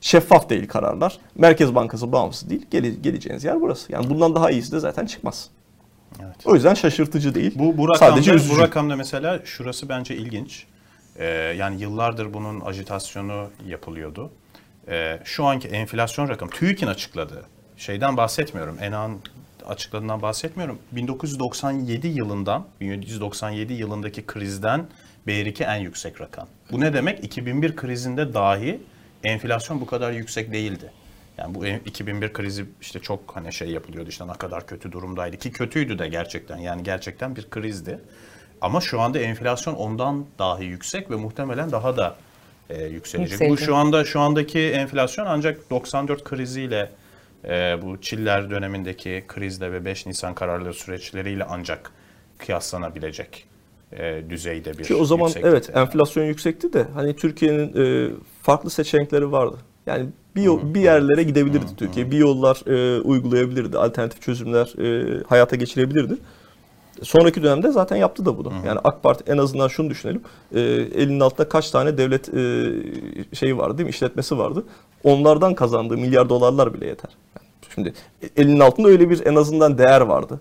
Şeffaf 0.00 0.50
değil 0.50 0.68
kararlar. 0.68 1.18
Merkez 1.34 1.74
Bankası 1.74 2.12
bağımsız 2.12 2.50
değil. 2.50 2.66
Gele, 2.70 2.90
geleceğiniz 2.90 3.44
yer 3.44 3.60
burası. 3.60 3.92
Yani 3.92 4.10
bundan 4.10 4.34
daha 4.34 4.50
iyisi 4.50 4.72
de 4.72 4.80
zaten 4.80 5.06
çıkmaz. 5.06 5.48
Evet. 6.24 6.36
O 6.44 6.54
yüzden 6.54 6.74
şaşırtıcı 6.74 7.34
değil. 7.34 7.52
Bu, 7.54 7.78
bu, 7.78 7.88
rakamda, 7.88 8.12
Sadece 8.12 8.32
üzücü. 8.32 8.54
bu 8.54 8.58
rakamda 8.58 8.96
mesela 8.96 9.40
şurası 9.44 9.88
bence 9.88 10.16
ilginç. 10.16 10.66
Ee, 11.16 11.26
yani 11.58 11.80
yıllardır 11.80 12.34
bunun 12.34 12.60
ajitasyonu 12.60 13.50
yapılıyordu. 13.66 14.30
Ee, 14.88 15.20
şu 15.24 15.44
anki 15.44 15.68
enflasyon 15.68 16.28
rakamı 16.28 16.50
TÜİK'in 16.50 16.86
açıkladığı 16.86 17.42
şeyden 17.76 18.16
bahsetmiyorum. 18.16 18.76
Ena'nın 18.80 19.18
açıkladığından 19.66 20.22
bahsetmiyorum. 20.22 20.78
1997 20.92 22.08
yılından 22.08 22.66
1997 22.80 23.72
yılındaki 23.72 24.26
krizden 24.26 24.86
beri 25.26 25.62
en 25.62 25.76
yüksek 25.76 26.20
rakam. 26.20 26.46
Bu 26.72 26.80
ne 26.80 26.92
demek? 26.92 27.24
2001 27.24 27.76
krizinde 27.76 28.34
dahi 28.34 28.80
enflasyon 29.24 29.80
bu 29.80 29.86
kadar 29.86 30.12
yüksek 30.12 30.52
değildi. 30.52 30.92
Yani 31.38 31.54
bu 31.54 31.66
2001 31.66 32.32
krizi 32.32 32.64
işte 32.80 33.00
çok 33.00 33.36
hani 33.36 33.52
şey 33.52 33.70
yapılıyordu 33.70 34.08
işte 34.08 34.28
ne 34.28 34.32
kadar 34.32 34.66
kötü 34.66 34.92
durumdaydı 34.92 35.36
ki 35.36 35.52
kötüydü 35.52 35.98
de 35.98 36.08
gerçekten 36.08 36.58
yani 36.58 36.82
gerçekten 36.82 37.36
bir 37.36 37.50
krizdi. 37.50 37.98
Ama 38.60 38.80
şu 38.80 39.00
anda 39.00 39.18
enflasyon 39.18 39.74
ondan 39.74 40.26
dahi 40.38 40.64
yüksek 40.64 41.10
ve 41.10 41.16
muhtemelen 41.16 41.72
daha 41.72 41.96
da 41.96 42.16
e, 42.70 42.84
yükselecek. 42.84 43.40
Bu 43.40 43.44
Yükselecek. 43.44 43.66
şu 43.66 43.76
anda 43.76 44.04
şu 44.04 44.20
andaki 44.20 44.58
enflasyon 44.58 45.26
ancak 45.26 45.70
94 45.70 46.24
kriziyle 46.24 46.90
e, 47.44 47.82
bu 47.82 48.00
Çiller 48.00 48.50
dönemindeki 48.50 49.24
krizle 49.28 49.72
ve 49.72 49.84
5 49.84 50.06
Nisan 50.06 50.34
kararları 50.34 50.74
süreçleriyle 50.74 51.44
ancak 51.44 51.92
kıyaslanabilecek 52.38 53.46
e, 53.92 54.22
düzeyde 54.30 54.78
bir 54.78 54.84
Ki 54.84 54.94
o 54.94 55.04
zaman 55.04 55.30
evet 55.42 55.70
enflasyon 55.76 56.24
yüksekti 56.24 56.72
de 56.72 56.86
hani 56.94 57.16
Türkiye'nin 57.16 57.76
e, 57.76 58.10
farklı 58.42 58.70
seçenekleri 58.70 59.32
vardı. 59.32 59.56
Yani 59.86 60.06
bir 60.36 60.42
yol- 60.42 60.74
bir 60.74 60.80
yerlere 60.80 61.22
gidebilirdi 61.22 61.76
Türkiye. 61.76 62.10
Bir 62.10 62.18
yollar 62.18 62.62
e, 62.66 63.00
uygulayabilirdi. 63.00 63.78
Alternatif 63.78 64.22
çözümler 64.22 64.74
e, 64.78 65.22
hayata 65.28 65.56
geçirebilirdi. 65.56 66.16
Sonraki 67.02 67.42
dönemde 67.42 67.70
zaten 67.72 67.96
yaptı 67.96 68.26
da 68.26 68.38
bunu. 68.38 68.52
Yani 68.66 68.78
AK 68.84 69.02
Parti 69.02 69.32
en 69.32 69.38
azından 69.38 69.68
şunu 69.68 69.90
düşünelim. 69.90 70.22
E, 70.54 70.60
elinin 70.60 71.20
altında 71.20 71.48
kaç 71.48 71.70
tane 71.70 71.98
devlet 71.98 72.28
e, 72.34 72.72
şeyi 73.36 73.58
vardı 73.58 73.78
değil 73.78 73.86
mi? 73.86 73.90
İşletmesi 73.90 74.38
vardı. 74.38 74.64
Onlardan 75.04 75.54
kazandığı 75.54 75.96
milyar 75.98 76.28
dolarlar 76.28 76.74
bile 76.74 76.86
yeter. 76.86 77.10
Yani 77.36 77.48
şimdi 77.74 77.92
elinin 78.36 78.60
altında 78.60 78.88
öyle 78.88 79.10
bir 79.10 79.26
en 79.26 79.34
azından 79.34 79.78
değer 79.78 80.00
vardı. 80.00 80.40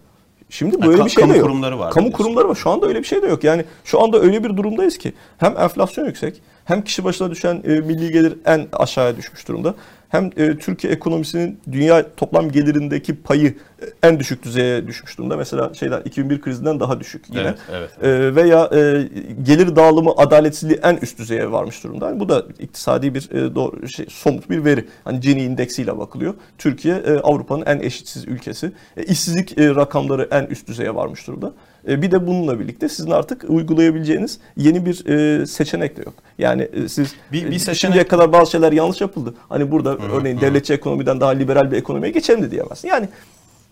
Şimdi 0.50 0.82
böyle 0.82 1.02
ka- 1.02 1.06
bir 1.06 1.10
şey 1.10 1.22
kamu 1.22 1.34
de 1.34 1.38
yok. 1.38 1.48
kurumları 1.48 1.80
var 1.80 1.92
Kamu 1.92 2.06
diyorsun. 2.08 2.24
kurumları 2.24 2.50
var. 2.50 2.56
Şu 2.56 2.70
anda 2.70 2.88
öyle 2.88 3.00
bir 3.00 3.04
şey 3.04 3.22
de 3.22 3.28
yok. 3.28 3.44
Yani 3.44 3.66
şu 3.84 4.02
anda 4.04 4.20
öyle 4.20 4.44
bir 4.44 4.58
durumdayız 4.58 4.98
ki 4.98 5.14
hem 5.38 5.58
enflasyon 5.58 6.06
yüksek 6.06 6.42
hem 6.66 6.82
kişi 6.82 7.04
başına 7.04 7.32
düşen 7.32 7.62
e, 7.66 7.70
milli 7.70 8.12
gelir 8.12 8.34
en 8.46 8.68
aşağıya 8.74 9.18
düşmüş 9.18 9.48
durumda. 9.48 9.76
Hem 10.10 10.30
e, 10.38 10.58
Türkiye 10.58 10.94
ekonomisinin 10.94 11.60
dünya 11.72 12.16
toplam 12.16 12.52
gelirindeki 12.52 13.16
payı 13.16 13.48
e, 13.82 13.86
en 14.04 14.20
düşük 14.20 14.44
düzeye 14.44 14.88
düşmüş 14.88 15.18
durumda. 15.18 15.38
Mesela 15.38 15.74
şeyden 15.74 16.02
2001 16.02 16.42
krizinden 16.42 16.80
daha 16.80 17.00
düşük 17.00 17.30
yine. 17.30 17.42
Evet, 17.42 17.58
evet. 17.72 18.04
E, 18.04 18.36
veya 18.36 18.70
e, 18.74 19.10
gelir 19.44 19.76
dağılımı 19.76 20.12
adaletsizliği 20.18 20.80
en 20.84 20.98
üst 20.98 21.20
düzeye 21.20 21.52
varmış 21.52 21.84
durumda. 21.84 22.08
Yani 22.08 22.20
bu 22.20 22.30
da 22.30 22.44
iktisadi 22.60 23.14
bir 23.14 23.32
e, 23.32 23.56
doğru, 23.56 23.88
şey, 23.88 24.06
somut 24.10 24.50
bir 24.50 24.66
veri. 24.66 24.86
Hani 25.04 25.20
Gini 25.20 25.44
indeksiyle 25.44 25.98
bakılıyor. 25.98 26.34
Türkiye 26.58 26.96
e, 26.96 27.20
Avrupa'nın 27.20 27.66
en 27.66 27.80
eşitsiz 27.80 28.26
ülkesi. 28.28 28.72
E, 28.98 29.04
işsizlik 29.04 29.58
e, 29.58 29.76
rakamları 29.76 30.28
en 30.32 30.46
üst 30.46 30.68
düzeye 30.68 30.96
varmış 30.96 31.28
durumda. 31.28 31.54
E, 31.88 32.02
bir 32.02 32.12
de 32.12 32.28
bununla 32.28 32.60
birlikte 32.60 32.90
sizin 32.90 33.12
artık 33.12 33.46
uygulayabileceğiniz 33.48 34.40
yeni 34.58 34.86
bir 34.86 35.06
e, 35.42 35.46
seçenek 35.46 35.98
de 35.98 36.02
yok. 36.02 36.14
Yani 36.38 36.62
e, 36.74 36.90
siz 36.90 37.14
Bir- 37.32 37.52
bir 37.52 37.60
seçenek- 37.60 37.76
şimdiye 37.78 38.08
kadar 38.08 38.34
bazı 38.34 38.52
şeyler 38.52 38.72
yanlış 38.72 39.02
yapıldı. 39.02 39.34
Hani 39.50 39.72
burada 39.72 39.98
örneğin 39.98 40.42
devletçi 40.42 40.74
ekonomiden 40.74 41.20
daha 41.22 41.32
liberal 41.32 41.72
bir 41.72 41.78
ekonomiye 41.78 42.12
geçelim 42.12 42.42
de 42.44 42.52
diyemezsin. 42.52 42.88
Yani 42.88 43.10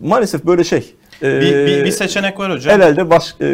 maalesef 0.00 0.44
böyle 0.44 0.64
şey. 0.64 0.94
Bir, 1.22 1.66
bir, 1.66 1.84
bir 1.84 1.90
seçenek 1.90 2.38
var 2.38 2.52
hocam. 2.52 2.80
El 2.80 2.86
elde 2.86 3.10
baş, 3.10 3.34
e, 3.40 3.46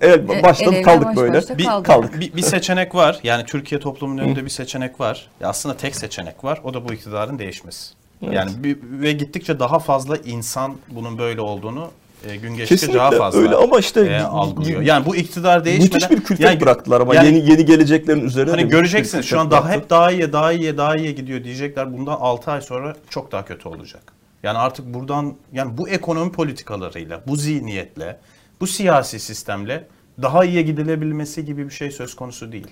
el 0.00 0.42
baştan 0.42 0.74
el 0.74 0.82
kaldık 0.82 1.06
baş 1.06 1.16
böyle. 1.16 1.32
başta 1.36 1.58
Bir, 1.58 1.64
kaldık. 1.64 1.86
kaldık. 1.86 2.20
Bir, 2.20 2.36
bir 2.36 2.42
seçenek 2.42 2.94
var. 2.94 3.20
Yani 3.22 3.44
Türkiye 3.46 3.80
toplumunun 3.80 4.18
önünde 4.22 4.44
bir 4.44 4.50
seçenek 4.50 5.00
var. 5.00 5.28
Ya 5.40 5.48
aslında 5.48 5.76
tek 5.76 5.96
seçenek 5.96 6.44
var. 6.44 6.60
O 6.64 6.74
da 6.74 6.88
bu 6.88 6.92
iktidarın 6.94 7.38
değişmesi. 7.38 7.94
Evet. 8.22 8.34
Yani 8.34 8.50
bir- 8.64 8.76
ve 8.82 9.12
gittikçe 9.12 9.58
daha 9.60 9.78
fazla 9.78 10.16
insan 10.16 10.74
bunun 10.88 11.18
böyle 11.18 11.40
olduğunu 11.40 11.90
e, 12.28 12.36
gün 12.36 12.54
geçtikçe 12.54 12.74
Kesinlikle 12.74 12.98
daha 12.98 13.10
fazla 13.10 13.40
öyle 13.40 13.54
ama 13.54 13.78
işte 13.78 14.00
e, 14.00 14.20
algılıyor. 14.20 14.82
Yani 14.82 15.06
bu 15.06 15.16
iktidar 15.16 15.64
değişmeden 15.64 15.94
müthiş 15.94 16.10
bir 16.10 16.24
kültür 16.24 16.44
yani, 16.44 16.60
bıraktılar 16.60 17.00
ama 17.00 17.14
yani- 17.14 17.26
yeni 17.26 17.50
yeni 17.50 17.64
geleceklerin 17.64 18.20
üzerine. 18.20 18.50
Hani 18.50 18.68
göreceksiniz 18.68 19.26
şu 19.26 19.40
an 19.40 19.50
daha 19.50 19.64
bıraktı. 19.64 19.80
hep 19.80 19.90
daha 19.90 20.10
iyi, 20.10 20.32
daha 20.32 20.52
iyi, 20.52 20.76
daha 20.76 20.96
iyi 20.96 21.14
gidiyor 21.14 21.44
diyecekler. 21.44 21.98
Bundan 21.98 22.16
6 22.20 22.50
ay 22.50 22.60
sonra 22.60 22.96
çok 23.10 23.32
daha 23.32 23.44
kötü 23.44 23.68
olacak. 23.68 24.02
Yani 24.42 24.58
artık 24.58 24.94
buradan 24.94 25.34
yani 25.52 25.78
bu 25.78 25.88
ekonomi 25.88 26.32
politikalarıyla, 26.32 27.22
bu 27.26 27.36
zihniyetle, 27.36 28.18
bu 28.60 28.66
siyasi 28.66 29.20
sistemle 29.20 29.86
daha 30.22 30.44
iyiye 30.44 30.62
gidilebilmesi 30.62 31.44
gibi 31.44 31.64
bir 31.64 31.74
şey 31.74 31.90
söz 31.90 32.16
konusu 32.16 32.52
değil. 32.52 32.66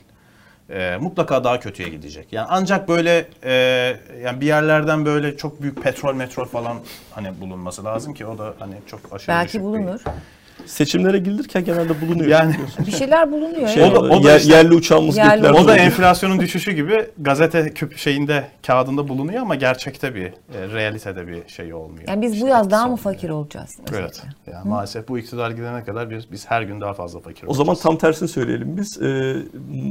Ee, 0.71 0.97
mutlaka 1.01 1.45
daha 1.45 1.61
kötüye 1.61 1.89
gidecek. 1.89 2.33
Yani 2.33 2.47
ancak 2.51 2.89
böyle 2.89 3.27
e, 3.45 3.53
yani 4.23 4.41
bir 4.41 4.47
yerlerden 4.47 5.05
böyle 5.05 5.37
çok 5.37 5.63
büyük 5.63 5.83
petrol 5.83 6.15
metrol 6.15 6.45
falan 6.45 6.77
hani 7.11 7.41
bulunması 7.41 7.85
lazım 7.85 8.15
ki 8.15 8.27
o 8.27 8.39
da 8.39 8.55
hani 8.59 8.75
çok 8.87 9.01
aşırı 9.13 9.29
Belki 9.29 9.49
düşük 9.49 9.61
bir- 9.61 9.65
bulunur. 9.65 10.01
Seçimlere 10.67 11.19
gidilirken 11.19 11.65
genelde 11.65 12.01
bulunuyor. 12.01 12.31
Yani-. 12.31 12.55
Bir 12.87 12.93
şeyler 12.93 13.33
bulunuyor. 13.33 13.69
Şey, 13.69 13.83
evet. 13.83 13.99
O 13.99 14.05
da- 14.09 14.15
o 14.15 14.25
da 14.25 14.31
yer- 14.31 14.41
işte- 14.41 14.53
yerli 14.55 14.75
uçağımız 14.75 15.17
Yerli 15.17 15.43
gökler 15.43 15.61
O 15.65 15.69
da 15.69 15.77
enflasyonun 15.77 16.41
düşüşü 16.41 16.73
gibi 16.73 17.07
gazete 17.19 17.71
küp 17.75 17.97
şeyinde 17.99 18.45
kağıdında 18.67 19.09
bulunuyor 19.09 19.43
ama 19.43 19.55
gerçekte 19.55 20.15
bir 20.15 20.27
e, 20.27 20.33
realitede 20.75 21.27
bir 21.27 21.49
şey 21.49 21.75
olmuyor. 21.75 22.05
Yani 22.09 22.23
biz 22.23 22.33
bu 22.33 22.37
İşte 22.37 22.49
yaz 22.49 22.71
daha 22.71 22.89
mı 22.89 22.97
fakir 22.97 23.31
olacağız? 23.31 23.71
Evet. 23.95 24.23
Yani 24.53 24.69
maalesef 24.69 25.09
bu 25.09 25.19
iktidar 25.19 25.51
gidene 25.51 25.85
kadar 25.85 26.11
biz, 26.11 26.33
biz 26.33 26.51
her 26.51 26.63
gün 26.63 26.81
daha 26.81 26.95
fazla 26.95 27.21
fakir 27.21 27.47
O 27.47 27.55
zaman 27.55 27.69
olacağız. 27.69 27.83
tam 27.83 27.97
tersini 27.97 28.29
söyleyelim 28.29 28.77
biz. 28.77 29.03
Ee, 29.03 29.35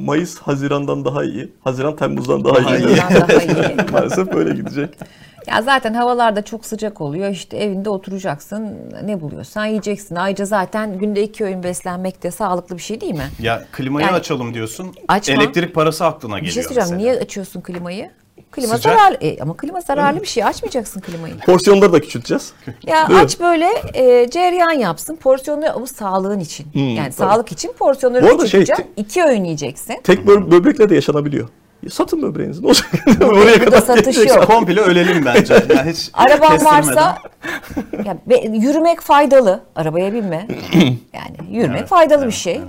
Mayıs 0.05 0.37
Haziran'dan 0.39 1.05
daha 1.05 1.23
iyi. 1.23 1.49
Haziran 1.63 1.95
Temmuz'dan 1.95 2.43
daha, 2.45 2.55
Daha 2.55 2.77
iyi. 2.77 2.97
daha 2.97 3.33
iyi. 3.43 3.75
Maalesef 3.91 4.33
böyle 4.33 4.55
gidecek. 4.55 4.89
Ya 5.47 5.61
zaten 5.61 5.93
havalar 5.93 6.35
da 6.35 6.41
çok 6.41 6.65
sıcak 6.65 7.01
oluyor. 7.01 7.29
İşte 7.29 7.57
evinde 7.57 7.89
oturacaksın. 7.89 8.77
Ne 9.03 9.21
buluyorsan 9.21 9.65
yiyeceksin. 9.65 10.15
Ayrıca 10.15 10.45
zaten 10.45 10.97
günde 10.97 11.23
iki 11.23 11.45
öğün 11.45 11.63
beslenmek 11.63 12.23
de 12.23 12.31
sağlıklı 12.31 12.77
bir 12.77 12.81
şey 12.81 13.01
değil 13.01 13.13
mi? 13.13 13.29
Ya 13.39 13.63
klimayı 13.71 14.05
Yani- 14.07 14.15
açalım 14.15 14.53
diyorsun. 14.53 14.95
Açma. 15.07 15.33
Elektrik 15.35 15.75
parası 15.75 16.05
aklına 16.05 16.35
Bir 16.35 16.39
geliyor 16.41 16.53
şey 16.53 16.63
söyleyeceğim. 16.63 16.89
mesela. 16.97 17.11
Niye 17.11 17.23
açıyorsun 17.23 17.61
klimayı? 17.61 18.11
Klima 18.51 18.75
Sıcak. 18.75 18.93
zararlı. 18.99 19.17
E, 19.21 19.39
ama 19.41 19.57
klima 19.57 19.81
zararlı 19.81 20.21
bir 20.21 20.27
şey. 20.27 20.43
Açmayacaksın 20.43 21.01
klimayı. 21.01 21.33
Porsiyonları 21.45 21.93
da 21.93 22.01
küçülteceğiz. 22.01 22.53
Ya 22.83 23.07
Değil 23.07 23.19
mi? 23.19 23.25
aç 23.25 23.39
böyle 23.39 23.67
e, 23.93 24.29
cereyan 24.29 24.71
yapsın. 24.71 25.15
Porsiyonları 25.15 25.73
ama 25.73 25.87
sağlığın 25.87 26.39
için. 26.39 26.67
yani 26.75 26.97
tabii. 27.03 27.11
sağlık 27.13 27.51
için 27.51 27.73
porsiyonları 27.79 28.25
arada 28.25 28.47
şey, 28.47 28.59
küçülteceksin. 28.61 28.93
iki 29.03 29.23
öğün 29.23 29.43
yiyeceksin. 29.43 29.99
Tek 30.03 30.19
bö- 30.19 30.51
böbrekle 30.51 30.89
de 30.89 30.95
yaşanabiliyor. 30.95 31.49
Satın 31.89 32.21
böbreğinizi. 32.21 32.61
Ne 32.63 32.67
olacak? 32.67 32.89
Oraya 33.23 33.59
kadar 33.65 33.81
satış 33.81 34.17
yok. 34.17 34.47
Komple 34.47 34.81
ölelim 34.81 35.25
bence. 35.25 35.53
Yani 35.53 35.91
hiç 35.91 36.09
Araban 36.13 36.65
varsa 36.65 37.17
ya 38.05 38.17
be- 38.29 38.47
yürümek 38.57 39.01
faydalı. 39.01 39.63
Arabaya 39.75 40.13
binme. 40.13 40.47
Yani 41.13 41.57
yürümek 41.57 41.79
Evet, 41.79 41.89
faydalı 41.89 42.19
bir 42.21 42.23
evet, 42.25 42.33
şey. 42.33 42.61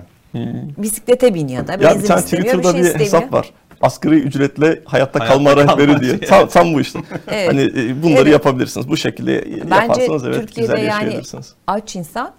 Bisiklete 0.78 1.34
bin 1.34 1.48
ya 1.48 1.66
da 1.68 1.72
Ya 1.72 1.80
benzin 1.80 2.02
bir 2.02 2.06
tane 2.08 2.20
istemiyor, 2.20 2.54
bir 2.54 2.62
Twitter'da 2.62 2.72
şey 2.72 2.80
bir 2.82 2.86
istemiyor. 2.86 3.12
hesap 3.22 3.32
var. 3.32 3.50
Asgari 3.80 4.14
ücretle 4.14 4.66
hayatta, 4.66 4.92
Hayatta 4.92 5.18
kalma 5.24 5.56
rehberi 5.56 6.00
diye. 6.00 6.18
diye. 6.20 6.28
Tam, 6.30 6.48
tam 6.48 6.74
bu 6.74 6.80
işte. 6.80 6.98
Evet. 7.28 7.48
Hani 7.48 7.62
e, 7.62 8.02
bunları 8.02 8.22
Evet. 8.22 8.32
yapabilirsiniz. 8.32 8.88
Bu 8.88 8.96
şekilde 8.96 9.44
Bence 9.70 9.74
yaparsanız 10.02 10.26
evet 10.26 10.40
Türkiye'de 10.40 10.72
güzel 10.72 10.84
yani 10.86 10.88
yaşayabilirsiniz. 11.04 11.54
aç 11.66 11.96
insan 11.96 12.32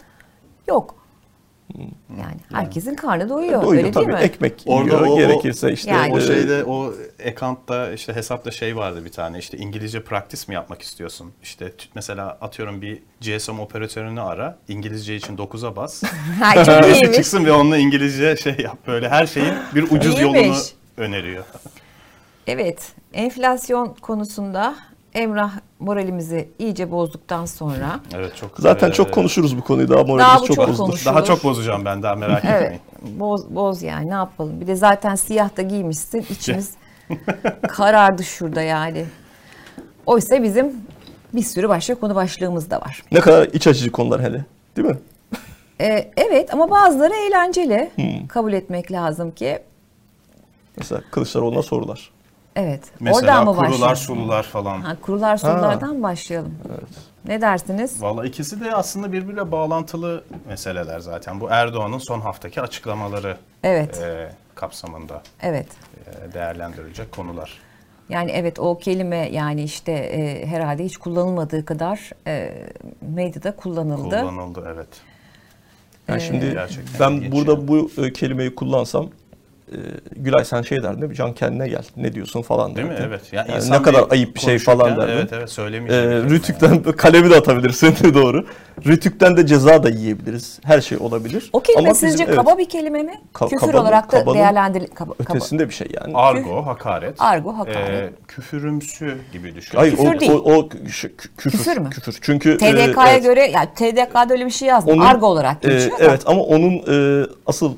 yok. 0.67 0.95
Yani 2.19 2.35
herkesin 2.53 2.95
karnı 2.95 3.29
doyuyor. 3.29 3.61
Doyuyor 3.61 3.71
öyle 3.71 3.83
değil 3.83 3.93
tabii. 3.93 4.13
mi? 4.13 4.19
Ekmek 4.19 4.63
Orada 4.65 4.83
yiyor. 4.89 5.07
o- 5.07 5.17
gerekirse 5.17 5.71
işte. 5.73 5.91
Yani- 5.91 6.13
O 6.13 6.17
e, 6.17 6.21
şeyde 6.21 6.63
o 6.63 6.93
ekantta 7.19 7.91
işte 7.91 8.13
hesapta 8.13 8.51
şey 8.51 8.75
vardı 8.77 9.05
bir 9.05 9.11
tane 9.11 9.37
işte 9.39 9.57
İngilizce 9.57 10.03
practice 10.03 10.41
mi 10.47 10.53
yapmak 10.55 10.81
istiyorsun? 10.81 11.31
İşte 11.43 11.73
mesela 11.95 12.27
atıyorum 12.41 12.81
bir 12.81 12.99
GSM 13.21 13.59
operatörünü 13.59 14.21
ara 14.21 14.57
İngilizce 14.67 15.15
için 15.15 15.37
9'a 15.37 15.75
bas. 15.75 16.03
Çok 16.65 16.67
iyiymiş. 16.85 16.99
çıksın 17.15 17.45
ve 17.45 17.51
onunla 17.51 17.77
İngilizce 17.77 18.35
şey 18.37 18.55
yap 18.59 18.77
böyle 18.87 19.09
her 19.09 19.25
şeyin 19.27 19.53
bir 19.75 19.83
ucuz 19.83 20.19
İyiymiş. 20.19 20.21
yolunu 20.43 20.57
öneriyor. 20.97 21.43
Evet, 22.47 22.91
enflasyon 23.13 23.95
konusunda 24.01 24.75
Emrah 25.15 25.51
moralimizi 25.79 26.49
iyice 26.59 26.91
bozduktan 26.91 27.45
sonra 27.45 27.99
Evet 28.15 28.35
çok 28.35 28.51
Zaten 28.59 28.89
e, 28.89 28.93
çok 28.93 29.13
konuşuruz 29.13 29.57
bu 29.57 29.63
konuyu. 29.63 29.89
Daha 29.89 29.97
Daha 29.97 30.07
moralimiz 30.07 30.41
bu 30.41 30.47
çok, 30.55 30.67
çok 30.67 30.77
konuş- 30.77 31.05
Daha 31.05 31.23
çok 31.23 31.43
bozacağım 31.43 31.85
ben 31.85 32.03
daha 32.03 32.15
merak 32.15 32.45
evet 32.45 32.71
etmeyin. 32.71 33.19
boz, 33.19 33.55
boz 33.55 33.83
yani 33.83 34.09
ne 34.09 34.13
yapalım. 34.13 34.61
Bir 34.61 34.67
de 34.67 34.75
zaten 34.75 35.15
siyah 35.15 35.57
da 35.57 35.61
giymişsin 35.61 36.25
içimiz 36.29 36.73
karardı 37.67 38.23
şurada 38.23 38.61
yani. 38.61 39.05
Oysa 40.05 40.43
bizim 40.43 40.73
bir 41.33 41.41
sürü 41.43 41.69
başka 41.69 41.95
konu 41.95 42.15
başlığımız 42.15 42.69
da 42.69 42.81
var. 42.81 43.03
Ne 43.11 43.19
kadar 43.19 43.47
iç 43.47 43.67
açıcı 43.67 43.91
konular 43.91 44.21
hele. 44.21 44.45
Değil 44.77 44.87
mi? 44.87 44.97
Ee, 45.81 46.11
evet 46.17 46.53
ama 46.53 46.69
bazıları 46.71 47.13
eğlenceli. 47.13 47.91
Hmm. 47.95 48.27
Kabul 48.27 48.53
etmek 48.53 48.91
lazım 48.91 49.31
ki. 49.31 49.59
Mesela 50.77 51.01
Kılıçdaroğlu'na 51.11 51.61
sorular. 51.61 52.11
Evet. 52.55 52.81
Mesela 52.99 53.19
Oradan 53.19 53.45
mı 53.45 53.51
kurular, 53.51 53.71
başlayalım? 53.71 53.95
sulular 53.95 54.43
falan. 54.43 54.81
Ha, 54.81 54.95
kurular 55.01 55.37
sorulardan 55.37 56.03
başlayalım. 56.03 56.55
Ne 57.27 57.41
dersiniz? 57.41 58.01
Valla 58.01 58.25
ikisi 58.25 58.61
de 58.61 58.75
aslında 58.75 59.11
birbiriyle 59.11 59.51
bağlantılı 59.51 60.23
meseleler 60.47 60.99
zaten. 60.99 61.39
Bu 61.41 61.47
Erdoğan'ın 61.49 61.97
son 61.97 62.21
haftaki 62.21 62.61
açıklamaları 62.61 63.37
Evet. 63.63 63.97
e, 64.01 64.31
kapsamında 64.55 65.21
Evet. 65.41 65.67
e, 66.29 66.33
değerlendirilecek 66.33 67.11
konular. 67.11 67.59
Yani 68.09 68.31
evet 68.31 68.59
o 68.59 68.77
kelime 68.77 69.29
yani 69.29 69.63
işte 69.63 69.91
e, 69.91 70.45
herhalde 70.47 70.85
hiç 70.85 70.97
kullanılmadığı 70.97 71.65
kadar 71.65 72.09
e, 72.27 72.53
medyada 73.01 73.55
kullanıldı. 73.55 74.19
Kullanıldı 74.21 74.71
evet. 74.75 74.87
Yani 76.07 76.17
Ee, 76.17 76.25
şimdi 76.25 76.51
Gerçekten 76.51 77.11
ben 77.11 77.15
ilginç 77.15 77.33
burada 77.33 77.67
bu 77.67 77.91
e, 77.97 78.13
kelimeyi 78.13 78.55
kullansam 78.55 79.09
e, 79.71 79.75
Gülay 80.15 80.45
sen 80.45 80.61
şey 80.61 80.83
derdin 80.83 81.01
değil 81.01 81.09
mi? 81.09 81.15
Can 81.15 81.33
kendine 81.33 81.67
gel. 81.67 81.83
Ne 81.97 82.13
diyorsun 82.13 82.41
falan 82.41 82.75
Değil 82.75 82.87
mi? 82.87 82.93
derdin. 82.93 83.07
Evet. 83.07 83.21
Yani 83.31 83.51
Yani 83.51 83.71
ne 83.71 83.81
kadar 83.81 84.03
ayıp 84.09 84.35
bir 84.35 84.39
şey 84.39 84.59
falan 84.59 84.97
derdin. 84.97 85.11
Evet 85.13 85.29
evet 85.33 85.43
E, 85.43 85.47
söylemeyeceğim. 85.47 86.09
kelime 86.11 86.29
Rütük'ten 86.29 86.81
kalemi 86.83 87.29
de 87.29 87.35
atabilirsin 87.35 87.95
doğru. 88.13 88.45
Rütük'ten 88.85 89.37
de 89.37 89.47
ceza 89.47 89.83
da 89.83 89.89
yiyebiliriz. 89.89 90.59
Her 90.63 90.81
şey 90.81 90.97
olabilir. 90.97 91.49
O 91.53 91.59
kelime 91.59 91.81
Ama 91.81 91.91
bizim- 91.93 92.09
sizce 92.09 92.23
evet, 92.23 92.35
kaba 92.35 92.57
bir 92.57 92.69
kelime 92.69 93.03
mi? 93.03 93.13
Ka- 93.33 93.49
Küfür 93.49 93.67
kaba- 93.71 93.81
olarak 93.81 94.11
da 94.11 94.19
kabanın 94.19 94.37
değerlendir 94.37 94.87
kaba, 94.87 95.13
kaba. 95.13 95.23
ötesinde 95.37 95.69
bir 95.69 95.73
şey 95.73 95.87
yani. 96.01 96.17
Argo, 96.17 96.65
hakaret. 96.65 97.15
Argo, 97.21 97.57
hakaret. 97.57 97.89
E, 97.89 98.09
küfürümsü 98.27 99.17
gibi 99.33 99.55
düşün. 99.55 99.77
Hayır 99.77 99.95
Küfür 99.95 100.15
o, 100.15 100.19
değil. 100.19 100.31
o, 100.31 100.35
o 100.35 100.59
kü- 100.61 100.83
küfür. 101.37 101.51
Küfür 101.51 101.77
mü? 101.77 101.89
Küfür. 101.89 102.17
Çünkü 102.21 102.51
e, 102.51 102.57
TDK'ya 102.57 103.07
evet. 103.13 103.23
göre 103.23 103.51
yani 103.51 103.67
TDK'da 103.75 104.33
öyle 104.33 104.45
bir 104.45 104.51
şey 104.51 104.67
yazdım. 104.67 104.93
Onun, 104.93 105.05
Argo 105.05 105.25
olarak 105.27 105.65
e, 105.65 105.67
geçiyor 105.67 105.99
da. 105.99 106.03
evet 106.03 106.21
ama 106.25 106.41
onun 106.41 106.71
e, 106.73 107.25
asıl 107.45 107.75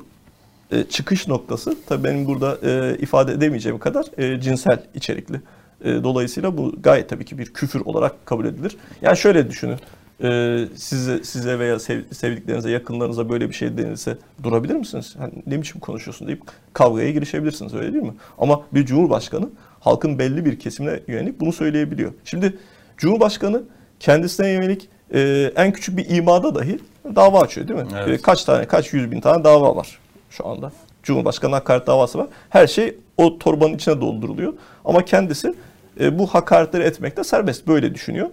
e, 0.70 0.84
çıkış 0.84 1.28
noktası 1.28 1.76
tabii 1.86 2.04
benim 2.04 2.26
burada 2.26 2.58
e, 2.62 2.98
ifade 2.98 3.32
edemeyeceğim 3.32 3.78
kadar 3.78 4.06
e, 4.18 4.40
cinsel 4.40 4.82
içerikli. 4.94 5.40
E, 5.84 6.04
dolayısıyla 6.04 6.56
bu 6.56 6.74
gayet 6.82 7.08
tabii 7.08 7.24
ki 7.24 7.38
bir 7.38 7.46
küfür 7.52 7.80
olarak 7.80 8.26
kabul 8.26 8.44
edilir. 8.44 8.76
Yani 9.02 9.16
şöyle 9.16 9.50
düşünün. 9.50 9.76
E, 10.22 10.58
size 10.76 11.24
size 11.24 11.58
veya 11.58 11.78
sev- 11.78 12.12
sevdiklerinize, 12.12 12.70
yakınlarınıza 12.70 13.28
böyle 13.28 13.48
bir 13.48 13.54
şey 13.54 13.78
denilse 13.78 14.18
durabilir 14.42 14.74
misiniz? 14.74 15.14
Hani 15.18 15.32
ne 15.46 15.60
biçim 15.60 15.80
konuşuyorsun 15.80 16.26
deyip 16.26 16.42
kavgaya 16.72 17.10
girişebilirsiniz 17.10 17.74
öyle 17.74 17.92
değil 17.92 18.04
mi? 18.04 18.14
Ama 18.38 18.60
bir 18.72 18.86
cumhurbaşkanı 18.86 19.48
halkın 19.80 20.18
belli 20.18 20.44
bir 20.44 20.58
kesimine 20.58 21.00
yönelik 21.08 21.40
bunu 21.40 21.52
söyleyebiliyor. 21.52 22.12
Şimdi 22.24 22.58
cumhurbaşkanı 22.96 23.62
kendisine 24.00 24.48
yönelik 24.48 24.88
e, 25.14 25.52
en 25.56 25.72
küçük 25.72 25.96
bir 25.96 26.16
imada 26.16 26.54
dahi 26.54 26.78
dava 27.16 27.40
açıyor 27.40 27.68
değil 27.68 27.80
mi? 27.80 27.86
Evet. 27.96 28.18
E, 28.18 28.22
kaç 28.22 28.44
tane, 28.44 28.66
kaç 28.66 28.92
yüz 28.92 29.10
bin 29.10 29.20
tane 29.20 29.44
dava 29.44 29.76
var 29.76 29.98
şu 30.30 30.46
anda. 30.46 30.72
Cumhurbaşkanı 31.02 31.54
hakaret 31.54 31.86
davası 31.86 32.18
var. 32.18 32.26
Her 32.50 32.66
şey 32.66 32.96
o 33.16 33.38
torbanın 33.38 33.74
içine 33.74 34.00
dolduruluyor. 34.00 34.52
Ama 34.84 35.04
kendisi 35.04 35.54
e, 36.00 36.18
bu 36.18 36.26
hakaretleri 36.26 36.82
etmekte 36.82 37.24
serbest. 37.24 37.66
Böyle 37.66 37.94
düşünüyor. 37.94 38.28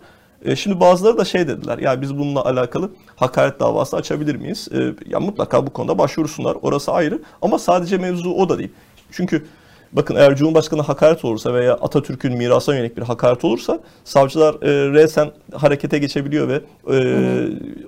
E, 0.45 0.55
şimdi 0.55 0.79
bazıları 0.79 1.17
da 1.17 1.25
şey 1.25 1.47
dediler. 1.47 1.77
Ya 1.77 2.01
biz 2.01 2.17
bununla 2.17 2.45
alakalı 2.45 2.91
hakaret 3.15 3.59
davası 3.59 3.97
açabilir 3.97 4.35
miyiz? 4.35 4.67
E, 4.73 4.93
ya 5.09 5.19
mutlaka 5.19 5.67
bu 5.67 5.73
konuda 5.73 5.97
başvursunlar. 5.97 6.57
Orası 6.61 6.91
ayrı. 6.91 7.21
Ama 7.41 7.59
sadece 7.59 7.97
mevzu 7.97 8.31
o 8.31 8.49
da 8.49 8.57
değil. 8.57 8.71
Çünkü 9.11 9.45
Bakın 9.93 10.15
eğer 10.15 10.35
Cumhurbaşkanı 10.35 10.81
hakaret 10.81 11.25
olursa 11.25 11.53
veya 11.53 11.73
Atatürk'ün 11.73 12.37
mirasına 12.37 12.75
yönelik 12.75 12.97
bir 12.97 13.01
hakaret 13.01 13.45
olursa 13.45 13.79
savcılar 14.03 14.53
e, 14.53 14.93
resen 14.93 15.31
harekete 15.53 15.97
geçebiliyor 15.97 16.47
ve 16.47 16.61
e, 16.93 16.97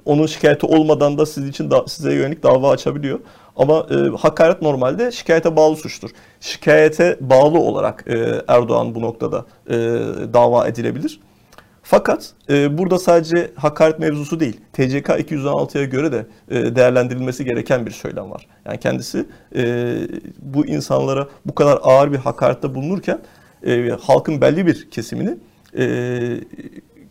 onun 0.05 0.25
şikayeti 0.25 0.65
olmadan 0.65 1.17
da 1.17 1.25
siz 1.25 1.47
için 1.47 1.71
da, 1.71 1.87
size 1.87 2.13
yönelik 2.13 2.43
dava 2.43 2.71
açabiliyor. 2.71 3.19
Ama 3.55 3.85
e, 3.91 3.95
hakaret 4.17 4.61
normalde 4.61 5.11
şikayete 5.11 5.55
bağlı 5.55 5.75
suçtur. 5.75 6.09
Şikayete 6.39 7.17
bağlı 7.21 7.59
olarak 7.59 8.03
e, 8.07 8.41
Erdoğan 8.47 8.95
bu 8.95 9.01
noktada 9.01 9.45
e, 9.69 9.75
dava 10.33 10.67
edilebilir. 10.67 11.19
Fakat 11.83 12.33
e, 12.49 12.77
burada 12.77 12.99
sadece 12.99 13.51
hakaret 13.55 13.99
mevzusu 13.99 14.39
değil, 14.39 14.61
TCK 14.73 15.09
216'ya 15.09 15.85
göre 15.85 16.11
de 16.11 16.25
e, 16.49 16.75
değerlendirilmesi 16.75 17.45
gereken 17.45 17.85
bir 17.85 17.91
söylem 17.91 18.31
var. 18.31 18.47
Yani 18.65 18.79
kendisi 18.79 19.25
e, 19.55 19.95
bu 20.39 20.65
insanlara 20.65 21.27
bu 21.45 21.55
kadar 21.55 21.79
ağır 21.83 22.11
bir 22.11 22.17
hakarette 22.17 22.75
bulunurken 22.75 23.19
e, 23.65 23.89
halkın 24.01 24.41
belli 24.41 24.67
bir 24.67 24.89
kesimini 24.89 25.37
e, 25.77 25.85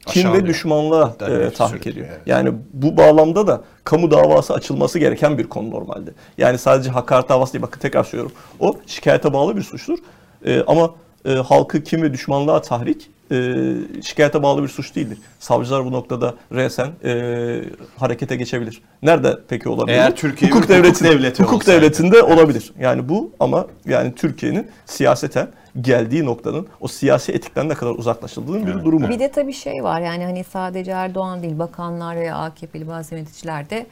kin 0.07 0.33
ve 0.33 0.47
düşmanlığa 0.47 1.17
e, 1.29 1.51
tahrik 1.51 1.87
ediyor. 1.87 2.07
evet. 2.11 2.21
Yani 2.27 2.53
bu 2.73 2.97
bağlamda 2.97 3.47
da 3.47 3.63
kamu 3.85 4.11
davası 4.11 4.55
açılması 4.55 4.99
gereken 4.99 5.39
bir 5.39 5.49
konu 5.49 5.71
normalde. 5.71 6.11
Yani 6.39 6.59
sadece 6.59 6.91
hakaret 6.91 7.29
davası 7.29 7.53
değil, 7.53 7.63
bakın 7.63 7.81
tekrar 7.81 8.05
söylüyorum. 8.05 8.37
O 8.61 8.77
şikayete 8.87 9.33
bağlı 9.33 9.57
bir 9.57 9.63
suçtur. 9.63 9.99
E, 10.47 10.63
ama 10.67 10.91
e, 11.25 11.31
halkı 11.33 11.83
kim 11.83 12.03
ve 12.03 12.13
düşmanlığa 12.13 12.63
tahrik 12.63 13.11
e, 13.33 13.55
şikayete 14.03 14.43
bağlı 14.43 14.63
bir 14.63 14.69
suç 14.69 14.97
değildir. 14.97 15.19
Savcılar 15.39 15.85
bu 15.85 15.93
noktada 15.93 16.35
resen 16.53 16.91
e, 17.05 17.65
harekete 17.97 18.37
geçebilir. 18.37 18.83
Nerede 19.03 19.39
peki 19.49 19.69
olabilir? 19.69 19.97
Eğer 19.97 20.17
Türkiye 20.17 20.51
hukuk, 20.51 20.65
hukuk 20.65 20.77
devleti, 20.77 21.05
devleti 21.05 21.43
hukuk 21.43 21.67
devletinde 21.67 22.23
olabilir. 22.23 22.73
Yani 22.81 23.09
bu 23.09 23.33
ama 23.41 23.67
yani 23.87 24.15
Türkiye'nin 24.15 24.71
siyaseten 24.87 25.49
geldiği 25.81 26.25
noktanın 26.25 26.67
o 26.81 26.89
siyasi 26.89 27.33
etikten 27.33 27.69
ne 27.69 27.75
kadar 27.75 27.91
uzaklaşıldığının 27.91 28.67
bir 28.67 28.85
durumu. 28.85 29.09
Bir 29.09 29.19
de 29.19 29.31
tabii 29.31 29.53
şey 29.53 29.85
var 29.85 30.01
yani 30.01 30.25
hani 30.25 30.45
sadece 30.45 30.91
Erdoğan 30.91 31.43
değil 31.43 31.59
bakanlar 31.59 32.17
ve 32.17 32.35
AKP'li 32.35 32.89
bazı 32.89 33.15
yöneticiler 33.15 33.71
de 33.71 33.87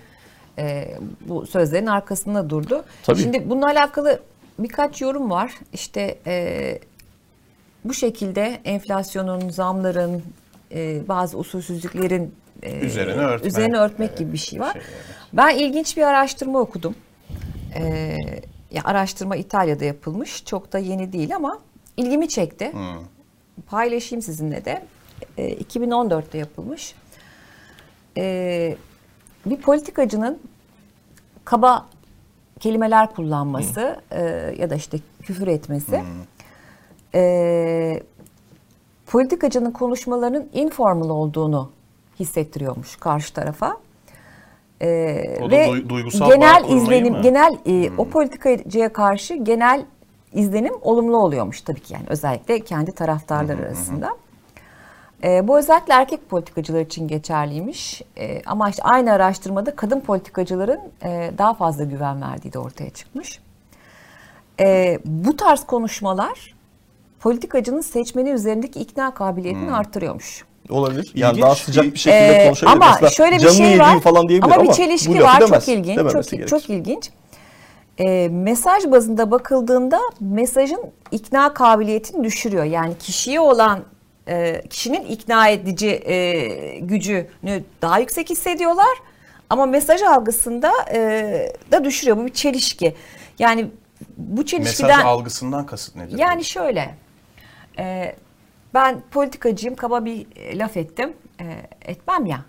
e, 0.59 0.95
bu 1.29 1.47
sözlerin 1.47 1.87
arkasında 1.87 2.51
durdu. 2.51 2.85
Tabii. 3.03 3.21
Şimdi 3.21 3.51
bununla 3.51 3.67
alakalı 3.67 4.21
birkaç 4.59 5.01
yorum 5.01 5.31
var. 5.31 5.53
İşte 5.73 6.19
e, 6.27 6.79
bu 7.85 7.95
şekilde 7.95 8.61
enflasyonun, 8.65 9.49
zamların, 9.49 10.23
e, 10.75 11.09
bazı 11.09 11.39
usulsüzlüklerin 11.39 12.35
e, 12.63 12.81
Üzerine 12.81 13.23
örtmek. 13.23 13.47
üzerine 13.53 13.77
örtmek 13.79 14.09
Evet, 14.09 14.19
gibi 14.19 14.33
bir 14.33 14.39
şey 14.39 14.61
var. 14.61 14.73
şey, 14.73 14.83
evet. 14.85 14.93
Ben 15.33 15.57
ilginç 15.57 15.97
bir 15.97 16.03
araştırma 16.03 16.59
okudum. 16.61 16.95
E, 17.77 18.17
ya 18.71 18.83
araştırma 18.85 19.37
İtalya'da 19.37 19.85
yapılmış. 19.85 20.45
Çok 20.45 20.73
da 20.73 20.79
yeni 20.79 21.13
değil 21.13 21.37
ama 21.37 21.59
ilgimi 21.97 22.29
çekti. 22.29 22.73
Hmm. 22.73 23.05
Paylaşayım 23.67 24.23
sizinle 24.23 24.65
de. 24.65 24.83
E, 25.39 25.55
2014'te 25.55 26.39
yapılmış. 26.39 26.95
E, 28.17 28.77
bir 29.47 29.57
politikacının 29.57 30.39
kaba 31.45 31.87
kelimeler 32.61 33.15
kullanması 33.15 34.01
e, 34.11 34.21
ya 34.59 34.71
da 34.71 34.75
işte 34.75 34.99
küfür 35.23 35.47
etmesi 35.47 36.03
e, 37.15 38.03
politikacının 39.07 39.71
konuşmalarının 39.71 40.49
informal 40.53 41.09
olduğunu 41.11 41.71
hissettiriyormuş 42.21 42.97
karşı 42.97 43.35
tarafa. 43.35 43.77
E, 44.81 44.87
O 45.43 45.51
ve 45.51 45.67
duy- 45.67 45.89
duygusal 45.89 46.31
genel 46.31 46.65
izlenim, 46.77 47.13
mı? 47.13 47.17
Hmm. 47.17 47.23
genel 47.23 47.57
e, 47.67 47.91
o 47.99 48.09
politikacıya 48.09 48.93
karşı 48.93 49.35
genel 49.35 49.85
izlenim 50.35 50.75
olumlu 50.83 51.17
oluyormuş 51.17 51.61
tabii 51.61 51.81
ki 51.81 51.95
yani 51.95 52.05
özellikle 52.09 52.61
kendi 52.61 52.93
taraftarlar 52.93 53.59
arasında. 53.59 54.17
E, 55.25 55.49
bu 55.49 55.59
özellikle 55.59 55.95
erkek 55.95 56.31
politikacılar 56.31 56.81
için 56.81 57.09
geçerliymiş. 57.09 58.03
E, 58.19 58.43
ama 58.47 58.71
işte 58.71 58.83
aynı 58.83 59.13
araştırmada 59.13 59.77
kadın 59.77 60.01
politikacıların 60.01 60.81
e, 61.05 61.31
daha 61.39 61.55
fazla 61.55 61.85
güven 61.85 62.23
verdiği 62.23 62.53
de 62.53 62.59
ortaya 62.59 62.91
çıkmış. 62.91 63.41
E, 64.61 64.99
bu 65.05 65.37
tarz 65.37 65.65
konuşmalar 65.67 66.55
politikacının 67.21 67.81
seçmeni 67.81 68.31
üzerindeki 68.31 68.81
ikna 68.81 69.15
kabiliyetini 69.15 69.67
Hmm. 69.67 69.75
artırıyormuş. 69.75 70.45
Olabilir. 70.71 71.13
Yani 71.15 71.31
İlginç. 71.31 71.45
daha 71.45 71.55
sıcak 71.55 71.85
bir 71.85 71.99
şekilde 71.99 72.43
Ee, 72.43 72.47
konuşabilir. 72.47 72.77
ama 72.77 72.87
Mesela 72.93 73.11
şöyle 73.11 73.37
bir 73.37 73.51
şey 73.51 73.79
var. 73.79 74.01
falan 74.01 74.29
diyebilir 74.29 74.53
ama, 74.53 74.61
ama 74.63 74.71
bir 74.71 74.77
çelişki 74.77 75.23
var 75.23 75.41
demez. 75.41 75.67
çok 75.67 75.69
ilginç. 75.77 76.13
Çok, 76.13 76.49
çok 76.49 76.71
ilginç. 76.71 77.11
Ee, 77.99 78.29
mesaj 78.33 78.91
bazında 78.91 79.31
bakıldığında 79.31 80.01
mesajın 80.21 80.81
ikna 81.11 81.55
kabiliyetini 81.55 82.25
düşürüyor. 82.25 82.65
Yani 82.65 82.99
kişiye 82.99 83.41
olan 83.41 83.85
e, 84.29 84.63
kişinin 84.71 85.05
ikna 85.05 85.49
edici 85.49 85.89
e, 85.89 86.79
gücünü 86.79 87.65
daha 87.83 87.99
yüksek 87.99 88.31
hissediyorlar. 88.31 88.99
Ama 89.51 89.67
mesaj 89.67 90.03
algısında 90.03 90.73
e, 90.93 91.53
da 91.73 91.85
düşürüyor. 91.85 92.17
Bu 92.17 92.27
bir 92.27 92.33
çelişki. 92.33 92.95
Yani 93.39 93.71
bu 94.17 94.47
çelişkiden 94.47 94.89
Mesaj 94.89 95.05
algısından 95.05 95.67
kasıt 95.67 95.97
nedir? 95.97 96.19
yani 96.19 96.45
şöyle, 96.45 96.95
e, 97.79 98.17
ben 98.75 99.03
politikacıyım, 99.11 99.77
kaba 99.77 100.05
bir 100.05 100.27
e, 100.37 100.59
laf 100.59 100.77
ettim, 100.77 101.13
E, 101.41 101.45
etmem 101.91 102.27
ya, 102.27 102.45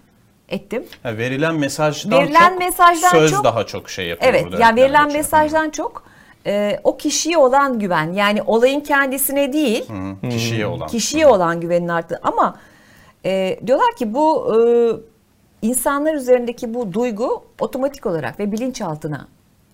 ettim. 0.54 0.84
Ha, 1.04 1.18
verilen 1.18 1.56
mesajdan 1.56 2.12
Verilen 2.24 2.50
çok 2.50 2.60
mesajdan 2.60 3.10
söz 3.10 3.32
çok- 3.32 3.44
daha 3.44 3.66
çok 3.66 3.90
şey 3.90 4.08
yapıyor. 4.08 4.34
Evet, 4.34 4.46
burada 4.46 4.60
yani 4.60 4.82
verilen 4.82 5.04
geçiyor. 5.06 5.24
mesajdan 5.24 5.70
çok 5.70 6.04
e, 6.48 6.80
o 6.84 6.98
kişiye 6.98 7.38
olan 7.38 7.80
güven, 7.80 8.14
yani 8.14 8.42
olayın 8.42 8.80
kendisine 8.80 9.54
değil, 9.54 9.90
Hı, 9.90 10.30
Kişiye 10.30 10.68
olan. 10.68 10.88
kişiye 10.88 11.28
olan 11.28 11.62
güvenin 11.62 11.88
arttı. 11.88 12.20
Ama 12.24 12.58
E, 13.26 13.60
diyorlar 13.68 13.96
ki 13.96 14.14
bu 14.14 14.56
e, 14.56 14.58
insanlar 15.68 16.14
üzerindeki 16.16 16.74
bu 16.74 16.94
duygu 16.94 17.44
otomatik 17.60 18.06
olarak 18.06 18.40
ve 18.40 18.52
bilinçaltına 18.52 19.28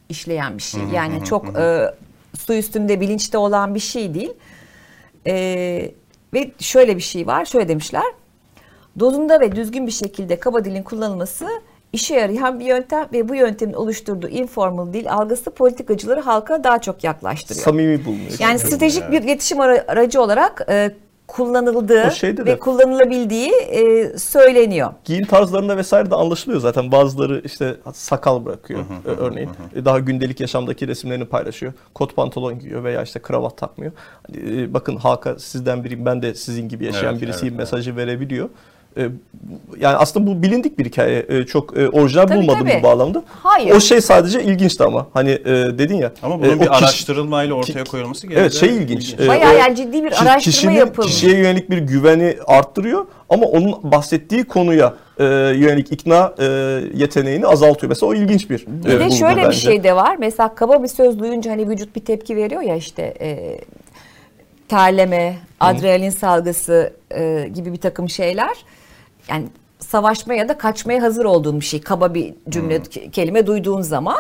işleyen 0.10 0.58
bir 0.58 0.64
şey. 0.64 0.82
Yani 0.94 1.24
çok 1.26 1.58
e, 1.60 1.94
su 2.40 2.54
üstünde 2.54 3.02
bilinçte 3.02 3.38
olan 3.38 3.76
bir 3.76 3.80
şey 3.80 4.14
değil. 4.14 4.34
E, 5.28 5.34
ve 6.34 6.52
şöyle 6.60 6.96
bir 6.98 7.02
şey 7.02 7.28
var, 7.28 7.46
şöyle 7.46 7.68
demişler. 7.68 8.04
Dozunda 9.00 9.40
ve 9.40 9.56
düzgün 9.56 9.88
bir 9.88 9.92
şekilde 9.92 10.40
kaba 10.40 10.66
dilin 10.66 10.84
kullanılması 10.84 11.46
işe 11.94 12.16
yarayan 12.16 12.60
bir 12.60 12.66
yöntem 12.66 13.08
ve 13.14 13.30
bu 13.30 13.36
yöntemin 13.36 13.74
oluşturduğu 13.74 14.28
informal 14.28 14.94
dil 14.94 15.12
algısı 15.14 15.52
politikacıları 15.52 16.20
halka 16.22 16.64
daha 16.64 16.82
çok 16.82 17.04
yaklaştırıyor. 17.04 17.64
Samimi 17.66 18.06
bulunuyor. 18.06 18.32
Yani 18.40 18.60
stratejik 18.60 19.12
bir 19.12 19.22
iletişim 19.24 19.60
ara- 19.60 19.84
aracı 19.88 20.22
olarak 20.22 20.66
e, 20.70 20.92
kullanıldığı 21.28 22.04
ve 22.24 22.46
de- 22.46 22.60
kullanılabildiği 22.60 23.52
e, 23.52 24.18
söyleniyor. 24.18 24.94
Giyim 25.06 25.26
tarzlarında 25.26 25.78
vesaire 25.78 26.12
de 26.12 26.16
anlaşılıyor 26.16 26.60
zaten. 26.62 26.92
Bazıları 26.92 27.42
işte 27.46 27.76
sakal 27.94 28.46
bırakıyor 28.46 28.80
ö- 29.06 29.16
örneğin. 29.18 29.50
E, 29.76 29.86
Daha 29.86 30.00
gündelik 30.00 30.40
yaşamdaki 30.40 30.88
resimlerini 30.88 31.26
paylaşıyor. 31.26 31.74
Kot 31.94 32.16
pantolon 32.16 32.60
giyiyor 32.60 32.84
veya 32.84 33.04
işte 33.04 33.20
kravat 33.20 33.58
takmıyor. 33.58 33.92
Hani, 34.28 34.62
e, 34.62 34.74
bakın 34.74 34.96
halka 34.96 35.40
sizden 35.40 35.84
biriyim 35.84 36.06
ben 36.06 36.22
de 36.22 36.34
sizin 36.36 36.70
gibi 36.70 36.86
yaşayan 36.86 37.12
Evet, 37.14 37.22
birisiyim 37.22 37.54
evet, 37.54 37.60
mesajı 37.60 37.96
verebiliyor. 37.96 38.50
E, 38.98 39.02
Yani 39.80 39.98
aslında 39.98 40.28
bu 40.28 40.44
bilindik 40.44 40.80
bir 40.80 40.86
hikaye. 40.86 41.26
E, 41.30 41.46
Çok 41.46 41.78
e, 41.78 41.90
orijinal 41.90 42.28
Tabii, 42.28 42.38
bulmadım 42.40 42.68
tabii. 42.68 42.80
bu 42.80 42.84
bağlamda. 42.84 43.24
Hayır. 43.44 43.76
O 43.76 43.80
şey 43.80 44.02
sadece 44.02 44.44
ilginçti 44.44 44.84
ama. 44.84 45.08
Hani 45.14 45.30
dedin 45.80 45.96
ya. 45.96 46.12
Ama 46.24 46.40
bunun 46.40 46.50
o 46.50 46.54
bir 46.54 46.60
kişi- 46.60 46.70
araştırılmayla 46.72 47.54
ortaya 47.56 47.84
koyulması 47.84 48.28
gerekiyor. 48.28 48.42
Evet 48.42 48.54
şey 48.54 48.70
ilginç. 48.78 49.16
E, 49.20 49.28
Bayağı 49.28 49.58
yani 49.58 49.76
ciddi 49.76 50.04
bir 50.04 50.08
araştırma 50.12 50.38
kişinin, 50.38 50.74
yapılmış. 50.74 51.12
Kişiye 51.14 51.38
yönelik 51.38 51.70
bir 51.70 51.78
güveni 51.78 52.38
arttırıyor 52.48 53.06
ama 53.30 53.46
onun 53.46 53.92
bahsettiği 53.92 54.44
konuya 54.44 54.94
e, 55.20 55.24
yönelik 55.56 55.92
ikna 55.92 56.34
e, 56.40 56.46
yeteneğini 56.94 57.48
azaltıyor. 57.48 57.90
Mesela 57.90 58.10
o 58.10 58.14
ilginç 58.14 58.50
bir 58.50 58.66
Bir 58.68 58.90
e, 58.90 59.00
de 59.00 59.10
şöyle 59.12 59.38
bir 59.42 59.46
bence. 59.46 59.58
şey 59.58 59.84
de 59.84 59.96
var. 59.96 60.16
Mesela 60.20 60.56
kaba 60.56 60.84
bir 60.84 60.88
söz 60.88 61.20
duyunca 61.20 61.52
hani 61.52 61.70
vücut 61.70 61.96
bir 61.96 62.02
tepki 62.06 62.36
veriyor 62.36 62.62
ya 62.62 62.76
işte 62.76 63.02
e, 63.22 63.60
terleme, 64.68 65.36
adrenalin 65.60 66.10
salgısı 66.10 66.94
e, 67.16 67.50
gibi 67.54 67.74
bir 67.74 67.78
takım 67.78 68.10
şeyler. 68.10 68.58
Yani 69.30 69.46
savaşmaya 69.80 70.40
ya 70.40 70.50
da 70.50 70.58
kaçmaya 70.58 71.02
hazır 71.02 71.26
olduğun 71.26 71.60
bir 71.60 71.66
şey. 71.66 71.82
Kaba 71.82 72.14
bir 72.14 72.34
cümle, 72.50 72.76
ke- 72.76 73.12
kelime 73.12 73.48
duyduğun 73.48 73.82
zaman. 73.82 74.18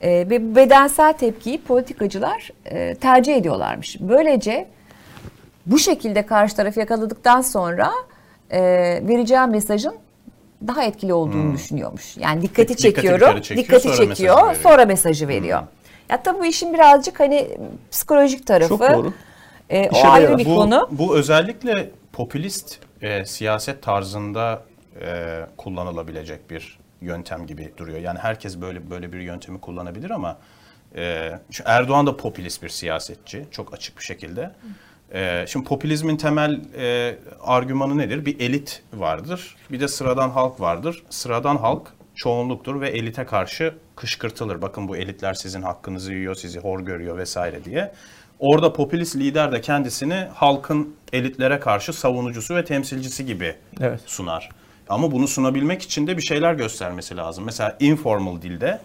E, 0.00 0.10
ve 0.10 0.50
bu 0.50 0.56
bedensel 0.56 1.12
tepkiyi 1.12 1.62
politikacılar 1.62 2.50
e, 2.64 2.94
tercih 2.94 3.36
ediyorlarmış. 3.36 3.96
Böylece 4.00 4.68
bu 5.66 5.78
şekilde 5.78 6.26
karşı 6.26 6.56
tarafı 6.56 6.80
yakaladıktan 6.80 7.40
sonra 7.40 7.92
e, 8.50 8.60
vereceği 9.08 9.46
mesajın 9.46 9.94
daha 10.66 10.84
etkili 10.84 11.14
olduğunu 11.14 11.54
düşünüyormuş. 11.54 12.16
Yani 12.16 12.42
dikkati 12.42 12.68
Dikkati 12.68 12.82
çekiyorum, 12.82 13.20
yukarı 13.20 13.42
çekiyor, 13.42 13.64
dikkati 13.64 13.82
sonra 13.82 13.92
mesajı 13.92 14.08
çekiyor, 14.16 14.36
veriyor. 14.36 14.62
sonra 14.62 14.84
mesajı 14.84 15.28
veriyor. 15.28 15.62
Ya 16.08 16.22
tabii 16.22 16.38
bu 16.38 16.44
işin 16.44 16.74
birazcık 16.74 17.20
hani 17.20 17.48
psikolojik 17.90 18.46
tarafı. 18.46 18.68
Çok 18.68 18.80
doğru. 18.80 19.12
E, 19.70 19.90
o 19.90 20.06
ayrı 20.06 20.38
bir 20.38 20.44
bu, 20.44 20.54
konu. 20.54 20.88
Bu 20.90 21.16
özellikle 21.16 21.90
popülist 22.12 22.78
e, 23.04 23.24
siyaset 23.24 23.82
tarzında 23.82 24.62
e, 25.00 25.40
kullanılabilecek 25.56 26.50
bir 26.50 26.78
yöntem 27.00 27.46
gibi 27.46 27.72
duruyor. 27.76 27.98
Yani 27.98 28.18
herkes 28.18 28.60
böyle 28.60 28.90
böyle 28.90 29.12
bir 29.12 29.20
yöntemi 29.20 29.60
kullanabilir 29.60 30.10
ama 30.10 30.38
e, 30.96 31.32
Erdoğan 31.64 32.06
da 32.06 32.16
popülist 32.16 32.62
bir 32.62 32.68
siyasetçi 32.68 33.44
çok 33.50 33.74
açık 33.74 33.98
bir 33.98 34.04
şekilde. 34.04 34.50
E, 35.12 35.44
şimdi 35.48 35.66
popülizmin 35.66 36.16
temel 36.16 36.60
e, 36.78 37.16
argümanı 37.40 37.98
nedir? 37.98 38.26
Bir 38.26 38.40
elit 38.40 38.82
vardır, 38.92 39.56
bir 39.70 39.80
de 39.80 39.88
sıradan 39.88 40.30
halk 40.30 40.60
vardır. 40.60 41.02
Sıradan 41.10 41.56
halk 41.56 41.92
çoğunluktur 42.14 42.80
ve 42.80 42.88
elite 42.88 43.26
karşı 43.26 43.74
kışkırtılır. 43.96 44.62
Bakın 44.62 44.88
bu 44.88 44.96
elitler 44.96 45.34
sizin 45.34 45.62
hakkınızı 45.62 46.12
yiyor, 46.12 46.34
sizi 46.34 46.60
hor 46.60 46.80
görüyor 46.80 47.18
vesaire 47.18 47.64
diye. 47.64 47.92
Orada 48.44 48.72
popülist 48.72 49.16
lider 49.16 49.52
de 49.52 49.60
kendisini 49.60 50.26
halkın 50.34 50.94
elitlere 51.12 51.60
karşı 51.60 51.92
savunucusu 51.92 52.54
ve 52.54 52.64
temsilcisi 52.64 53.26
gibi 53.26 53.54
Evet. 53.80 54.00
sunar. 54.06 54.48
Ama 54.88 55.12
bunu 55.12 55.28
sunabilmek 55.28 55.82
için 55.82 56.06
de 56.06 56.16
bir 56.16 56.22
şeyler 56.22 56.54
göstermesi 56.54 57.16
lazım. 57.16 57.44
Mesela 57.44 57.76
informal 57.80 58.42
dilde 58.42 58.80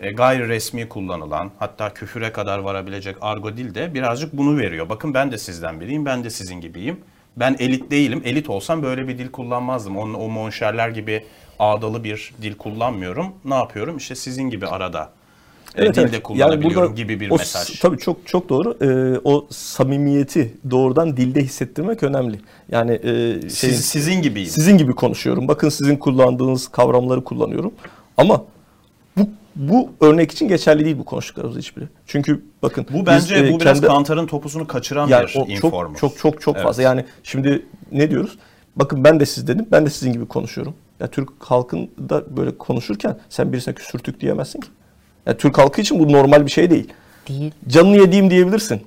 e, 0.00 0.10
gayri 0.12 0.48
resmi 0.48 0.88
kullanılan 0.88 1.50
hatta 1.58 1.94
küfüre 1.94 2.32
kadar 2.32 2.58
varabilecek 2.58 3.16
argo 3.20 3.56
dilde 3.56 3.94
birazcık 3.94 4.32
bunu 4.32 4.58
veriyor. 4.58 4.88
Bakın 4.88 5.14
ben 5.14 5.32
de 5.32 5.38
sizden 5.38 5.80
biriyim, 5.80 6.04
ben 6.06 6.24
de 6.24 6.30
sizin 6.30 6.60
gibiyim. 6.60 7.00
Ben 7.36 7.56
elit 7.58 7.90
değilim. 7.90 8.22
Elit 8.24 8.50
olsam 8.50 8.82
böyle 8.82 9.08
bir 9.08 9.18
dil 9.18 9.30
kullanmazdım. 9.30 9.96
Onun, 9.98 10.14
o 10.14 10.28
monşerler 10.28 10.88
gibi 10.88 11.24
ağdalı 11.58 12.04
bir 12.04 12.34
dil 12.42 12.54
kullanmıyorum. 12.54 13.34
Ne 13.44 13.54
yapıyorum? 13.54 13.96
İşte 13.96 14.14
sizin 14.14 14.50
gibi 14.50 14.66
arada 14.66 15.10
e, 15.76 15.94
dilde 15.94 16.22
kullanabiliyorum 16.22 16.94
gibi 16.94 17.20
bir 17.20 17.30
o, 17.30 17.36
mesaj. 17.36 17.80
Tabii 17.80 17.98
çok 17.98 18.26
çok 18.26 18.48
doğru. 18.48 18.76
E, 18.80 19.20
o 19.24 19.46
samimiyeti 19.50 20.54
doğrudan 20.70 21.16
dilde 21.16 21.42
hissettirmek 21.42 22.02
önemli. 22.02 22.40
Yani 22.68 22.92
e, 22.92 23.08
şeyin- 23.08 23.48
Siz, 23.48 23.84
sizin 23.84 24.22
gibiyim. 24.22 24.48
Sizin 24.48 24.78
gibi 24.78 24.92
konuşuyorum. 24.92 25.48
Bakın 25.48 25.68
sizin 25.68 25.96
kullandığınız 25.96 26.68
kavramları 26.68 27.24
kullanıyorum. 27.24 27.72
Ama 28.16 28.44
bu 29.16 29.28
bu 29.56 29.88
örnek 30.00 30.32
için 30.32 30.48
geçerli 30.48 30.84
değil 30.84 30.98
bu 30.98 31.04
konuştuklarımız 31.04 31.56
hiçbiri. 31.58 31.84
Çünkü 32.06 32.42
bakın 32.62 32.86
bu 32.90 32.98
biz, 32.98 33.06
bence 33.06 33.34
e, 33.36 33.52
bu 33.52 33.60
biraz 33.60 33.80
kendi- 33.80 33.86
Kantar'ın 33.86 34.26
topusunu 34.26 34.66
kaçıran 34.66 35.08
yani 35.08 35.26
bir 35.26 35.40
o 35.40 35.44
informal. 35.46 35.94
çok 35.94 35.98
çok 35.98 36.18
çok 36.18 36.40
çok 36.40 36.56
Evet. 36.56 36.66
fazla. 36.66 36.82
Yani 36.82 37.04
şimdi 37.22 37.66
ne 37.92 38.10
diyoruz? 38.10 38.38
Bakın 38.76 39.04
ben 39.04 39.20
de 39.20 39.26
siz 39.26 39.46
dedim. 39.48 39.66
Ben 39.72 39.86
de 39.86 39.90
sizin 39.90 40.12
gibi 40.12 40.26
konuşuyorum. 40.26 40.74
Ya 41.00 41.06
Türk 41.06 41.28
halkında 41.38 42.36
böyle 42.36 42.58
konuşurken 42.58 43.18
sen 43.28 43.52
birisine 43.52 43.74
küsürtük 43.74 44.20
diyemezsin 44.20 44.60
ki. 44.60 44.68
Ya 45.26 45.36
Türk 45.36 45.58
halkı 45.58 45.80
için 45.80 45.98
bu 45.98 46.12
normal 46.12 46.46
bir 46.46 46.50
şey 46.50 46.70
değil. 46.70 46.92
Değil. 47.28 47.52
Canını 47.68 47.96
yediğim 47.96 48.30
diyebilirsin. 48.30 48.80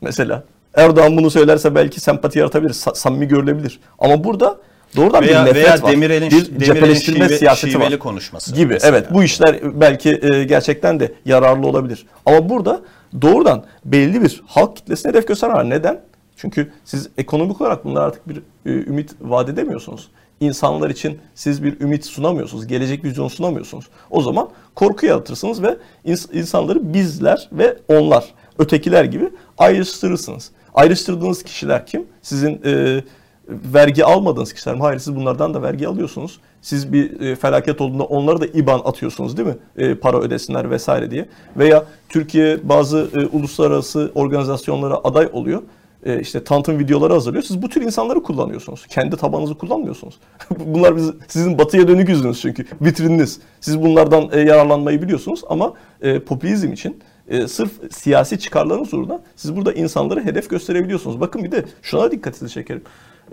Mesela 0.00 0.44
Erdoğan 0.74 1.16
bunu 1.16 1.30
söylerse 1.30 1.74
belki 1.74 2.00
sempati 2.00 2.38
yaratabilir, 2.38 2.72
sa- 2.72 2.94
samimi 2.94 3.28
görülebilir. 3.28 3.80
Ama 3.98 4.24
burada 4.24 4.58
doğrudan 4.96 5.22
Veya, 5.22 5.44
bir 5.44 5.48
nefret 5.50 5.64
veya 5.64 5.82
var. 5.82 5.92
Demirel'in, 5.92 6.30
bir 6.30 6.46
Demirel'in 6.46 6.60
cepheleştirme 6.64 7.24
şive- 7.24 7.38
siyaseti 7.38 7.80
var 7.80 7.98
konuşması. 7.98 8.54
gibi. 8.54 8.72
mesela. 8.72 8.96
Evet 8.96 9.14
bu 9.14 9.22
işler 9.24 9.80
belki 9.80 10.20
e, 10.22 10.44
gerçekten 10.44 11.00
de 11.00 11.12
yararlı 11.24 11.66
olabilir. 11.66 12.06
Ama 12.26 12.48
burada 12.48 12.80
doğrudan 13.22 13.64
belli 13.84 14.22
bir 14.22 14.42
halk 14.46 14.76
kitlesine 14.76 15.10
hedef 15.12 15.28
gösteren 15.28 15.54
var. 15.54 15.70
Neden? 15.70 16.00
Çünkü 16.36 16.70
siz 16.84 17.08
ekonomik 17.18 17.60
olarak 17.60 17.84
bunlar 17.84 18.02
artık 18.06 18.28
bir 18.28 18.36
e, 18.36 18.70
ümit 18.70 19.10
vaat 19.20 19.48
edemiyorsunuz. 19.48 20.08
İnsanlar 20.40 20.90
için 20.90 21.18
siz 21.34 21.64
bir 21.64 21.80
ümit 21.80 22.04
sunamıyorsunuz. 22.06 22.66
Gelecek 22.66 23.04
vizyon 23.04 23.28
sunamıyorsunuz. 23.28 23.84
O 24.10 24.22
zaman 24.22 24.48
korku 24.74 25.06
yaratırsınız 25.06 25.62
ve 25.62 25.76
ins- 26.06 26.38
insanları 26.38 26.94
bizler 26.94 27.48
ve 27.52 27.78
onlar, 27.88 28.24
ötekiler 28.58 29.04
gibi 29.04 29.30
ayrıştırırsınız. 29.58 30.50
Ayrıştırdığınız 30.74 31.42
kişiler 31.42 31.86
kim? 31.86 32.06
Sizin 32.22 32.60
e, 32.64 33.02
vergi 33.48 34.04
almadığınız 34.04 34.52
kişiler 34.52 34.76
mi? 34.76 34.82
Hayır 34.82 34.98
siz 34.98 35.16
bunlardan 35.16 35.54
da 35.54 35.62
vergi 35.62 35.88
alıyorsunuz. 35.88 36.40
Siz 36.62 36.92
bir 36.92 37.20
e, 37.20 37.36
felaket 37.36 37.80
olduğunda 37.80 38.04
onlara 38.04 38.40
da 38.40 38.46
IBAN 38.46 38.80
atıyorsunuz 38.84 39.36
değil 39.36 39.48
mi? 39.48 39.56
E, 39.76 39.94
para 39.94 40.18
ödesinler 40.20 40.70
vesaire 40.70 41.10
diye. 41.10 41.28
Veya 41.56 41.84
Türkiye 42.08 42.68
bazı 42.68 43.08
e, 43.14 43.26
uluslararası 43.26 44.12
organizasyonlara 44.14 44.94
aday 45.04 45.28
oluyor. 45.32 45.62
E, 46.04 46.20
işte 46.20 46.44
tanıtım 46.44 46.78
videoları 46.78 47.12
hazırlıyor. 47.12 47.44
Siz 47.44 47.62
bu 47.62 47.68
tür 47.68 47.82
insanları 47.82 48.22
kullanıyorsunuz. 48.22 48.86
Kendi 48.86 49.16
tabanınızı 49.16 49.54
kullanmıyorsunuz. 49.54 50.14
Bunlar 50.66 50.96
biz, 50.96 51.10
sizin 51.28 51.58
batıya 51.58 51.88
dönük 51.88 52.08
yüzünüz 52.08 52.40
çünkü. 52.40 52.64
Vitrininiz. 52.80 53.40
Siz 53.60 53.82
bunlardan 53.82 54.28
e, 54.32 54.40
yararlanmayı 54.40 55.02
biliyorsunuz 55.02 55.44
ama 55.48 55.74
e, 56.02 56.20
popülizm 56.20 56.72
için 56.72 56.98
e, 57.28 57.48
sırf 57.48 57.70
siyasi 57.90 58.38
çıkarlarınız 58.38 58.94
uğruna 58.94 59.20
siz 59.36 59.56
burada 59.56 59.72
insanları 59.72 60.24
hedef 60.24 60.50
gösterebiliyorsunuz. 60.50 61.20
Bakın 61.20 61.44
bir 61.44 61.52
de 61.52 61.64
şuna 61.82 62.10
dikkatinizi 62.10 62.54
çekerim. 62.54 62.82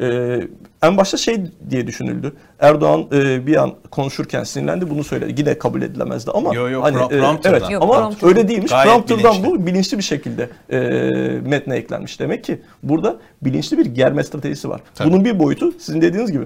Ee, 0.01 0.39
en 0.83 0.97
başta 0.97 1.17
şey 1.17 1.41
diye 1.69 1.87
düşünüldü. 1.87 2.33
Erdoğan 2.59 3.05
e, 3.13 3.47
bir 3.47 3.55
an 3.55 3.73
konuşurken 3.91 4.43
sinirlendi 4.43 4.89
bunu 4.89 5.03
söyledi. 5.03 5.41
Yine 5.41 5.57
kabul 5.57 5.81
edilemezdi 5.81 6.31
ama 6.31 6.55
Yo, 6.55 6.69
yo, 6.69 6.81
hani 6.81 6.97
pro- 6.97 7.45
e, 7.45 7.49
evet 7.49 7.71
Yok, 7.71 7.83
ama 7.83 7.93
prompter. 7.93 8.27
öyle 8.27 8.47
değilmiş. 8.47 8.71
Gayet 8.71 8.87
Prompter'dan 8.91 9.33
bilinçli. 9.33 9.49
bu 9.49 9.65
bilinçli 9.67 9.97
bir 9.97 10.03
şekilde 10.03 10.49
e, 10.69 10.79
metne 11.49 11.75
eklenmiş. 11.75 12.19
Demek 12.19 12.43
ki 12.43 12.61
burada 12.83 13.17
bilinçli 13.41 13.77
bir 13.77 13.85
germe 13.85 14.23
stratejisi 14.23 14.69
var. 14.69 14.81
Tabii. 14.95 15.09
Bunun 15.09 15.25
bir 15.25 15.39
boyutu 15.39 15.71
sizin 15.79 16.01
dediğiniz 16.01 16.31
gibi 16.31 16.45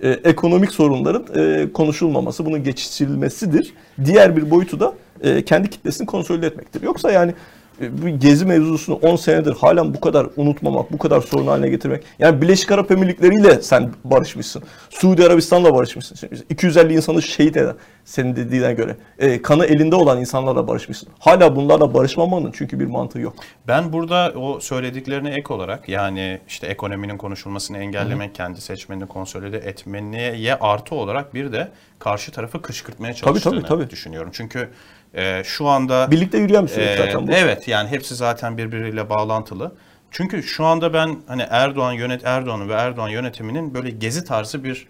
e, 0.00 0.08
ekonomik 0.10 0.72
sorunların 0.72 1.24
e, 1.36 1.72
konuşulmaması, 1.72 2.46
bunun 2.46 2.64
geçiştirilmesidir. 2.64 3.74
Diğer 4.04 4.36
bir 4.36 4.50
boyutu 4.50 4.80
da 4.80 4.92
e, 5.22 5.44
kendi 5.44 5.70
kitlesini 5.70 6.06
konsolide 6.06 6.46
etmektir. 6.46 6.82
Yoksa 6.82 7.10
yani 7.10 7.34
bu 7.80 8.08
gezi 8.08 8.46
mevzusunu 8.46 8.96
10 8.96 9.16
senedir 9.16 9.52
halen 9.52 9.94
bu 9.94 10.00
kadar 10.00 10.26
unutmamak, 10.36 10.92
bu 10.92 10.98
kadar 10.98 11.20
sorun 11.20 11.46
haline 11.46 11.68
getirmek. 11.68 12.04
Yani 12.18 12.42
Birleşik 12.42 12.72
Arap 12.72 12.90
Emirlikleri'yle 12.90 13.62
sen 13.62 13.90
barışmışsın. 14.04 14.62
Suudi 14.90 15.24
Arabistan'la 15.24 15.74
barışmışsın. 15.74 16.16
Şimdi 16.16 16.42
250 16.50 16.94
insanı 16.94 17.22
şehit 17.22 17.56
eden 17.56 17.74
senin 18.04 18.36
dediğine 18.36 18.74
göre. 18.74 18.96
E, 19.18 19.42
kanı 19.42 19.66
elinde 19.66 19.96
olan 19.96 20.20
insanlarla 20.20 20.68
barışmışsın. 20.68 21.08
Hala 21.18 21.56
bunlarla 21.56 21.94
barışmamanın 21.94 22.50
çünkü 22.54 22.80
bir 22.80 22.86
mantığı 22.86 23.20
yok. 23.20 23.34
Ben 23.68 23.92
burada 23.92 24.32
o 24.36 24.60
söylediklerine 24.60 25.30
ek 25.30 25.54
olarak 25.54 25.88
yani 25.88 26.40
işte 26.48 26.66
ekonominin 26.66 27.18
konuşulmasını 27.18 27.78
engellemek, 27.78 28.34
kendi 28.34 28.60
seçmenini 28.60 29.06
konsolide 29.06 29.58
etmeye 29.58 30.54
artı 30.54 30.94
olarak 30.94 31.34
bir 31.34 31.52
de 31.52 31.68
karşı 31.98 32.32
tarafı 32.32 32.62
kışkırtmaya 32.62 33.12
Tabii, 33.12 33.20
tabii, 33.20 33.40
çalıştığını 33.40 33.68
tabii. 33.68 33.90
düşünüyorum. 33.90 34.30
Çünkü 34.34 34.68
e, 35.14 35.42
şu 35.44 35.66
anda 35.68 36.10
Birlikte 36.10 36.38
yürüyen 36.38 36.64
bir 36.64 36.70
süreç 36.70 36.88
Ee, 36.88 36.96
zaten 36.96 37.26
bu. 37.26 37.32
Evet 37.32 37.68
yani 37.68 37.88
hepsi 37.88 38.14
zaten 38.14 38.58
birbiriyle 38.58 39.10
bağlantılı. 39.10 39.72
Çünkü 40.10 40.42
şu 40.42 40.64
anda 40.64 40.92
ben 40.92 41.16
hani 41.26 41.46
Erdoğan 41.50 41.92
yönet 41.92 42.24
Erdoğan'ın 42.24 42.68
ve 42.68 42.72
Erdoğan 42.72 43.08
yönetiminin 43.08 43.74
böyle 43.74 43.90
gezi 43.90 44.24
tarzı 44.24 44.64
bir 44.64 44.86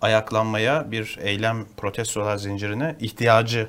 ayaklanmaya, 0.00 0.90
bir 0.90 1.18
eylem 1.20 1.66
protestolar 1.76 2.36
zincirine 2.36 2.96
ihtiyacı 3.00 3.68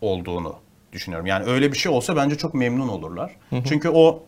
olduğunu 0.00 0.56
düşünüyorum. 0.92 1.26
Yani 1.26 1.50
öyle 1.50 1.72
bir 1.72 1.78
şey 1.78 1.92
olsa 1.92 2.16
bence 2.16 2.36
çok 2.36 2.54
memnun 2.54 2.88
olurlar. 2.88 3.36
Çünkü 3.68 3.88
o 3.88 4.22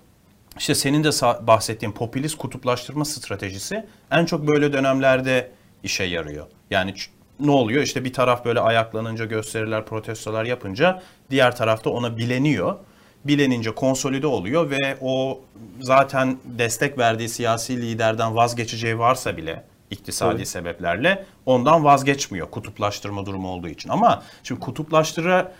işte 0.58 0.74
senin 0.74 1.04
de 1.04 1.08
bahsettiğin 1.46 1.92
popülist 1.92 2.38
kutuplaştırma 2.38 3.04
stratejisi 3.04 3.86
en 4.10 4.24
çok 4.24 4.46
böyle 4.48 4.72
dönemlerde 4.72 5.50
işe 5.82 6.04
yarıyor. 6.04 6.46
Yani 6.70 6.94
ne 7.40 7.50
oluyor? 7.50 7.82
İşte 7.82 8.04
bir 8.04 8.12
taraf 8.12 8.44
böyle 8.44 8.60
ayaklanınca 8.60 9.24
gösteriler, 9.24 9.84
protestolar 9.84 10.44
yapınca 10.44 11.02
diğer 11.30 11.56
tarafta 11.56 11.90
ona 11.90 12.16
bileniyor. 12.16 12.76
Bilenince 13.24 13.74
konsolide 13.74 14.26
oluyor 14.26 14.70
ve 14.70 14.98
o 15.00 15.40
zaten 15.80 16.38
destek 16.44 16.98
verdiği 16.98 17.28
siyasi 17.28 17.82
liderden 17.82 18.36
vazgeçeceği 18.36 18.98
varsa 18.98 19.36
bile 19.36 19.64
iktisadi 19.90 20.32
Tabii. 20.32 20.46
sebeplerle 20.46 21.24
ondan 21.46 21.84
vazgeçmiyor 21.84 22.50
kutuplaştırma 22.50 23.26
durumu 23.26 23.48
olduğu 23.48 23.68
için. 23.68 23.88
Ama 23.88 24.22
şimdi 24.42 24.60
kutuplaştıra 24.60 25.52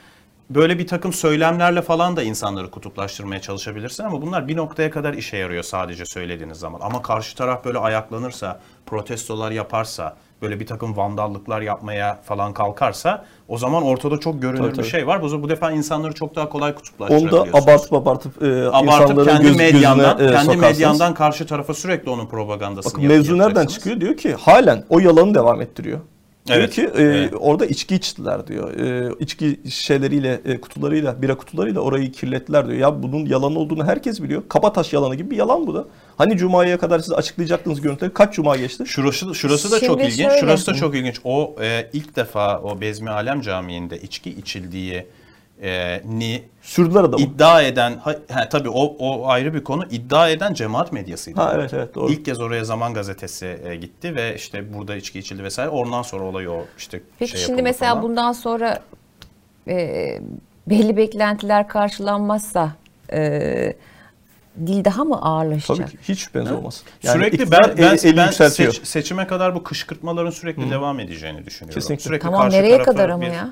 böyle 0.50 0.78
bir 0.78 0.86
takım 0.86 1.12
söylemlerle 1.12 1.82
falan 1.82 2.16
da 2.16 2.22
insanları 2.22 2.70
kutuplaştırmaya 2.70 3.40
çalışabilirsin 3.40 4.04
ama 4.04 4.22
bunlar 4.22 4.48
bir 4.48 4.56
noktaya 4.56 4.90
kadar 4.90 5.14
işe 5.14 5.36
yarıyor 5.36 5.62
sadece 5.62 6.06
söylediğiniz 6.06 6.58
zaman. 6.58 6.80
Ama 6.80 7.02
karşı 7.02 7.36
taraf 7.36 7.64
böyle 7.64 7.78
ayaklanırsa, 7.78 8.60
protestolar 8.86 9.50
yaparsa, 9.50 10.16
böyle 10.42 10.60
bir 10.60 10.66
takım 10.66 10.96
vandallıklar 10.96 11.60
yapmaya 11.60 12.20
falan 12.24 12.52
kalkarsa 12.52 13.24
o 13.48 13.58
zaman 13.58 13.82
ortada 13.82 14.18
çok 14.18 14.42
görünür 14.42 14.58
Tabii, 14.58 14.70
bir 14.70 14.74
tabii. 14.76 14.86
şey 14.86 15.06
var. 15.06 15.22
Bu, 15.22 15.42
bu 15.42 15.48
defa 15.48 15.70
insanları 15.72 16.12
çok 16.14 16.36
daha 16.36 16.48
kolay 16.48 16.68
Onu 16.70 16.74
da 16.76 16.78
kutuplaştırabiliyorsunuz. 16.78 17.64
abartıp 17.64 17.92
abartıp, 17.92 18.42
e, 18.42 18.68
Abartıp 18.68 18.84
insanların 19.10 19.26
kendi 19.26 19.42
göz, 19.42 19.56
medyandan, 19.56 20.18
gözüne 20.18 20.30
e, 20.30 20.34
kendi 20.36 20.52
sokarsınız. 20.54 20.78
medyandan 20.78 21.14
karşı 21.14 21.46
tarafa 21.46 21.74
sürekli 21.74 22.10
onun 22.10 22.26
propagandasını 22.26 22.92
Bakın 22.92 23.08
mevzu 23.08 23.38
nereden 23.38 23.66
çıkıyor? 23.66 24.00
Diyor 24.00 24.16
ki 24.16 24.34
halen 24.34 24.84
o 24.88 24.98
yalanı 24.98 25.34
devam 25.34 25.60
ettiriyor. 25.60 25.98
Diyor 26.48 26.58
Evet, 26.60 26.74
ki 26.74 26.82
e, 26.82 27.02
evet. 27.02 27.32
orada 27.38 27.66
içki 27.66 27.94
içtiler 27.94 28.46
diyor. 28.46 28.74
E, 28.80 29.12
içki 29.20 29.60
şişeleriyle, 29.70 30.40
e, 30.44 30.60
kutularıyla, 30.60 31.22
bira 31.22 31.36
kutularıyla 31.36 31.80
orayı 31.80 32.12
kirlettiler 32.12 32.66
diyor. 32.68 32.78
Ya 32.78 33.02
bunun 33.02 33.26
yalan 33.26 33.56
olduğunu 33.56 33.84
herkes 33.86 34.22
biliyor. 34.22 34.42
Kabataş 34.48 34.92
yalanı 34.92 35.14
gibi 35.14 35.30
bir 35.30 35.36
yalan 35.36 35.66
bu 35.66 35.74
da. 35.74 35.84
Hani 36.16 36.36
Cuma'ya 36.36 36.78
kadar 36.78 36.98
siz 36.98 37.12
açıklayacaktınız 37.12 37.80
görüntüleri. 37.80 38.12
Kaç 38.14 38.34
Cuma 38.34 38.56
geçti? 38.56 38.84
Şurası, 38.86 39.34
şurası 39.34 39.70
da 39.70 39.80
çok 39.80 40.00
Şimdi 40.00 40.12
ilginç. 40.12 40.26
şöyle. 40.28 40.40
Şurası 40.40 40.66
da 40.66 40.74
çok 40.74 40.94
ilginç. 40.94 41.20
O 41.24 41.56
e, 41.62 41.90
ilk 41.92 42.16
defa 42.16 42.60
o 42.60 42.80
Bezmi 42.80 43.10
Alem 43.10 43.40
Camii'nde 43.40 43.98
içki 44.00 44.30
içildiği 44.30 45.06
e, 45.62 46.02
ni 46.04 46.42
Sürdüler 46.62 47.00
adamı. 47.04 47.22
iddia 47.22 47.62
eden 47.62 47.96
ha, 47.96 48.14
ha, 48.32 48.48
tabii 48.48 48.68
o 48.68 48.82
o 48.98 49.26
ayrı 49.28 49.54
bir 49.54 49.64
konu. 49.64 49.84
iddia 49.90 50.28
eden 50.28 50.54
cemaat 50.54 50.92
medyasıydı. 50.92 51.40
Ha 51.40 51.52
evet 51.54 51.74
evet 51.74 51.94
doğru. 51.94 52.12
İlk 52.12 52.24
kez 52.24 52.40
oraya 52.40 52.64
Zaman 52.64 52.94
Gazetesi 52.94 53.58
e, 53.64 53.76
gitti 53.76 54.16
ve 54.16 54.34
işte 54.36 54.74
burada 54.74 54.96
içki 54.96 55.18
içildi 55.18 55.42
vesaire. 55.44 55.68
Ondan 55.70 56.02
sonra 56.02 56.24
olay 56.24 56.48
o 56.48 56.64
işte 56.78 57.00
Peki 57.18 57.32
şey 57.32 57.40
şimdi 57.40 57.62
mesela 57.62 57.90
falan. 57.94 58.02
bundan 58.04 58.32
sonra 58.32 58.78
e, 59.68 60.20
belli 60.66 60.96
beklentiler 60.96 61.68
karşılanmazsa 61.68 62.72
e, 63.12 63.72
dil 64.66 64.84
daha 64.84 65.04
mı 65.04 65.22
ağırlaşacak? 65.22 65.86
Tabii 65.88 65.96
ki 66.02 66.12
hiç 66.12 66.18
şüpheniz 66.20 66.52
olmaz. 66.52 66.82
sürekli 67.00 67.36
iktidar 67.36 67.68
ben, 67.68 67.76
ben, 67.78 67.96
eli- 67.96 68.06
eli 68.08 68.16
ben 68.16 68.30
seç- 68.30 68.86
seçime 68.86 69.26
kadar 69.26 69.54
bu 69.54 69.62
kışkırtmaların 69.62 70.30
sürekli 70.30 70.70
devam 70.70 71.00
edeceğini 71.00 71.46
düşünüyorum. 71.46 71.80
Kesinlikle. 71.80 72.04
Sürekli 72.04 72.22
Tamam 72.24 72.40
karşı 72.40 72.56
nereye 72.56 72.72
tarafı 72.72 72.90
kadar 72.90 73.08
ama 73.08 73.22
bir- 73.22 73.30
ya? 73.32 73.50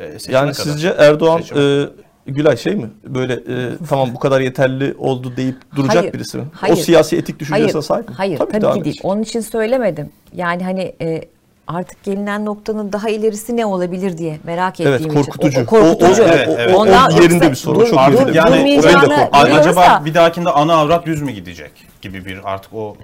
E, 0.00 0.12
seçime 0.12 0.34
Yani 0.34 0.52
kadar. 0.52 0.64
sizce 0.64 0.88
Erdoğan 0.88 1.38
Seçime 1.40 1.60
e, 1.60 1.86
Gülay 2.26 2.56
şey 2.56 2.74
mi? 2.74 2.90
Böyle 3.06 3.32
e, 3.34 3.70
tamam 3.88 4.10
bu 4.14 4.18
kadar 4.18 4.40
yeterli 4.40 4.94
oldu 4.98 5.32
deyip 5.36 5.56
duracak 5.76 5.96
Hayır, 5.96 6.12
birisi 6.12 6.38
mi? 6.38 6.44
hayır. 6.52 6.72
O 6.74 6.76
siyasi 6.76 7.16
etik 7.16 7.38
düşüncesine 7.40 7.72
Hayır, 7.72 7.82
sahip 7.84 8.08
mi? 8.08 8.14
hayır 8.14 8.38
tabii, 8.38 8.52
devam 8.60 8.72
ki 8.78 8.84
değil. 8.84 8.86
edecek. 8.94 9.04
Onun 9.04 9.22
için 9.22 9.40
söylemedim. 9.40 10.10
Yani 10.34 10.64
hani 10.64 10.94
e, 11.00 11.22
artık 11.66 12.02
gelinen 12.04 12.44
noktanın 12.44 12.92
daha 12.92 13.08
ilerisi 13.08 13.56
ne 13.56 13.66
olabilir 13.66 14.18
diye 14.18 14.38
merak 14.44 14.80
Evet, 14.80 15.00
ettiğim 15.00 15.10
için. 15.10 15.22
korkutucu. 15.22 15.60
O, 15.60 15.62
o 15.62 15.66
korkutucu. 15.66 16.22
O- 16.22 16.26
o- 16.26 16.28
evet, 16.28 16.48
evet. 16.58 16.74
o- 16.74 16.78
o 16.78 16.80
Ondan 16.80 17.10
yerinde 17.10 17.50
bir 17.50 17.56
soru. 17.56 17.80
dur- 17.80 17.86
Çok 17.90 17.98
dur- 17.98 18.12
yerinde 18.12 18.28
bir 18.30 18.34
yani 18.34 19.54
acaba 19.54 20.02
bir 20.04 20.14
dahakinde 20.14 20.50
ana 20.50 20.74
avrat 20.74 21.06
düz 21.06 21.22
mü 21.22 21.32
gidecek 21.32 21.72
gibi 22.02 22.24
bir 22.24 22.52
artık 22.52 22.74
o 22.74 22.96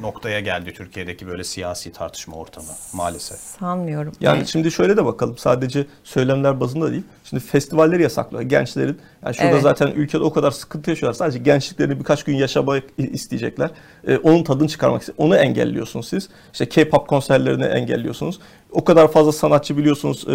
noktaya 0.00 0.40
geldi 0.40 0.72
Türkiye'deki 0.74 1.26
böyle 1.26 1.44
siyasi 1.44 1.92
tartışma 1.92 2.36
ortamı 2.36 2.66
maalesef. 2.92 3.38
sanmıyorum. 3.38 4.12
Yani 4.20 4.46
şimdi 4.46 4.70
şöyle 4.70 4.96
de 4.96 5.04
bakalım 5.04 5.38
sadece 5.38 5.86
söylemler 6.04 6.60
bazında 6.60 6.90
değil. 6.92 7.02
Şimdi 7.24 7.42
festivalleri 7.42 8.02
yasaklıyor. 8.02 8.42
Gençlerin 8.42 8.98
yani 9.24 9.34
şurada 9.34 9.50
Evet. 9.50 9.62
zaten 9.62 9.86
ülkede 9.86 10.22
o 10.22 10.32
kadar 10.32 10.50
sıkıntı 10.50 10.90
yaşıyorlar. 10.90 11.18
Sadece 11.18 11.38
gençliklerini 11.38 11.98
birkaç 11.98 12.24
gün 12.24 12.36
yaşamak 12.36 12.82
isteyecekler. 12.98 13.70
Ee, 14.06 14.16
onun 14.16 14.44
tadını 14.44 14.68
çıkarmak 14.68 15.00
istiyor. 15.02 15.18
Onu 15.18 15.36
engelliyorsunuz 15.36 16.08
siz. 16.08 16.28
İşte 16.52 16.68
K-pop 16.68 17.08
konserlerini 17.08 17.64
engelliyorsunuz. 17.64 18.40
O 18.72 18.84
kadar 18.84 19.12
fazla 19.12 19.32
sanatçı 19.32 19.76
biliyorsunuz 19.76 20.26
e, 20.28 20.34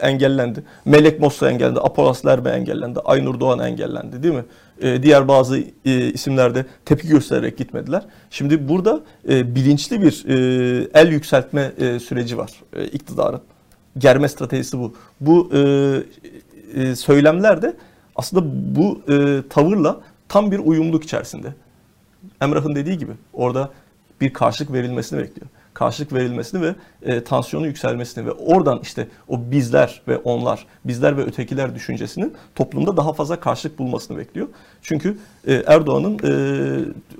engellendi. 0.00 0.64
Melek 0.84 1.20
Mosso 1.20 1.46
engellendi. 1.46 1.80
Apolas 1.80 2.26
Lerbe 2.26 2.50
engellendi. 2.50 3.00
Aynur 3.04 3.40
Doğan 3.40 3.58
engellendi 3.58 4.22
değil 4.22 4.34
mi? 4.34 4.44
E, 4.80 5.02
diğer 5.02 5.28
bazı 5.28 5.58
e, 5.84 6.12
isimler 6.12 6.54
de 6.54 6.66
tepki 6.84 7.08
göstererek 7.08 7.58
gitmediler. 7.58 8.02
Şimdi 8.30 8.68
burada 8.68 9.00
e, 9.28 9.54
bilinçli 9.54 10.02
bir 10.02 10.24
e, 10.28 10.88
el 10.94 11.12
yükseltme 11.12 11.72
e, 11.78 11.98
süreci 11.98 12.38
var 12.38 12.50
e, 12.76 12.84
iktidarın. 12.84 13.40
Germe 13.98 14.28
stratejisi 14.28 14.78
bu. 14.78 14.94
Bu 15.20 15.50
e, 15.54 15.60
e, 16.74 16.96
söylemler 16.96 17.62
de 17.62 17.76
aslında 18.16 18.44
bu 18.76 19.00
e, 19.08 19.42
tavırla 19.50 20.00
tam 20.28 20.50
bir 20.50 20.58
uyumluluk 20.58 21.04
içerisinde. 21.04 21.54
Emrah'ın 22.40 22.74
dediği 22.74 22.98
gibi 22.98 23.12
orada 23.32 23.70
bir 24.20 24.32
karşılık 24.32 24.72
verilmesini 24.72 25.18
bekliyor. 25.18 25.46
Karşılık 25.74 26.12
verilmesini 26.12 26.62
ve 26.62 26.74
e, 27.02 27.24
tansiyonun 27.24 27.66
yükselmesini 27.66 28.26
ve 28.26 28.32
oradan 28.32 28.80
işte 28.82 29.08
o 29.28 29.50
bizler 29.50 30.02
ve 30.08 30.18
onlar, 30.18 30.66
bizler 30.84 31.16
ve 31.16 31.22
ötekiler 31.22 31.74
düşüncesinin 31.74 32.34
toplumda 32.54 32.96
daha 32.96 33.12
fazla 33.12 33.40
karşılık 33.40 33.78
bulmasını 33.78 34.18
bekliyor. 34.18 34.48
Çünkü 34.82 35.18
Erdoğan'ın 35.66 36.18
e, 36.24 36.30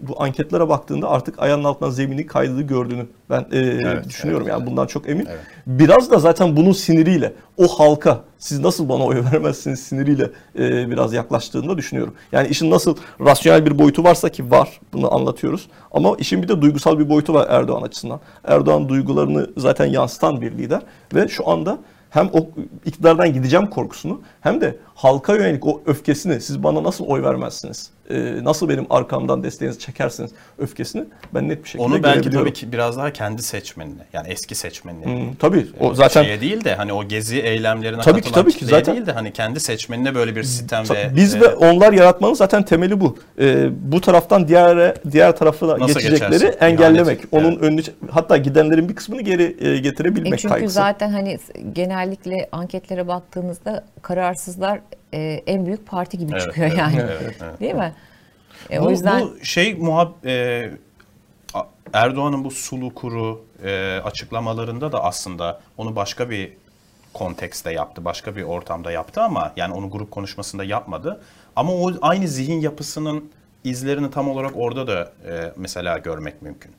bu 0.02 0.22
anketlere 0.22 0.68
baktığında 0.68 1.10
artık 1.10 1.42
ayağının 1.42 1.64
altından 1.64 1.90
zemini 1.90 2.26
kaydığı 2.26 2.62
gördüğünü 2.62 3.06
ben 3.30 3.40
e, 3.52 4.04
düşünüyorum. 4.08 4.46
evet, 4.46 4.58
yani 4.58 4.66
bundan 4.66 4.86
çok 4.86 5.08
emin. 5.08 5.26
Evet. 5.26 5.40
Biraz 5.66 6.10
da 6.10 6.18
zaten 6.18 6.56
bunun 6.56 6.72
siniriyle 6.72 7.32
o 7.56 7.68
halka 7.68 8.24
siz 8.38 8.60
nasıl 8.60 8.88
bana 8.88 9.04
oy 9.04 9.24
vermezsiniz 9.32 9.80
siniriyle 9.80 10.30
e, 10.58 10.90
biraz 10.90 11.12
yaklaştığını 11.12 11.68
da 11.68 11.78
düşünüyorum. 11.78 12.14
Yani 12.32 12.48
işin 12.48 12.70
nasıl 12.70 12.96
rasyonel 13.20 13.66
bir 13.66 13.78
boyutu 13.78 14.04
varsa 14.04 14.28
ki 14.28 14.50
var 14.50 14.80
bunu 14.92 15.14
anlatıyoruz. 15.14 15.68
Ama 15.92 16.16
işin 16.18 16.42
bir 16.42 16.48
de 16.48 16.62
duygusal 16.62 16.98
bir 16.98 17.08
boyutu 17.08 17.34
var 17.34 17.46
Erdoğan 17.50 17.82
açısından. 17.82 18.20
Erdoğan 18.44 18.88
duygularını 18.88 19.50
zaten 19.56 19.86
yansıtan 19.86 20.40
bir 20.40 20.52
lider 20.52 20.82
ve 21.14 21.28
şu 21.28 21.48
anda 21.48 21.78
hem 22.10 22.30
o 22.32 22.48
iktidardan 22.84 23.32
gideceğim 23.32 23.66
korkusunu 23.66 24.20
hem 24.40 24.60
de 24.60 24.76
halka 24.94 25.34
yönelik 25.34 25.66
o 25.66 25.82
öfkesini 25.86 26.40
siz 26.40 26.62
bana 26.62 26.82
nasıl 26.82 27.04
oy 27.04 27.22
vermezsiniz? 27.22 27.95
E, 28.10 28.44
nasıl 28.44 28.68
benim 28.68 28.86
arkamdan 28.90 29.42
desteğinizi 29.42 29.78
çekersiniz 29.80 30.30
öfkesini 30.58 31.04
ben 31.34 31.48
net 31.48 31.64
bir 31.64 31.68
şekilde 31.68 31.82
Onu 31.88 32.02
belki 32.02 32.30
tabii 32.30 32.52
ki 32.52 32.72
biraz 32.72 32.96
daha 32.96 33.12
kendi 33.12 33.42
seçmenine 33.42 34.02
yani 34.12 34.28
eski 34.28 34.54
seçmenine. 34.54 35.04
Hmm, 35.04 35.34
tabii 35.34 35.66
o 35.80 35.94
zaten 35.94 36.22
şeye 36.22 36.40
değil 36.40 36.64
de 36.64 36.74
hani 36.74 36.92
o 36.92 37.08
gezi 37.08 37.38
eylemlerine 37.40 38.00
Tabii 38.00 38.20
ki, 38.20 38.24
katılan 38.28 38.42
tabii 38.42 38.52
ki, 38.52 38.58
kitleye 38.58 38.78
zaten- 38.80 38.94
değil 38.94 39.06
de 39.06 39.12
hani 39.12 39.32
kendi 39.32 39.60
seçmenine 39.60 40.14
böyle 40.14 40.36
bir 40.36 40.42
sitem 40.42 40.84
Ta- 40.84 40.94
ve 40.94 41.10
Biz 41.16 41.34
e, 41.34 41.40
ve 41.40 41.48
onlar 41.54 41.92
yaratmanın 41.92 42.34
zaten 42.34 42.62
temeli 42.64 43.00
bu. 43.00 43.18
Ee, 43.40 43.68
bu 43.92 44.00
taraftan 44.00 44.48
diğer 44.48 44.94
diğer 45.12 45.36
tarafına 45.36 45.78
Nasıl 45.78 45.94
geçecekleri 46.00 46.30
geçersin? 46.32 46.58
engellemek. 46.60 47.06
İhanet, 47.18 47.32
Onun 47.32 47.52
evet. 47.52 47.62
önünü 47.62 47.80
hatta 48.10 48.36
gidenlerin 48.36 48.88
bir 48.88 48.94
kısmını 48.94 49.22
geri 49.22 49.56
e, 49.60 49.68
E 49.70 49.78
getirebilmek 49.78 50.38
çünkü 50.38 50.52
kaygısı. 50.54 50.74
zaten 50.74 51.10
hani 51.10 51.38
genellikle 51.72 52.48
anketlere 52.52 53.08
baktığınızda 53.08 53.84
kararsızlar 54.02 54.80
e, 55.14 55.42
en 55.46 55.66
büyük 55.66 55.86
parti 55.86 56.18
gibi 56.18 56.32
Evet, 56.32 56.42
çıkıyor 56.42 56.66
evet, 56.66 56.78
yani. 56.78 56.96
evet, 57.00 57.36
evet. 57.42 57.60
Değil 57.60 57.74
mi? 57.74 57.94
E, 58.70 58.80
bu, 58.80 58.84
o 58.86 58.90
yüzden 58.90 59.22
bu 59.22 59.44
şey 59.44 59.74
muhab 59.74 60.24
e, 60.24 60.70
Erdoğan'ın 61.92 62.44
bu 62.44 62.50
sulu 62.50 62.94
kuru 62.94 63.44
e, 63.64 64.00
açıklamalarında 64.04 64.92
da 64.92 65.04
aslında 65.04 65.60
onu 65.76 65.96
başka 65.96 66.30
bir 66.30 66.52
kontekste 67.14 67.72
yaptı, 67.72 68.04
başka 68.04 68.36
bir 68.36 68.42
ortamda 68.42 68.92
yaptı 68.92 69.22
ama 69.22 69.52
yani 69.56 69.74
onu 69.74 69.90
grup 69.90 70.10
konuşmasında 70.10 70.64
yapmadı. 70.64 71.20
Ama 71.56 71.72
o 71.72 71.92
aynı 72.00 72.28
zihin 72.28 72.60
yapısının 72.60 73.30
izlerini 73.64 74.10
tam 74.10 74.28
olarak 74.28 74.52
orada 74.56 74.86
da 74.86 75.12
e, 75.28 75.52
mesela 75.56 75.98
görmek 75.98 76.42
mümkün. 76.42 76.72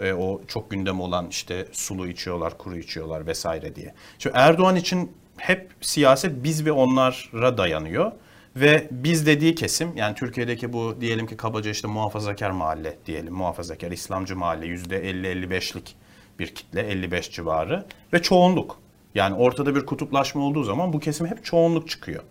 E, 0.00 0.12
o 0.12 0.40
çok 0.48 0.70
gündem 0.70 1.00
olan 1.00 1.26
işte 1.30 1.66
sulu 1.72 2.08
içiyorlar, 2.08 2.58
kuru 2.58 2.76
içiyorlar 2.76 3.26
vesaire 3.26 3.74
diye. 3.74 3.94
Şimdi 4.18 4.36
Erdoğan 4.38 4.76
için 4.76 5.12
hep 5.42 5.70
siyaset 5.80 6.44
biz 6.44 6.64
ve 6.66 6.72
onlara 6.72 7.58
dayanıyor. 7.58 8.12
Ve 8.56 8.88
biz 8.90 9.26
dediği 9.26 9.54
kesim 9.54 9.96
yani 9.96 10.14
Türkiye'deki 10.14 10.72
bu 10.72 10.96
diyelim 11.00 11.26
ki 11.26 11.36
kabaca 11.36 11.70
işte 11.70 11.88
muhafazakar 11.88 12.50
mahalle 12.50 12.98
diyelim 13.06 13.34
muhafazakar 13.34 13.90
İslamcı 13.90 14.36
mahalle 14.36 14.66
yüzde 14.66 15.10
50-55'lik 15.10 15.96
bir 16.38 16.54
kitle 16.54 16.80
55 16.80 17.30
civarı 17.30 17.84
ve 18.12 18.22
çoğunluk. 18.22 18.78
Yani 19.14 19.34
ortada 19.34 19.74
bir 19.74 19.86
kutuplaşma 19.86 20.42
olduğu 20.42 20.62
zaman 20.62 20.92
bu 20.92 21.00
kesim 21.00 21.26
hep 21.26 21.44
çoğunluk 21.44 21.88
çıkıyor. 21.88 22.22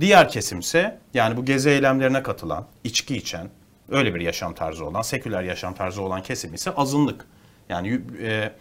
Diğer 0.00 0.28
kesimse 0.28 0.98
yani 1.14 1.36
bu 1.36 1.44
gezi 1.44 1.70
eylemlerine 1.70 2.22
katılan, 2.22 2.66
içki 2.84 3.16
içen, 3.16 3.48
öyle 3.90 4.14
bir 4.14 4.20
yaşam 4.20 4.54
tarzı 4.54 4.84
olan, 4.84 5.02
seküler 5.02 5.42
yaşam 5.42 5.74
tarzı 5.74 6.02
olan 6.02 6.22
kesim 6.22 6.54
ise 6.54 6.70
azınlık. 6.70 7.26
Yani 7.68 8.00
e, 8.22 8.52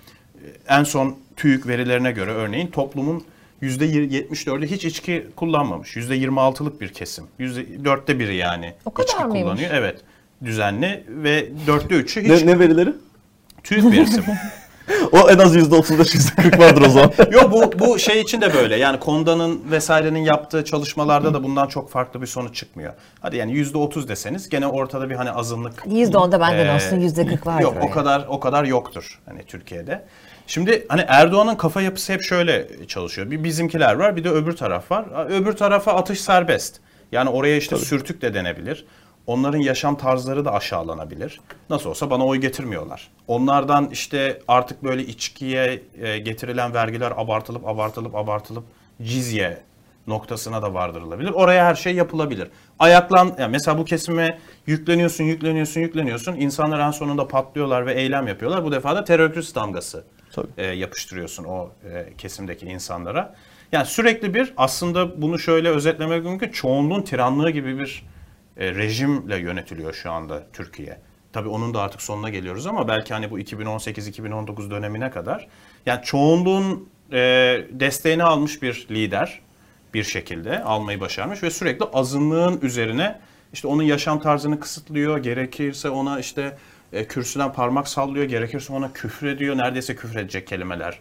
en 0.68 0.84
son 0.84 1.18
TÜİK 1.36 1.68
verilerine 1.68 2.12
göre 2.12 2.32
örneğin 2.32 2.68
toplumun 2.68 3.24
%74'ü 3.62 4.66
hiç 4.66 4.86
içki 4.86 5.28
kullanmamış. 5.36 5.96
%26'lık 5.98 6.82
bir 6.82 6.90
kesim. 6.94 7.26
%4'te 7.40 8.20
biri 8.20 8.36
yani 8.36 8.74
O 8.86 8.92
kadar 8.94 9.08
içki 9.08 9.24
mıymış? 9.24 9.42
kullanıyor. 9.44 9.70
Evet. 9.74 10.02
Düzenli 10.44 11.04
ve 11.08 11.50
dörtte 11.68 11.96
üçü 11.96 12.22
hiç 12.22 12.30
Ne, 12.44 12.46
ne 12.52 12.60
verileri? 12.60 12.94
TÜİK 13.64 13.86
verisi 13.92 14.22
bu. 14.28 14.32
O 15.12 15.30
en 15.30 15.38
az 15.38 15.56
%35 15.56 16.16
%40 16.38 16.60
vardır 16.60 16.82
o 16.82 16.90
zaman. 16.90 17.12
Yok 17.32 17.52
bu 17.52 17.80
bu 17.80 18.00
şey 18.00 18.22
için 18.22 18.42
de 18.42 18.54
böyle. 18.54 18.76
Yani 18.76 19.00
Konda'nın 19.00 19.72
vesairenin 19.72 20.20
yaptığı 20.24 20.66
çalışmalarda 20.66 21.34
da 21.34 21.44
bundan 21.44 21.68
çok 21.68 21.90
farklı 21.92 22.22
bir 22.22 22.28
sonuç 22.28 22.56
çıkmıyor. 22.56 22.94
Hadi 23.22 23.38
yani 23.38 23.52
yüzde 23.54 23.78
otuz 23.78 24.10
deseniz 24.10 24.50
gene 24.50 24.68
ortada 24.68 25.10
bir 25.10 25.16
hani 25.16 25.32
azınlık. 25.32 25.84
Yüzde 25.88 26.18
onda 26.18 26.40
benden 26.40 26.66
Ee, 26.66 26.76
olsun 26.76 27.00
yüzde 27.00 27.26
kırk 27.26 27.48
vardır. 27.48 27.64
Yok 27.64 27.78
o 27.82 27.90
kadar 27.92 28.26
o 28.30 28.40
kadar 28.40 28.64
yoktur 28.64 29.20
hani 29.26 29.44
Türkiye'de. 29.44 30.06
Şimdi 30.50 30.86
hani 30.90 31.06
Erdoğan'ın 31.08 31.56
kafa 31.56 31.82
yapısı 31.82 32.14
hep 32.14 32.22
şöyle 32.22 32.68
çalışıyor. 32.88 33.32
Bir 33.32 33.44
bizimkiler 33.44 33.96
var, 33.96 34.16
bir 34.16 34.24
de 34.24 34.30
öbür 34.30 34.56
taraf 34.56 34.92
var. 34.92 35.06
Öbür 35.30 35.54
tarafa 35.54 35.94
atış 35.94 36.22
serbest. 36.22 36.80
Yani 37.12 37.30
oraya 37.30 37.58
işte 37.58 37.78
sürtük 37.78 38.22
de 38.22 38.34
denebilir. 38.34 38.86
Onların 39.28 39.60
yaşam 39.60 39.98
tarzları 39.98 40.46
da 40.46 40.54
aşağılanabilir. 40.54 41.42
Nasıl 41.70 41.90
olsa 41.90 42.10
bana 42.10 42.26
oy 42.26 42.38
getirmiyorlar. 42.38 43.08
Onlardan 43.28 43.90
işte 43.92 44.42
artık 44.48 44.84
böyle 44.84 45.04
içkiye 45.04 45.82
e, 46.02 46.18
getirilen 46.18 46.74
vergiler 46.74 47.14
abartılıp 47.18 47.68
abartılıp 47.68 48.16
abartılıp 48.16 48.64
cizye 49.02 49.58
noktasına 50.08 50.62
da 50.62 50.74
vardırılabilir. 50.74 51.30
Oraya 51.32 51.66
her 51.66 51.76
şey 51.76 51.96
yapılabilir. 51.96 52.48
Ayaklan, 52.80 53.36
yani 53.40 53.52
mesela 53.52 53.78
bu 53.78 53.86
kesime 53.86 54.40
yükleniyorsun, 54.68 55.24
yükleniyorsun, 55.24 55.82
yükleniyorsun. 55.82 56.36
İnsanlar 56.36 56.80
en 56.80 56.92
sonunda 56.92 57.28
patlıyorlar 57.28 57.86
ve 57.86 57.94
eylem 57.94 58.28
yapıyorlar. 58.28 58.64
Bu 58.64 58.72
defa 58.72 58.96
da 58.96 59.04
terörist 59.04 59.56
damgası 59.56 59.98
Tabii. 59.98 60.19
E, 60.58 60.66
yapıştırıyorsun 60.66 61.44
o 61.44 61.72
e, 61.94 62.14
kesimdeki 62.18 62.66
insanlara. 62.66 63.36
Yani 63.72 63.86
sürekli 63.86 64.34
bir 64.34 64.54
aslında 64.58 65.22
bunu 65.22 65.40
şöyle 65.40 65.70
özetlemek 65.70 66.24
mümkün. 66.24 66.50
Çoğunluğun 66.50 67.02
tiranlığı 67.02 67.50
gibi 67.50 67.80
bir 67.80 68.06
e, 68.58 68.76
rejimle 68.76 69.38
yönetiliyor 69.38 69.94
şu 69.94 70.12
anda 70.12 70.44
Türkiye. 70.54 70.98
Tabii 71.34 71.50
onun 71.50 71.74
da 71.74 71.82
artık 71.82 72.02
sonuna 72.02 72.30
geliyoruz 72.30 72.68
ama 72.68 72.88
belki 72.88 73.14
hani 73.14 73.32
bu 73.32 73.40
2018-2019 73.40 74.72
dönemine 74.72 75.12
kadar 75.12 75.48
yani 75.86 76.04
çoğunluğun 76.04 76.90
e, 77.12 77.18
desteğini 77.72 78.24
almış 78.24 78.62
bir 78.62 78.88
lider 78.92 79.42
bir 79.94 80.04
şekilde 80.04 80.64
almayı 80.64 81.00
başarmış 81.00 81.44
ve 81.44 81.50
sürekli 81.50 81.86
azınlığın 81.94 82.60
üzerine 82.62 83.20
işte 83.54 83.68
onun 83.68 83.84
yaşam 83.84 84.20
tarzını 84.20 84.60
kısıtlıyor. 84.60 85.18
Gerekirse 85.18 85.90
ona 85.90 86.20
işte 86.20 86.58
e, 86.94 87.08
kürsüden 87.08 87.54
parmak 87.54 87.88
sallıyor. 87.88 88.26
Gerekirse 88.26 88.74
ona 88.74 88.94
küfür 88.94 89.28
ediyor. 89.28 89.58
Neredeyse 89.58 89.96
küfür 89.96 90.20
edecek 90.20 90.48
kelimeler 90.48 91.00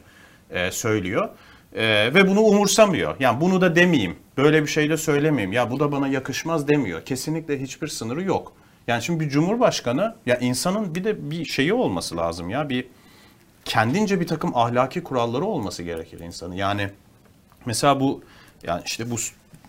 e, 0.50 0.70
söylüyor. 0.70 1.28
E, 1.74 2.14
ve 2.14 2.28
bunu 2.28 2.40
umursamıyor. 2.40 3.16
Yani 3.20 3.40
bunu 3.40 3.60
da 3.60 3.76
demeyeyim. 3.76 4.16
Böyle 4.36 4.62
bir 4.62 4.68
şey 4.68 4.90
de 4.90 4.96
söylemeyeyim. 4.96 5.52
Ya 5.52 5.70
bu 5.70 5.80
da 5.80 5.92
bana 5.92 6.08
yakışmaz 6.08 6.68
demiyor. 6.68 7.04
Kesinlikle 7.04 7.60
hiçbir 7.60 7.88
sınırı 7.88 8.22
yok. 8.22 8.52
Yani 8.86 9.02
şimdi 9.02 9.20
bir 9.20 9.30
cumhurbaşkanı 9.30 10.16
ya 10.26 10.38
insanın 10.38 10.94
bir 10.94 11.04
de 11.04 11.30
bir 11.30 11.44
şeyi 11.44 11.74
olması 11.74 12.16
lazım 12.16 12.50
ya. 12.50 12.68
Bir 12.68 12.86
kendince 13.64 14.20
bir 14.20 14.26
takım 14.26 14.56
ahlaki 14.56 15.02
kuralları 15.02 15.44
olması 15.44 15.82
gerekir 15.82 16.20
insanın. 16.20 16.54
Yani 16.54 16.90
mesela 17.66 18.00
bu 18.00 18.22
yani 18.62 18.82
işte 18.86 19.10
bu 19.10 19.16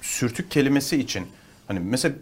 sürtük 0.01 0.51
kelimesi 0.51 0.97
için 0.97 1.27
hani 1.67 1.79
mesela 1.79 2.15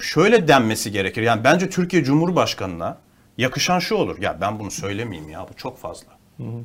şöyle 0.00 0.48
denmesi 0.48 0.92
gerekir. 0.92 1.22
Yani 1.22 1.44
bence 1.44 1.70
Türkiye 1.70 2.04
Cumhurbaşkanına 2.04 2.98
yakışan 3.38 3.78
şu 3.78 3.94
olur. 3.94 4.18
Ya 4.20 4.38
ben 4.40 4.58
bunu 4.58 4.70
söylemeyeyim 4.70 5.30
ya 5.30 5.46
bu 5.50 5.56
çok 5.56 5.78
fazla. 5.78 6.08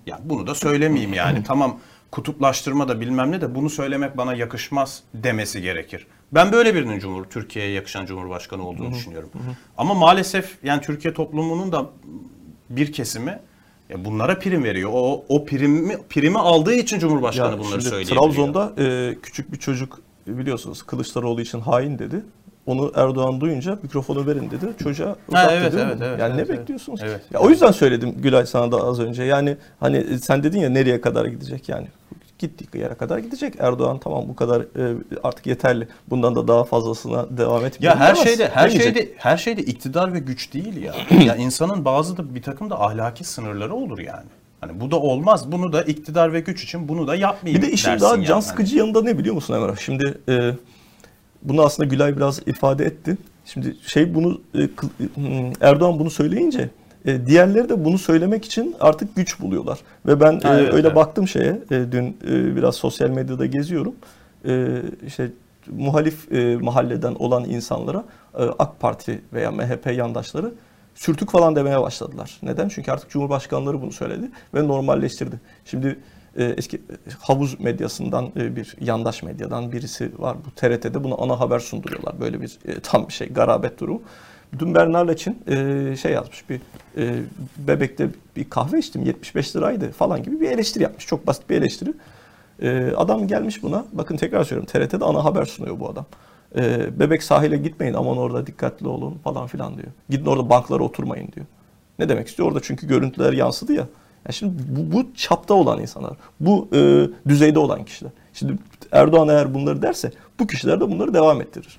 Ya 0.06 0.20
bunu 0.24 0.48
da 0.48 0.56
söylemeyeyim 0.56 1.14
yani. 1.14 1.44
tamam 1.44 1.80
kutuplaştırma 2.12 2.88
da 2.88 3.02
bilmem 3.02 3.32
ne 3.32 3.42
de 3.42 3.56
bunu 3.56 3.70
söylemek 3.70 4.18
bana 4.18 4.34
yakışmaz 4.34 5.04
demesi 5.14 5.62
gerekir. 5.62 6.08
Ben 6.32 6.52
böyle 6.52 6.76
birinin 6.76 7.00
Cumhur 7.00 7.24
Türkiye'ye 7.26 7.72
yakışan 7.72 8.06
Cumhurbaşkanı 8.06 8.68
olduğunu 8.68 8.92
düşünüyorum. 8.92 9.30
Ama 9.78 9.94
maalesef 9.94 10.58
yani 10.64 10.82
Türkiye 10.82 11.14
toplumunun 11.14 11.72
da 11.72 11.90
bir 12.70 12.94
kesimi 12.94 13.40
ya 13.90 14.06
bunlara 14.06 14.40
prim 14.40 14.64
veriyor. 14.64 14.90
O 14.94 15.26
o 15.30 15.46
primi 15.46 15.98
primi 16.10 16.40
aldığı 16.40 16.74
için 16.74 17.00
Cumhurbaşkanı 17.00 17.52
Ya 17.52 17.60
bunları 17.60 17.82
söyleyebiliyor. 17.82 18.22
Trabzon'da 18.22 18.74
e, 18.78 19.16
küçük 19.24 19.52
bir 19.52 19.58
çocuk 19.58 20.02
biliyorsunuz 20.28 20.84
Kılıçdaroğlu 20.84 21.42
için 21.42 21.60
hain 21.60 22.00
dedi. 22.00 22.24
Onu 22.68 22.92
Erdoğan 22.96 23.42
duyunca 23.42 23.80
mikrofonu 23.84 24.28
verin 24.28 24.52
dedi. 24.52 24.66
Çocuğa 24.84 25.16
uzattı 25.28 25.54
evet, 25.54 25.74
mi? 25.74 25.80
evet, 25.84 25.98
evet, 26.02 26.20
yani 26.20 26.34
evet, 26.34 26.36
ne 26.36 26.42
evet. 26.42 26.50
bekliyorsunuz? 26.50 27.00
Evet. 27.04 27.22
Ya 27.34 27.40
o 27.40 27.50
yüzden 27.50 27.72
söyledim 27.72 28.16
Gülay 28.18 28.46
sana 28.46 28.72
da 28.72 28.78
az 28.78 29.00
önce. 29.00 29.24
Yani 29.24 29.58
hani 29.80 30.20
sen 30.20 30.44
dedin 30.44 30.60
ya 30.60 30.70
nereye 30.70 31.02
kadar 31.02 31.26
gidecek 31.26 31.70
yani. 31.70 31.88
Gittiği 32.40 32.82
yere 32.82 32.94
kadar 32.94 33.18
gidecek. 33.18 33.54
Erdoğan 33.60 34.00
tamam 34.00 34.24
bu 34.30 34.36
kadar 34.36 34.62
e, 34.62 34.96
artık 35.24 35.48
yeterli. 35.48 35.88
Bundan 36.10 36.36
da 36.36 36.48
daha 36.48 36.64
fazlasına 36.64 37.38
devam 37.38 37.66
etmiyor. 37.66 37.94
Ya 37.94 38.00
her 38.00 38.16
şeyde 38.16 38.48
her 38.48 38.70
Demeyecek. 38.72 38.96
şeyde 38.98 39.14
her 39.18 39.38
şeyde 39.38 39.62
iktidar 39.62 40.14
ve 40.14 40.20
güç 40.20 40.54
değil 40.54 40.82
ya. 40.84 40.94
ya 41.26 41.36
insanın 41.36 41.86
bazı 41.86 42.18
da 42.18 42.36
bir 42.36 42.42
takım 42.42 42.70
da 42.70 42.82
ahlaki 42.82 43.24
sınırları 43.24 43.74
olur 43.74 44.00
yani. 44.00 44.26
Hani 44.62 44.80
bu 44.80 44.92
da 44.92 44.96
olmaz. 45.00 45.52
Bunu 45.52 45.74
da 45.74 45.84
iktidar 45.84 46.34
ve 46.34 46.40
güç 46.40 46.64
için 46.64 46.88
bunu 46.88 47.08
da 47.08 47.16
yapmayayım 47.16 47.62
Bir 47.64 47.68
de 47.68 47.72
işin 47.72 48.00
daha 48.00 48.16
yani. 48.16 48.26
can 48.26 48.34
Hani- 48.34 48.44
sıkıcı 48.44 48.78
yanında 48.78 49.02
ne 49.02 49.18
biliyor 49.18 49.36
musun 49.36 49.54
Emrah? 49.54 49.78
Şimdi 49.78 50.18
e, 50.30 50.52
bunu 51.44 51.62
aslında 51.66 51.90
Gülay 51.90 52.18
biraz 52.18 52.42
ifade 52.48 52.86
etti. 52.86 53.18
Şimdi 53.46 53.76
şey 53.86 54.16
bunu 54.16 54.42
e, 54.54 54.58
kıl- 54.58 55.16
hmm, 55.16 55.54
Erdoğan 55.62 56.00
bunu 56.00 56.10
söyleyince 56.10 56.70
e, 57.06 57.26
diğerleri 57.26 57.70
de 57.70 57.86
bunu 57.86 57.98
söylemek 57.98 58.46
için 58.46 58.76
artık 58.80 59.16
güç 59.16 59.40
buluyorlar. 59.40 59.80
Ve 60.06 60.20
ben 60.20 60.40
Ha, 60.40 60.58
e, 60.58 60.62
evet, 60.62 60.74
öyle 60.74 60.88
evet. 60.88 60.96
baktım 60.96 61.28
şeye 61.28 61.60
e, 61.72 61.92
dün 61.92 62.18
e, 62.28 62.56
biraz 62.56 62.76
sosyal 62.76 63.10
medyada 63.10 63.46
geziyorum. 63.46 63.96
E, 64.48 64.82
işte 65.08 65.32
muhalif 65.72 66.32
e, 66.32 66.58
mahalleden 66.58 67.16
olan 67.16 67.46
insanlara 67.46 68.04
e, 68.38 68.44
AK 68.44 68.80
Parti 68.80 69.22
veya 69.34 69.52
MHP 69.52 69.94
yandaşları 69.98 70.52
sürtük 70.96 71.32
falan 71.32 71.56
demeye 71.56 71.82
başladılar. 71.82 72.38
Neden? 72.44 72.70
Çünkü 72.70 72.92
artık 72.92 73.10
Cumhurbaşkanları 73.10 73.82
bunu 73.82 73.92
söyledi 73.92 74.32
ve 74.54 74.68
normalleştirdi. 74.68 75.40
Şimdi 75.66 75.88
e, 75.88 75.96
eski 76.38 76.78
e, 76.78 77.12
havuz 77.20 77.60
medyasından 77.60 78.32
e, 78.36 78.56
bir 78.56 78.76
yandaş 78.82 79.24
medyadan 79.24 79.72
birisi 79.72 80.12
var 80.20 80.38
bu 80.46 80.52
TRT'de 80.52 81.04
bunu 81.04 81.22
ana 81.24 81.40
haber 81.40 81.60
sunduruyorlar. 81.60 82.20
Böyle 82.20 82.42
bir 82.42 82.60
e, 82.68 82.80
tam 82.80 83.08
bir 83.08 83.14
şey 83.14 83.30
garabet 83.30 83.80
durumu. 83.80 84.02
Dün 84.60 84.76
Bernard 84.76 85.10
için 85.10 85.44
şey 85.96 86.12
yazmış 86.12 86.50
bir 86.50 86.62
bebekte 87.58 88.10
bir 88.36 88.50
kahve 88.50 88.80
içtim 88.80 89.06
75 89.06 89.56
liraydı 89.56 89.92
falan 89.92 90.24
gibi 90.24 90.42
bir 90.42 90.52
eleştiri 90.52 90.84
yapmış. 90.84 91.08
Çok 91.08 91.28
basit 91.28 91.50
bir 91.50 91.56
eleştiri. 91.56 91.94
Adam 92.96 93.28
gelmiş 93.28 93.64
buna 93.64 93.86
bakın 93.94 94.18
tekrar 94.18 94.44
söylüyorum 94.44 94.72
TRT'de 94.74 95.06
ana 95.06 95.26
haber 95.26 95.46
sunuyor 95.46 95.80
bu 95.80 95.90
adam. 95.90 96.06
Bebek 97.00 97.24
sahile 97.24 97.58
gitmeyin 97.58 97.94
aman 97.94 98.18
orada 98.18 98.48
dikkatli 98.48 98.88
olun 98.88 99.18
falan 99.24 99.48
filan 99.48 99.78
diyor. 99.78 99.92
Gidin 100.10 100.26
orada 100.26 100.50
banklara 100.50 100.84
oturmayın 100.84 101.32
diyor. 101.32 101.46
Ne 102.00 102.10
demek 102.10 102.28
istiyor? 102.28 102.48
Orada 102.48 102.60
çünkü 102.62 102.88
görüntüler 102.88 103.34
yansıdı 103.34 103.74
ya. 103.74 103.88
Ya 104.28 104.32
şimdi 104.34 104.54
bu, 104.70 104.96
bu 104.98 105.06
çapta 105.16 105.54
olan 105.54 105.82
insanlar, 105.82 106.14
bu 106.40 106.68
e, 106.74 107.08
düzeyde 107.30 107.60
olan 107.60 107.86
kişiler. 107.86 108.12
Şimdi 108.34 108.54
Erdoğan 108.92 109.28
eğer 109.30 109.54
bunları 109.54 109.82
derse 109.82 110.12
bu 110.40 110.48
kişiler 110.48 110.80
de 110.82 110.92
bunları 110.92 111.14
devam 111.14 111.42
ettirir. 111.42 111.78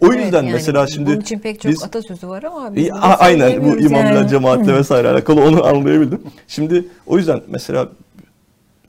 O 0.00 0.06
Evet, 0.06 0.24
yüzden 0.24 0.42
yani 0.42 0.52
mesela 0.52 0.86
şimdi 0.86 1.10
bunun 1.10 1.20
için 1.20 1.38
pek 1.38 1.60
çok 1.60 1.72
biz- 1.72 1.84
atasözü 1.84 2.28
var 2.28 2.42
ama 2.42 2.74
biz 2.74 2.82
İyi, 2.82 2.90
bunu 2.90 3.04
a- 3.04 3.16
aynen 3.18 3.64
bu 3.64 3.78
imamla 3.78 3.98
yani. 4.14 4.28
cemaatle 4.28 4.74
vesaire 4.74 5.08
alakalı 5.08 5.44
onu 5.44 5.66
anlayabildim. 5.66 6.22
Şimdi 6.48 6.84
o 7.06 7.16
yüzden 7.18 7.40
mesela 7.48 7.88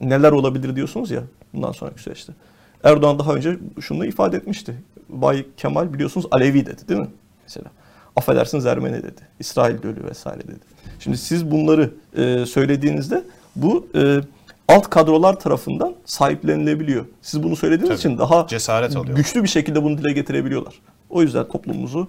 neler 0.00 0.32
olabilir 0.32 0.76
diyorsunuz 0.76 1.10
ya 1.10 1.22
bundan 1.54 1.72
sonraki 1.72 2.02
süreçte. 2.02 2.32
Erdoğan 2.84 3.18
daha 3.18 3.34
önce 3.34 3.58
şunu 3.80 4.06
ifade 4.06 4.36
etmişti. 4.36 4.74
Bay 5.08 5.46
Kemal 5.56 5.92
biliyorsunuz 5.92 6.26
Alevi 6.30 6.66
dedi 6.66 6.88
değil 6.88 7.00
mi? 7.00 7.08
Mesela. 7.42 7.66
Affedersiniz 8.18 8.66
Ermeni 8.66 8.96
dedi. 9.02 9.20
İsrail 9.40 9.82
dölü 9.82 10.04
vesaire 10.04 10.40
dedi. 10.42 10.60
Şimdi 10.98 11.16
siz 11.16 11.50
bunları 11.50 11.90
e, 12.16 12.46
söylediğinizde 12.46 13.22
bu 13.56 13.86
e, 13.94 14.20
alt 14.68 14.90
kadrolar 14.90 15.40
tarafından 15.40 15.94
sahiplenilebiliyor. 16.04 17.04
Siz 17.22 17.42
bunu 17.42 17.56
söylediğiniz 17.56 17.88
Tabii. 17.88 17.98
için 17.98 18.18
daha 18.18 18.46
Cesaret 18.46 18.96
alıyor. 18.96 19.16
güçlü 19.16 19.42
bir 19.42 19.48
şekilde 19.48 19.82
bunu 19.82 19.98
dile 19.98 20.12
getirebiliyorlar. 20.12 20.74
O 21.10 21.22
yüzden 21.22 21.48
toplumumuzu 21.48 22.08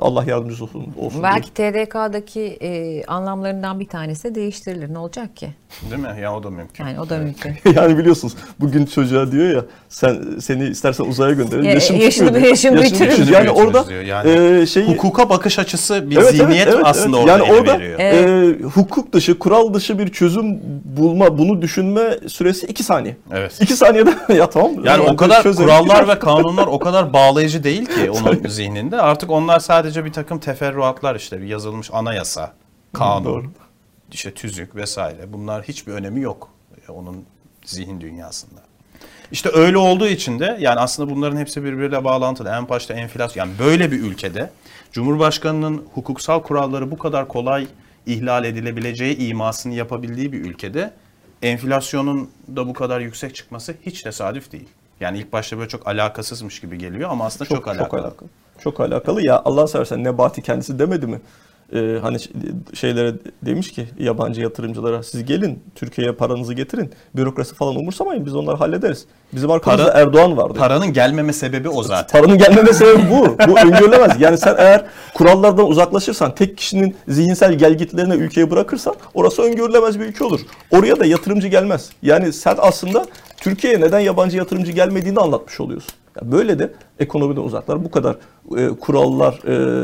Allah 0.00 0.24
yardımcısı 0.24 0.64
olsun. 0.64 0.86
olsun 0.98 1.22
Belki 1.22 1.50
TDK'daki 1.50 2.42
e, 2.42 3.04
anlamlarından 3.04 3.80
bir 3.80 3.88
tanesi 3.88 4.34
değiştirilir. 4.34 4.94
Ne 4.94 4.98
olacak 4.98 5.36
ki? 5.36 5.48
Değil 5.90 6.02
mi? 6.02 6.20
Ya 6.22 6.36
o 6.36 6.42
da 6.42 6.50
mümkün. 6.50 6.84
Yani 6.84 7.00
o 7.00 7.08
da 7.08 7.18
mümkün. 7.18 7.54
yani 7.74 7.98
biliyorsunuz 7.98 8.34
bugün 8.60 8.86
çocuğa 8.86 9.32
diyor 9.32 9.54
ya 9.56 9.64
sen 9.88 10.22
seni 10.40 10.64
istersen 10.64 11.04
uzaya 11.04 11.32
gönderelim. 11.32 11.64
Ya, 11.64 11.72
yaşım 11.72 11.96
yaşını 11.96 12.38
yaşım 12.38 12.76
Yaşını 12.76 12.94
bitirir. 12.94 13.10
tutmuyor. 13.10 13.32
Yani 13.32 13.46
Yaşını 13.46 13.66
orada. 13.66 13.92
Yani 13.92 14.60
e, 14.60 14.66
şeyi 14.66 14.86
Hukuka 14.86 15.30
bakış 15.30 15.58
açısı 15.58 16.10
bir 16.10 16.16
Evet, 16.16 16.26
evet, 16.30 16.40
zihniyet 16.40 16.68
evet, 16.68 16.80
aslında 16.84 17.18
evet. 17.18 17.30
orada 17.30 17.44
yani 17.44 17.52
orada 17.52 17.78
veriyor. 17.78 17.98
Evet. 17.98 18.60
e, 18.60 18.64
hukuk 18.64 19.12
dışı, 19.12 19.38
kural 19.38 19.74
dışı 19.74 19.98
bir 19.98 20.08
çözüm 20.08 20.60
bulma, 20.84 21.38
bunu 21.38 21.62
düşünme 21.62 22.18
süresi 22.28 22.66
iki 22.66 22.82
saniye. 22.82 23.16
Evet. 23.32 23.58
İki 23.60 23.76
saniyede 23.76 24.14
ya 24.34 24.50
tamam. 24.50 24.72
Yani 24.84 25.04
ya, 25.04 25.12
o 25.12 25.16
kadar 25.16 25.42
kurallar 25.42 26.08
ve 26.08 26.18
kanunlar 26.18 26.66
o 26.66 26.78
kadar 26.78 27.12
bağlayıcı 27.12 27.64
değil 27.64 27.86
ki 27.86 28.10
onun 28.10 28.48
zihninde. 28.48 29.00
Artık 29.00 29.30
onlar 29.36 29.60
sadece 29.60 30.04
bir 30.04 30.12
takım 30.12 30.38
teferruatlar 30.38 31.16
işte 31.16 31.40
bir 31.40 31.46
yazılmış 31.46 31.90
anayasa, 31.92 32.52
kanun, 32.92 33.24
Doğru. 33.24 33.50
işte 34.12 34.34
tüzük 34.34 34.76
vesaire. 34.76 35.32
Bunlar 35.32 35.62
hiçbir 35.62 35.92
önemi 35.92 36.20
yok 36.20 36.50
e, 36.88 36.92
onun 36.92 37.24
zihin 37.64 38.00
dünyasında. 38.00 38.60
İşte 39.32 39.50
öyle 39.54 39.78
olduğu 39.78 40.06
için 40.06 40.38
de 40.38 40.56
yani 40.60 40.80
aslında 40.80 41.10
bunların 41.10 41.36
hepsi 41.36 41.64
birbiriyle 41.64 42.04
bağlantılı. 42.04 42.48
En 42.48 42.68
başta 42.68 42.94
enflasyon 42.94 43.46
yani 43.46 43.58
böyle 43.58 43.92
bir 43.92 44.00
ülkede 44.00 44.50
Cumhurbaşkanının 44.92 45.86
hukuksal 45.94 46.42
kuralları 46.42 46.90
bu 46.90 46.98
kadar 46.98 47.28
kolay 47.28 47.66
ihlal 48.06 48.44
edilebileceği 48.44 49.16
imasını 49.16 49.74
yapabildiği 49.74 50.32
bir 50.32 50.40
ülkede 50.40 50.92
enflasyonun 51.42 52.30
da 52.56 52.68
bu 52.68 52.72
kadar 52.72 53.00
yüksek 53.00 53.34
çıkması 53.34 53.74
hiç 53.86 54.02
tesadüf 54.02 54.52
değil. 54.52 54.68
Yani 55.00 55.18
ilk 55.18 55.32
başta 55.32 55.58
böyle 55.58 55.68
çok 55.68 55.88
alakasızmış 55.88 56.60
gibi 56.60 56.78
geliyor 56.78 57.10
ama 57.10 57.26
aslında 57.26 57.48
çok, 57.48 57.68
alakalı. 57.68 57.88
Çok 57.88 57.94
alakalı. 57.94 58.28
Çok 58.64 58.80
alakalı. 58.80 59.26
Ya 59.26 59.42
Allah 59.44 59.66
seversen 59.66 60.04
Nebati 60.04 60.42
kendisi 60.42 60.78
demedi 60.78 61.06
mi? 61.06 61.20
Ee, 61.74 61.98
hani 62.02 62.16
şeylere 62.74 63.14
demiş 63.42 63.72
ki 63.72 63.88
yabancı 63.98 64.40
yatırımcılara 64.40 65.02
siz 65.02 65.24
gelin 65.24 65.62
Türkiye'ye 65.74 66.12
paranızı 66.12 66.54
getirin. 66.54 66.92
Bürokrasi 67.16 67.54
falan 67.54 67.76
umursamayın 67.76 68.26
biz 68.26 68.34
onları 68.34 68.56
hallederiz. 68.56 69.04
Bizim 69.32 69.50
arkamızda 69.50 69.84
Para- 69.92 70.00
Erdoğan 70.02 70.36
vardı. 70.36 70.58
Paranın 70.58 70.92
gelmeme 70.92 71.32
sebebi 71.32 71.68
o 71.68 71.82
zaten. 71.82 72.20
Paranın 72.20 72.38
gelmeme 72.38 72.72
sebebi 72.72 73.10
bu. 73.10 73.36
Bu 73.48 73.58
öngörülemez. 73.58 74.20
Yani 74.20 74.38
sen 74.38 74.54
eğer 74.58 74.84
kurallardan 75.14 75.66
uzaklaşırsan, 75.66 76.34
tek 76.34 76.56
kişinin 76.58 76.96
zihinsel 77.08 77.54
gelgitlerine 77.54 78.14
ülkeyi 78.14 78.50
bırakırsan 78.50 78.94
orası 79.14 79.42
öngörülemez 79.42 80.00
bir 80.00 80.04
ülke 80.04 80.24
olur. 80.24 80.40
Oraya 80.70 81.00
da 81.00 81.06
yatırımcı 81.06 81.48
gelmez. 81.48 81.90
Yani 82.02 82.32
sen 82.32 82.54
aslında 82.58 83.06
Türkiye'ye 83.36 83.80
neden 83.80 84.00
yabancı 84.00 84.36
yatırımcı 84.36 84.72
gelmediğini 84.72 85.18
anlatmış 85.20 85.60
oluyorsun. 85.60 85.94
Ya 86.16 86.32
böyle 86.32 86.58
de 86.58 86.72
ekonomiden 86.98 87.40
uzaklar. 87.40 87.84
Bu 87.84 87.90
kadar 87.90 88.16
e, 88.56 88.68
kurallar 88.68 89.34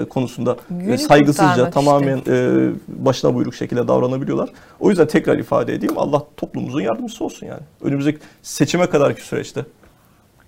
e, 0.03 0.05
konusunda 0.09 0.57
e, 0.89 0.99
saygısızca 0.99 1.71
tamamen 1.71 2.23
e, 2.29 2.71
başına 2.89 3.35
buyruk 3.35 3.55
şekilde 3.55 3.89
davranabiliyorlar. 3.89 4.51
O 4.81 4.89
yüzden 4.89 5.07
tekrar 5.07 5.39
ifade 5.39 5.75
edeyim 5.75 5.99
Allah 5.99 6.23
toplumumuzun 6.37 6.81
yardımcısı 6.81 7.25
olsun 7.25 7.47
yani. 7.47 7.63
Önümüzdeki 7.83 8.19
seçime 8.43 8.87
kadarki 8.87 9.23
süreçte. 9.23 9.65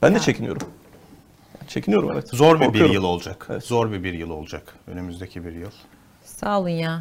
Ben 0.02 0.14
de 0.14 0.20
çekiniyorum. 0.20 0.66
Çekiniyorum 1.68 2.10
evet. 2.12 2.28
Zor 2.28 2.60
bir 2.60 2.72
bir 2.72 2.90
yıl 2.90 3.04
olacak. 3.04 3.46
Evet. 3.50 3.64
Zor 3.64 3.92
bir 3.92 4.04
bir 4.04 4.12
yıl 4.12 4.30
olacak. 4.30 4.74
Önümüzdeki 4.86 5.44
bir 5.44 5.52
yıl. 5.52 5.70
Sağ 6.40 6.60
olun 6.60 6.68
ya. 6.68 7.00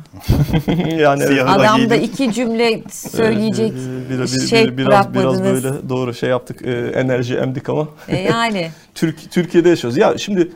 yani 0.98 1.24
evet. 1.24 1.44
Adam 1.48 1.90
da 1.90 1.96
iki 1.96 2.34
cümle 2.34 2.84
söyleyecek 2.92 3.74
bir, 4.10 4.20
bir, 4.20 4.48
şey 4.48 4.68
bir- 4.68 4.78
biraz 4.78 5.14
biraz 5.14 5.44
böyle 5.44 5.90
doğru 5.90 6.14
şey 6.14 6.30
yaptık. 6.30 6.62
e, 6.68 6.72
enerji 6.96 7.36
emdik 7.36 7.70
ama 7.70 7.88
E, 8.08 8.18
yani. 8.18 8.72
Türk 8.96 9.32
Türkiye'de 9.32 9.70
yaşıyoruz. 9.70 9.98
Ya 9.98 10.18
şimdi 10.18 10.52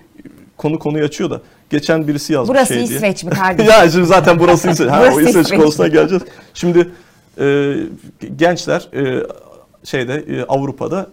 konu 0.58 0.80
konuyu 0.80 1.06
açıyor 1.06 1.30
da 1.30 1.42
geçen 1.70 2.08
birisi 2.08 2.34
yazmış 2.34 2.50
Burası 2.58 2.74
şey 2.74 2.88
diye. 2.88 2.98
İsveç 2.98 3.24
mi 3.24 3.30
kardeşim? 3.36 3.72
ya 3.72 3.90
şimdi 3.90 4.06
zaten 4.06 4.40
burası 4.40 4.70
İsveç. 4.70 4.90
Ha, 4.90 5.00
o 5.02 5.06
Burası 5.06 5.30
İsveç 5.30 5.46
İsveç. 5.46 5.60
konusuna 5.60 5.88
geleceğiz. 5.88 6.24
Şimdi 6.54 6.90
e, 7.40 7.76
gençler 8.36 8.88
e, 8.94 9.24
şeyde 9.84 10.14
e, 10.16 10.44
Avrupa'da 10.44 11.08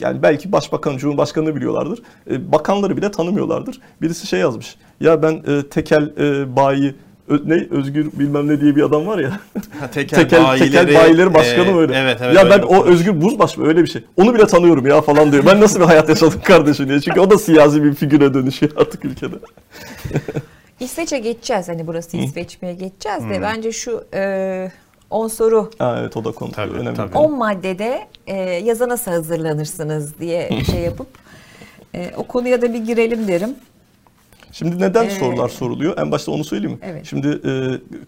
yani 0.00 0.22
belki 0.22 0.52
başbakan, 0.52 0.96
cumhurbaşkanını 0.96 1.56
biliyorlardır. 1.56 2.02
E, 2.30 2.52
bakanları 2.52 2.96
bile 2.96 3.10
tanımıyorlardır. 3.10 3.80
Birisi 4.02 4.26
şey 4.26 4.40
yazmış. 4.40 4.76
Ya 5.04 5.22
ben 5.22 5.32
e, 5.32 5.68
tekel 5.68 6.12
e, 6.18 6.56
bayi 6.56 6.94
Ö- 7.28 7.40
ne 7.44 7.66
Özgür 7.70 8.06
bilmem 8.12 8.48
ne 8.48 8.60
diye 8.60 8.76
bir 8.76 8.82
adam 8.82 9.06
var 9.06 9.18
ya. 9.18 9.30
Ha, 9.80 9.90
tekel, 9.90 10.16
tekel, 10.18 10.58
tekel 10.58 10.94
bayileri 10.94 11.34
başkanı 11.34 11.70
e, 11.70 11.76
öyle. 11.76 11.96
Evet 11.96 12.18
evet. 12.22 12.36
ya 12.36 12.50
ben 12.50 12.58
o 12.58 12.66
kuruluş. 12.66 12.88
Özgür 12.88 13.20
Buzbaş 13.20 13.56
mı 13.56 13.66
öyle 13.66 13.82
bir 13.82 13.86
şey. 13.86 14.04
Onu 14.16 14.34
bile 14.34 14.46
tanıyorum 14.46 14.86
ya 14.86 15.00
falan 15.00 15.32
diyor. 15.32 15.46
Ben 15.46 15.60
nasıl 15.60 15.80
bir 15.80 15.84
hayat 15.84 16.08
yaşadım 16.08 16.40
kardeşim 16.44 16.88
diye. 16.88 17.00
Çünkü 17.00 17.20
o 17.20 17.30
da 17.30 17.38
siyasi 17.38 17.84
bir 17.84 17.94
figüre 17.94 18.34
dönüşüyor 18.34 18.72
artık 18.76 19.04
ülkede. 19.04 19.34
İsveç'e 20.80 21.18
geçeceğiz. 21.18 21.68
Hani 21.68 21.86
burası 21.86 22.16
İsveç 22.16 22.62
miye 22.62 22.74
geçeceğiz 22.74 23.24
de 23.30 23.42
bence 23.42 23.72
şu 23.72 24.04
10 25.10 25.28
soru 25.28 25.70
Ha 25.78 25.96
evet 26.00 26.16
o 26.16 26.24
da 26.24 26.32
konu. 26.32 26.52
Tabii, 26.52 26.72
önemli. 26.72 26.96
tabii. 26.96 27.18
10 27.18 27.38
maddede 27.38 28.00
e, 28.26 28.36
yaza 28.42 28.88
nasıl 28.88 29.10
hazırlanırsınız 29.10 30.18
diye 30.20 30.50
şey 30.70 30.80
yapıp 30.80 31.06
e, 31.94 32.10
o 32.16 32.22
konuya 32.22 32.62
da 32.62 32.72
bir 32.74 32.78
girelim 32.78 33.28
derim. 33.28 33.54
Şimdi 34.54 34.78
neden 34.78 35.06
Ee, 35.06 35.10
sorular 35.10 35.48
soruluyor? 35.48 35.98
En 35.98 36.12
başta 36.12 36.32
onu 36.32 36.44
söyleyeyim 36.44 36.72
mi? 36.72 36.78
Evet. 36.82 37.06
Şimdi 37.06 37.28
e, 37.28 37.52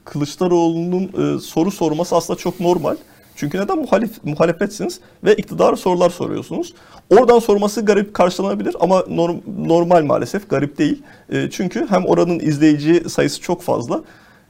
Kılıçdaroğlu'nun 0.05 1.37
e, 1.37 1.41
soru 1.41 1.71
sorması 1.71 2.17
aslında 2.17 2.39
çok 2.39 2.61
normal. 2.61 2.97
Çünkü 3.37 3.59
neden 3.59 3.79
muhalif, 3.79 4.25
muhalefetsiniz 4.25 5.01
ve 5.25 5.35
iktidara 5.35 5.77
sorular 5.77 6.11
soruyorsunuz. 6.11 6.75
Oradan 7.11 7.39
sorması 7.39 7.85
garip 7.85 8.15
karşılanabilir 8.15 8.77
ama 8.81 8.99
norm- 9.01 9.69
normal 9.69 10.05
maalesef 10.05 10.51
garip 10.51 10.79
değil. 10.79 11.03
E, 11.33 11.51
çünkü 11.51 11.87
hem 11.91 12.07
oranın 12.07 12.39
izleyici 12.39 13.11
sayısı 13.11 13.41
çok 13.41 13.63
fazla 13.63 14.03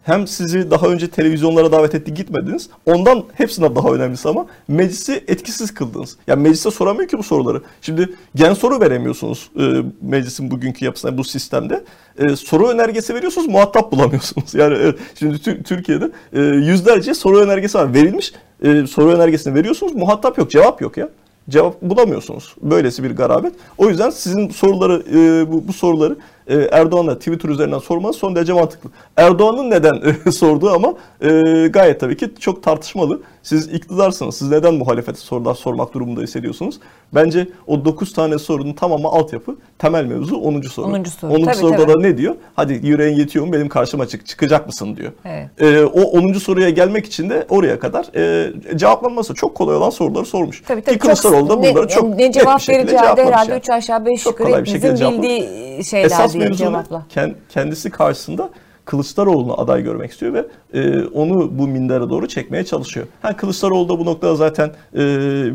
hem 0.07 0.27
sizi 0.27 0.71
daha 0.71 0.87
önce 0.87 1.09
televizyonlara 1.11 1.73
davet 1.73 1.95
etti 1.95 2.15
gitmediniz. 2.15 2.69
Ondan 2.87 3.25
hepsinden 3.35 3.77
daha 3.77 3.91
önemlisi 3.91 4.29
ama 4.29 4.47
meclisi 4.69 5.25
etkisiz 5.29 5.75
kıldınız. 5.75 6.17
Yani 6.27 6.43
meclise 6.43 6.71
soramıyor 6.71 7.09
ki 7.09 7.19
bu 7.19 7.23
soruları. 7.23 7.63
Şimdi 7.81 8.15
gen 8.35 8.55
soru 8.55 8.81
veremiyorsunuz 8.81 9.51
e, 9.61 9.63
meclisin 10.03 10.51
bugünkü 10.51 10.85
yapısına 10.85 11.19
bu 11.19 11.25
sistemde. 11.25 11.85
E, 12.19 12.37
soru 12.37 12.69
önergesi 12.69 13.15
veriyorsunuz 13.15 13.47
muhatap 13.47 13.93
bulamıyorsunuz. 13.93 14.55
Yani 14.55 14.75
evet, 14.75 14.99
şimdi 15.19 15.39
Tür- 15.39 15.63
Türkiye'de 15.63 16.11
e, 16.33 16.41
yüzlerce 16.41 17.15
soru 17.15 17.39
önergesi 17.39 17.79
var 17.79 17.95
verilmiş. 17.95 18.33
E, 18.63 18.87
soru 18.87 19.11
önergesini 19.11 19.55
veriyorsunuz 19.55 19.95
muhatap 19.95 20.39
yok 20.39 20.51
cevap 20.51 20.81
yok 20.81 20.97
ya. 20.97 21.09
Cevap 21.51 21.83
bulamıyorsunuz. 21.83 22.55
Böylesi 22.63 23.05
bir 23.05 23.11
garabet. 23.11 23.53
O 23.79 23.89
yüzden 23.89 24.11
sizin 24.11 24.49
soruları 24.49 25.03
e, 25.11 25.53
bu, 25.53 25.69
bu 25.69 25.73
soruları 25.73 26.17
e, 26.49 26.57
Erdoğan'a 26.73 27.19
Twitter 27.19 27.49
üzerinden 27.49 27.79
sormanız 27.79 28.17
son 28.17 28.37
derece 28.37 28.53
mantıklı. 28.53 28.91
Erdoğan'ın 29.17 29.71
neden 29.71 30.31
sorduğu 30.31 30.71
ama 30.71 30.95
e, 31.21 31.31
gayet 31.67 32.01
tabii 32.01 32.17
ki 32.17 32.35
çok 32.41 32.63
tartışmalı. 32.63 33.21
Siz 33.47 33.69
iktidarsınız. 33.69 34.37
Siz 34.37 34.49
neden 34.51 34.75
muhalefete 34.75 35.19
sorular 35.19 35.55
sormak 35.55 35.95
durumunda 35.95 36.21
hissediyorsunuz? 36.21 36.81
Bence 37.15 37.49
o 37.67 37.85
9 37.85 38.13
tane 38.13 38.39
sorunun 38.39 38.73
tamamı 38.73 39.09
altyapı, 39.09 39.57
temel 39.79 40.05
mevzu 40.05 40.37
10. 40.37 40.61
soru. 40.63 40.87
10. 40.87 41.05
soru. 41.05 41.33
10. 41.33 41.45
Tabii, 41.45 41.55
soruda 41.55 41.77
tabii. 41.77 41.93
da 41.95 42.01
ne 42.01 42.19
diyor? 42.19 42.35
Hadi 42.57 42.81
yüreğin 42.87 43.17
yetiyor 43.17 43.47
mu 43.47 43.53
benim 43.53 43.69
karşıma 43.69 44.07
çık, 44.09 44.27
çıkacak 44.27 44.67
mısın 44.67 44.97
diyor. 44.97 45.13
Evet. 45.25 45.49
E, 45.59 45.85
o 45.85 46.01
10. 46.03 46.33
soruya 46.33 46.71
gelmek 46.71 47.07
için 47.07 47.31
de 47.31 47.47
oraya 47.49 47.79
kadar 47.79 48.07
e, 48.17 48.53
cevaplanması 48.77 49.35
çok 49.35 49.55
kolay 49.55 49.77
olan 49.77 49.91
soruları 49.91 50.25
sormuş. 50.27 50.63
Tabii 50.67 50.83
tabii. 50.83 50.95
Ki 50.95 50.99
Kılıçdaroğlu 50.99 51.49
da 51.49 51.57
ne- 51.57 51.75
bunları 51.75 51.89
çok 51.89 52.09
ne 52.09 52.17
net 52.17 52.35
bir 52.35 52.41
cevap 52.41 52.69
vereceği 52.69 52.99
de 52.99 52.99
herhalde 52.99 53.23
yani. 53.23 53.59
3 53.59 53.71
aşağı 53.71 54.07
5 54.07 54.23
Çok 54.23 54.41
yukarı 54.41 54.65
cevaplamış. 54.65 55.23
bildiği 55.23 55.85
şeyler 55.85 56.07
Esas 56.07 56.33
diye 56.35 56.45
mevzu 56.45 56.65
ne? 56.65 56.69
cevapla. 56.69 57.07
Ken- 57.15 57.35
Kendisi 57.49 57.91
karşısında 57.91 58.51
Kılıçdaroğlu'nu 58.87 59.61
aday 59.61 59.83
görmek 59.83 60.11
istiyor 60.11 60.33
ve 60.33 60.47
e, 60.75 61.05
onu 61.05 61.59
bu 61.59 61.69
mindere 61.69 62.11
doğru 62.11 62.29
çekmeye 62.29 62.65
çalışıyor. 62.65 63.07
Ha 63.23 63.37
Kılıçdaroğlu 63.37 63.89
da 63.89 63.99
bu 63.99 64.05
noktada 64.05 64.37
zaten 64.37 64.71
e, 64.95 64.99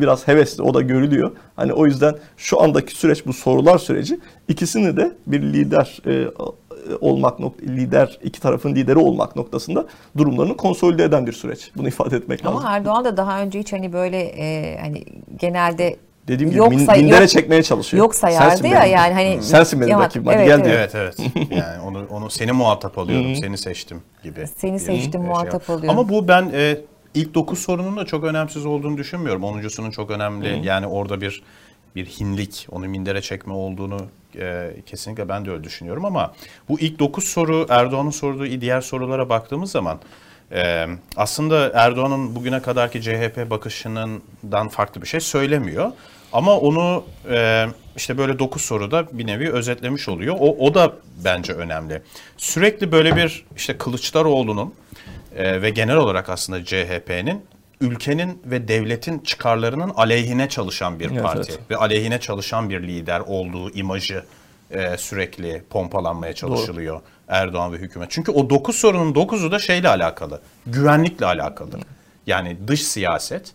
biraz 0.02 0.28
hevesli, 0.28 0.64
o 0.64 0.74
da 0.74 0.82
görülüyor. 0.82 1.32
Hani 1.56 1.74
o 1.74 1.86
yüzden 1.86 2.16
şu 2.38 2.62
andaki 2.62 2.96
süreç 2.96 3.26
bu 3.26 3.34
sorular 3.34 3.78
süreci 3.78 4.20
ikisini 4.48 4.98
de 4.98 5.12
bir 5.28 5.42
lider 5.42 6.02
e, 6.08 6.28
olmak 7.02 7.40
nok- 7.40 7.62
lider 7.62 8.20
iki 8.24 8.42
tarafın 8.42 8.76
lideri 8.76 9.00
olmak 9.00 9.36
noktasında 9.36 9.86
durumlarını 10.18 10.58
konsolide 10.58 11.04
eden 11.04 11.28
bir 11.28 11.34
süreç. 11.34 11.72
Bunu 11.76 11.88
ifade 11.88 12.16
etmek 12.18 12.46
lazım. 12.46 12.58
Ama 12.58 12.70
Erdoğan 12.76 13.06
da 13.06 13.18
daha 13.18 13.42
önce 13.42 13.60
hiç 13.60 13.74
hani 13.74 13.94
böyle 13.94 14.18
e, 14.22 14.78
hani 14.82 15.04
genelde 15.40 15.96
Dediğim 16.32 16.50
gibi 16.50 16.60
yok 16.60 16.74
min- 16.74 16.98
mindere 16.98 17.20
yok- 17.22 17.30
çekmeye 17.30 17.64
çalışıyor. 17.64 18.04
yok 18.04 18.16
sayardı 18.16 18.50
Sensin 18.50 18.68
ya 18.68 18.82
benim- 18.82 18.92
yani 18.94 19.14
hani 19.14 19.44
sensin 19.44 19.82
benim 19.82 19.92
Ya, 19.92 20.00
rakibim 20.00 20.28
hadi 20.28 20.38
evet, 20.38 20.48
gel 20.48 20.56
evet. 20.56 20.66
diyor. 20.66 20.78
Evet 20.80 20.96
evet. 20.96 21.50
Yani 21.52 21.82
onu 21.82 22.06
onu 22.10 22.30
seni 22.30 22.52
muhatap 22.52 22.98
alıyorum, 22.98 23.36
seni 23.36 23.58
seçtim 23.58 24.02
gibi. 24.24 24.48
Seni 24.58 24.80
seçtim, 24.80 25.12
şey 25.12 25.22
muhatap 25.22 25.70
var. 25.70 25.76
alıyorum. 25.76 26.00
Ama 26.00 26.10
bu 26.10 26.28
ben 26.28 26.52
e, 26.54 26.78
ilk 27.14 27.34
9 27.34 27.60
sorunun 27.60 27.98
da 27.98 28.06
çok 28.06 28.24
önemsiz 28.24 28.66
olduğunu 28.66 28.98
düşünmüyorum. 28.98 29.44
Onuncusunun 29.44 29.92
çok 29.92 30.12
önemli. 30.12 30.68
Yani 30.68 30.88
orada 30.88 31.22
bir 31.22 31.44
bir 31.96 32.06
hinlik, 32.06 32.68
onu 32.72 32.88
mindere 32.88 33.22
çekme 33.22 33.54
olduğunu 33.54 33.98
e, 34.40 34.72
kesinlikle 34.86 35.30
ben 35.30 35.46
de 35.46 35.52
öyle 35.52 35.64
düşünüyorum 35.64 36.06
ama 36.06 36.34
bu 36.70 36.80
ilk 36.80 37.00
9 37.00 37.24
soru 37.24 37.66
Erdoğan'ın 37.70 38.10
sorduğu 38.10 38.62
diğer 38.62 38.82
sorulara 38.82 39.30
baktığımız 39.30 39.72
zaman 39.72 40.00
Ee, 40.54 40.86
aslında 41.16 41.72
Erdoğan'ın 41.74 42.36
bugüne 42.36 42.62
kadarki 42.62 43.02
CHP 43.02 43.50
bakışından 43.50 44.68
farklı 44.70 45.02
bir 45.02 45.08
şey 45.08 45.20
söylemiyor. 45.20 45.92
Ama 46.34 46.58
onu 46.58 47.04
e, 47.30 47.68
işte 47.96 48.18
böyle 48.18 48.40
9 48.40 48.62
soruda 48.62 49.08
bir 49.12 49.28
nevi 49.28 49.52
özetlemiş 49.52 50.10
oluyor. 50.10 50.36
O, 50.40 50.68
o 50.68 50.74
da 50.74 50.94
bence 51.26 51.54
önemli. 51.54 52.02
Sürekli 52.38 52.92
böyle 52.92 53.16
bir 53.16 53.46
işte 53.58 53.78
Kılıçdaroğlu'nun 53.78 54.74
e, 55.36 55.62
ve 55.62 55.70
genel 55.70 55.96
olarak 55.96 56.30
aslında 56.30 56.66
CHP'nin 56.66 57.46
ülkenin 57.82 58.42
ve 58.46 58.68
devletin 58.68 59.20
çıkarlarının 59.20 59.90
aleyhine 59.90 60.50
çalışan 60.50 61.00
bir 61.00 61.12
Evet, 61.12 61.24
parti 61.24 61.52
evet. 61.52 61.70
ve 61.70 61.78
aleyhine 61.78 62.20
çalışan 62.20 62.70
bir 62.70 62.84
lider 62.84 63.20
olduğu 63.20 63.70
imajı 63.70 64.24
e, 64.72 64.98
sürekli 64.98 65.64
pompalanmaya 65.70 66.34
çalışılıyor 66.34 67.02
Erdoğan 67.28 67.74
ve 67.74 67.78
hükümet. 67.78 68.12
Çünkü 68.12 68.32
o 68.32 68.50
9 68.50 68.76
sorunun 68.76 69.14
9'u 69.14 69.52
da 69.52 69.60
şeyle 69.60 69.90
alakalı. 69.90 70.42
Güvenlikle 70.68 71.26
alakalı. 71.26 71.80
Yani 72.28 72.58
dış 72.68 72.84
siyaset, 72.84 73.52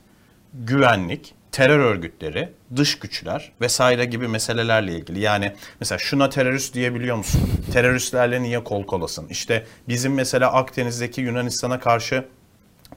güvenlik, 0.55 1.35
terör 1.57 1.79
örgütleri, 1.79 2.49
dış 2.77 2.99
güçler 2.99 3.53
vesaire 3.61 4.05
gibi 4.05 4.29
meselelerle 4.29 4.93
ilgili. 4.93 5.21
Yani 5.21 5.53
mesela 5.81 5.99
şuna 5.99 6.29
terörist 6.29 6.75
diyebiliyor 6.75 7.17
musun? 7.17 7.41
Teröristlerle 7.73 8.43
niye 8.43 8.65
kol 8.65 8.87
kolasın? 8.87 9.27
İşte 9.31 9.67
bizim 9.89 10.15
mesela 10.15 10.53
Akdeniz'deki 10.53 11.21
Yunanistan'a 11.21 11.81
karşı 11.81 12.25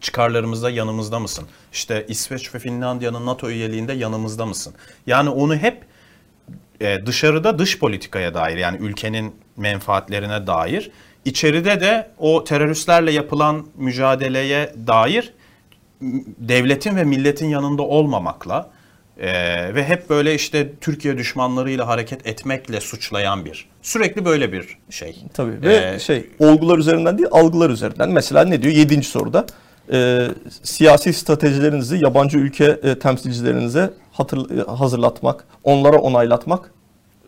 çıkarlarımızda 0.01 0.69
yanımızda 0.69 1.19
mısın? 1.19 1.45
İşte 1.73 2.05
İsveç 2.07 2.55
ve 2.55 2.59
Finlandiya'nın 2.59 3.25
NATO 3.25 3.49
üyeliğinde 3.49 3.93
yanımızda 3.93 4.45
mısın? 4.45 4.73
Yani 5.07 5.29
onu 5.29 5.55
hep 5.55 5.85
e, 6.81 7.05
dışarıda 7.05 7.59
dış 7.59 7.79
politikaya 7.79 8.33
dair 8.33 8.57
yani 8.57 8.77
ülkenin 8.77 9.35
menfaatlerine 9.57 10.47
dair, 10.47 10.91
içeride 11.25 11.81
de 11.81 12.11
o 12.17 12.43
teröristlerle 12.43 13.11
yapılan 13.11 13.67
mücadeleye 13.75 14.73
dair 14.87 15.33
devletin 16.37 16.95
ve 16.95 17.03
milletin 17.03 17.47
yanında 17.49 17.81
olmamakla 17.81 18.69
e, 19.17 19.29
ve 19.75 19.83
hep 19.83 20.09
böyle 20.09 20.35
işte 20.35 20.69
Türkiye 20.81 21.17
düşmanlarıyla 21.17 21.87
hareket 21.87 22.27
etmekle 22.27 22.81
suçlayan 22.81 23.45
bir, 23.45 23.69
sürekli 23.81 24.25
böyle 24.25 24.51
bir 24.51 24.77
şey. 24.89 25.23
Tabii 25.33 25.61
ve 25.61 25.75
Ee, 25.95 25.99
şey 25.99 26.29
olgular 26.39 26.77
üzerinden 26.77 27.17
değil 27.17 27.29
algılar 27.31 27.69
üzerinden. 27.69 28.09
Mesela 28.09 28.43
ne 28.45 28.61
diyor? 28.61 28.73
Yedinci 28.73 29.07
soruda 29.07 29.45
e, 29.93 30.27
siyasi 30.63 31.13
stratejilerinizi 31.13 31.97
yabancı 32.03 32.37
ülke 32.37 32.65
e, 32.83 32.99
temsilcilerinize 32.99 33.93
hatır, 34.11 34.57
e, 34.59 34.63
hazırlatmak, 34.71 35.43
onlara 35.63 35.97
onaylatmak 35.97 36.71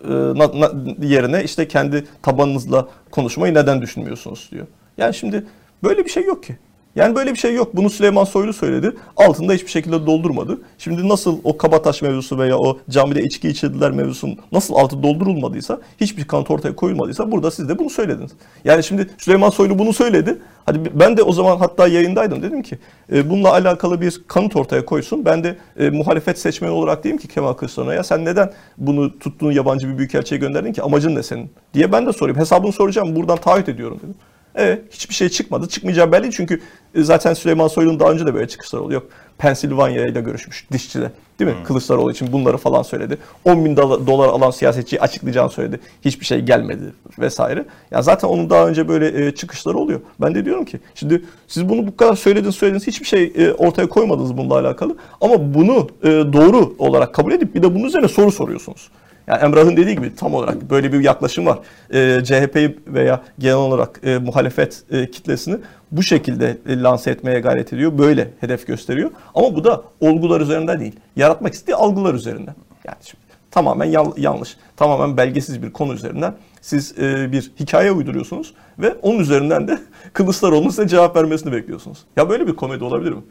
e, 0.03 0.09
na- 0.11 0.59
na- 0.59 0.71
yerine 1.05 1.43
işte 1.43 1.67
kendi 1.67 2.05
tabanınızla 2.23 2.87
konuşmayı 3.11 3.53
neden 3.53 3.81
düşünmüyorsunuz 3.81 4.49
diyor. 4.51 4.67
Yani 4.97 5.13
şimdi 5.13 5.45
böyle 5.83 6.05
bir 6.05 6.09
şey 6.09 6.23
yok 6.23 6.43
ki. 6.43 6.57
Yani 6.95 7.15
böyle 7.15 7.31
bir 7.31 7.37
şey 7.37 7.55
yok. 7.55 7.75
Bunu 7.75 7.89
Süleyman 7.89 8.23
Soylu 8.23 8.53
söyledi. 8.53 8.95
Altında 9.17 9.53
hiçbir 9.53 9.71
şekilde 9.71 10.05
doldurmadı. 10.05 10.61
Şimdi 10.77 11.09
nasıl 11.09 11.39
o 11.43 11.57
Kabataş 11.57 12.01
mevzusu 12.01 12.37
veya 12.37 12.57
o 12.57 12.77
camide 12.89 13.23
içki 13.23 13.49
içirdiler 13.49 13.91
mevzusunun 13.91 14.37
nasıl 14.51 14.75
altı 14.75 15.03
doldurulmadıysa, 15.03 15.79
hiçbir 16.01 16.23
kanıt 16.23 16.51
ortaya 16.51 16.75
koyulmadıysa 16.75 17.31
burada 17.31 17.51
siz 17.51 17.69
de 17.69 17.79
bunu 17.79 17.89
söylediniz. 17.89 18.31
Yani 18.65 18.83
şimdi 18.83 19.09
Süleyman 19.17 19.49
Soylu 19.49 19.79
bunu 19.79 19.93
söyledi. 19.93 20.37
Hadi 20.65 20.79
ben 20.93 21.17
de 21.17 21.23
o 21.23 21.33
zaman 21.33 21.57
hatta 21.57 21.87
yayındaydım. 21.87 22.43
Dedim 22.43 22.61
ki 22.61 22.79
e, 23.13 23.29
bununla 23.29 23.51
alakalı 23.51 24.01
bir 24.01 24.21
kanıt 24.27 24.55
ortaya 24.55 24.85
koysun. 24.85 25.25
Ben 25.25 25.43
de 25.43 25.57
e, 25.79 25.89
muhalefet 25.89 26.39
seçmeni 26.39 26.71
olarak 26.71 27.03
diyeyim 27.03 27.21
ki 27.21 27.27
Kemal 27.27 27.53
Kılıçdaroğlu'na 27.53 27.93
ya 27.93 28.03
sen 28.03 28.25
neden 28.25 28.51
bunu 28.77 29.19
tuttuğun 29.19 29.51
yabancı 29.51 29.89
bir 29.89 29.97
büyükelçiye 29.97 30.39
gönderdin 30.39 30.73
ki? 30.73 30.81
Amacın 30.81 31.15
ne 31.15 31.23
senin? 31.23 31.51
Diye 31.73 31.91
ben 31.91 32.05
de 32.05 32.13
sorayım. 32.13 32.39
Hesabını 32.39 32.71
soracağım. 32.71 33.15
Buradan 33.15 33.37
taahhüt 33.37 33.69
ediyorum 33.69 33.99
dedim. 34.03 34.15
Evet 34.55 34.81
hiçbir 34.91 35.15
şey 35.15 35.29
çıkmadı. 35.29 35.67
Çıkmayacağı 35.67 36.11
belli 36.11 36.31
çünkü 36.31 36.61
e, 36.95 37.03
zaten 37.03 37.33
Süleyman 37.33 37.67
Soylu'nun 37.67 37.99
daha 37.99 38.11
önce 38.11 38.25
de 38.25 38.33
böyle 38.33 38.47
çıkışları 38.47 38.83
oluyor. 38.83 39.01
Pensilvanya 39.37 40.07
ile 40.07 40.21
görüşmüş 40.21 40.67
dişçide. 40.71 41.11
Değil 41.39 41.51
mi? 41.51 41.63
Kılıçdaroğlu 41.63 42.11
için 42.11 42.31
bunları 42.31 42.57
falan 42.57 42.81
söyledi. 42.83 43.17
10 43.45 43.65
bin 43.65 43.75
dola- 43.75 44.07
dolar 44.07 44.27
alan 44.27 44.51
siyasetçiyi 44.51 45.01
açıklayacağını 45.01 45.49
söyledi. 45.49 45.79
Hiçbir 46.05 46.25
şey 46.25 46.41
gelmedi 46.41 46.93
vesaire. 47.19 47.65
Ya 47.91 48.01
zaten 48.01 48.27
onun 48.27 48.49
daha 48.49 48.67
önce 48.67 48.87
böyle 48.87 49.27
e, 49.27 49.31
çıkışları 49.35 49.77
oluyor. 49.77 49.99
Ben 50.21 50.35
de 50.35 50.45
diyorum 50.45 50.65
ki 50.65 50.79
şimdi 50.95 51.25
siz 51.47 51.69
bunu 51.69 51.87
bu 51.87 51.97
kadar 51.97 52.15
söylediniz 52.15 52.55
söylediniz 52.55 52.87
hiçbir 52.87 53.05
şey 53.05 53.33
e, 53.37 53.51
ortaya 53.51 53.89
koymadınız 53.89 54.37
bununla 54.37 54.59
alakalı. 54.59 54.97
Ama 55.21 55.53
bunu 55.53 55.87
e, 56.03 56.07
doğru 56.09 56.75
olarak 56.79 57.13
kabul 57.13 57.31
edip 57.31 57.55
bir 57.55 57.63
de 57.63 57.75
bunun 57.75 57.83
üzerine 57.83 58.07
soru 58.07 58.31
soruyorsunuz. 58.31 58.89
Yani 59.27 59.43
Emrah'ın 59.43 59.77
dediği 59.77 59.95
gibi 59.95 60.15
tam 60.15 60.33
olarak 60.33 60.69
böyle 60.69 60.93
bir 60.93 60.99
yaklaşım 60.99 61.45
var. 61.45 61.59
E, 61.93 62.21
CHP 62.23 62.77
veya 62.87 63.21
genel 63.39 63.55
olarak 63.55 63.99
e, 64.03 64.17
muhalefet 64.17 64.83
e, 64.91 65.11
kitlesini 65.11 65.57
bu 65.91 66.03
şekilde 66.03 66.57
e, 66.67 66.81
lanse 66.81 67.11
etmeye 67.11 67.39
gayret 67.39 67.73
ediyor. 67.73 67.97
Böyle 67.97 68.29
hedef 68.39 68.67
gösteriyor. 68.67 69.11
Ama 69.35 69.55
bu 69.55 69.63
da 69.63 69.81
olgular 69.99 70.41
üzerinden 70.41 70.79
değil. 70.79 70.95
Yaratmak 71.15 71.53
istediği 71.53 71.75
algılar 71.75 72.13
üzerinden. 72.13 72.55
Yani 72.85 72.97
şimdi 73.03 73.23
tamamen 73.51 73.85
yan- 73.85 74.13
yanlış. 74.17 74.57
Tamamen 74.77 75.17
belgesiz 75.17 75.63
bir 75.63 75.71
konu 75.71 75.93
üzerinden 75.93 76.33
siz 76.61 76.93
e, 76.99 77.31
bir 77.31 77.51
hikaye 77.59 77.91
uyduruyorsunuz 77.91 78.53
ve 78.79 78.93
onun 79.01 79.19
üzerinden 79.19 79.67
de 79.67 79.79
Kılıçdaroğlu'nun 80.13 80.69
size 80.69 80.87
cevap 80.87 81.15
vermesini 81.15 81.51
bekliyorsunuz. 81.51 81.97
Ya 82.17 82.29
böyle 82.29 82.47
bir 82.47 82.53
komedi 82.55 82.83
olabilir 82.83 83.11
mi? 83.11 83.21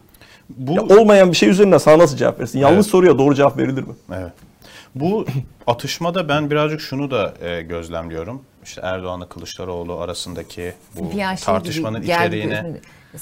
Bu 0.57 0.73
Ya 0.73 0.83
olmayan 0.83 1.31
bir 1.31 1.37
şey 1.37 1.49
üzerinden 1.49 1.79
sana 1.79 1.99
nasıl 1.99 2.17
cevap 2.17 2.41
versin? 2.41 2.59
Yanlış 2.59 2.77
Evet. 2.77 2.87
soruya 2.87 3.19
doğru 3.19 3.35
cevap 3.35 3.59
verilir 3.59 3.83
mi? 3.83 3.95
Evet. 4.17 4.33
Bu 4.95 5.27
atışmada 5.67 6.29
ben 6.29 6.51
birazcık 6.51 6.81
şunu 6.81 7.11
da 7.11 7.35
e, 7.41 7.63
gözlemliyorum. 7.63 8.43
İşte 8.65 8.81
Erdoğan'la 8.85 9.29
Kılıçdaroğlu 9.29 9.99
arasındaki 9.99 10.75
bu 10.95 11.13
şey 11.13 11.37
tartışmanın 11.45 11.99
gibi 11.99 12.07
geldi 12.07 12.37
içeriğine 12.37 12.55
gözüme. 12.55 12.81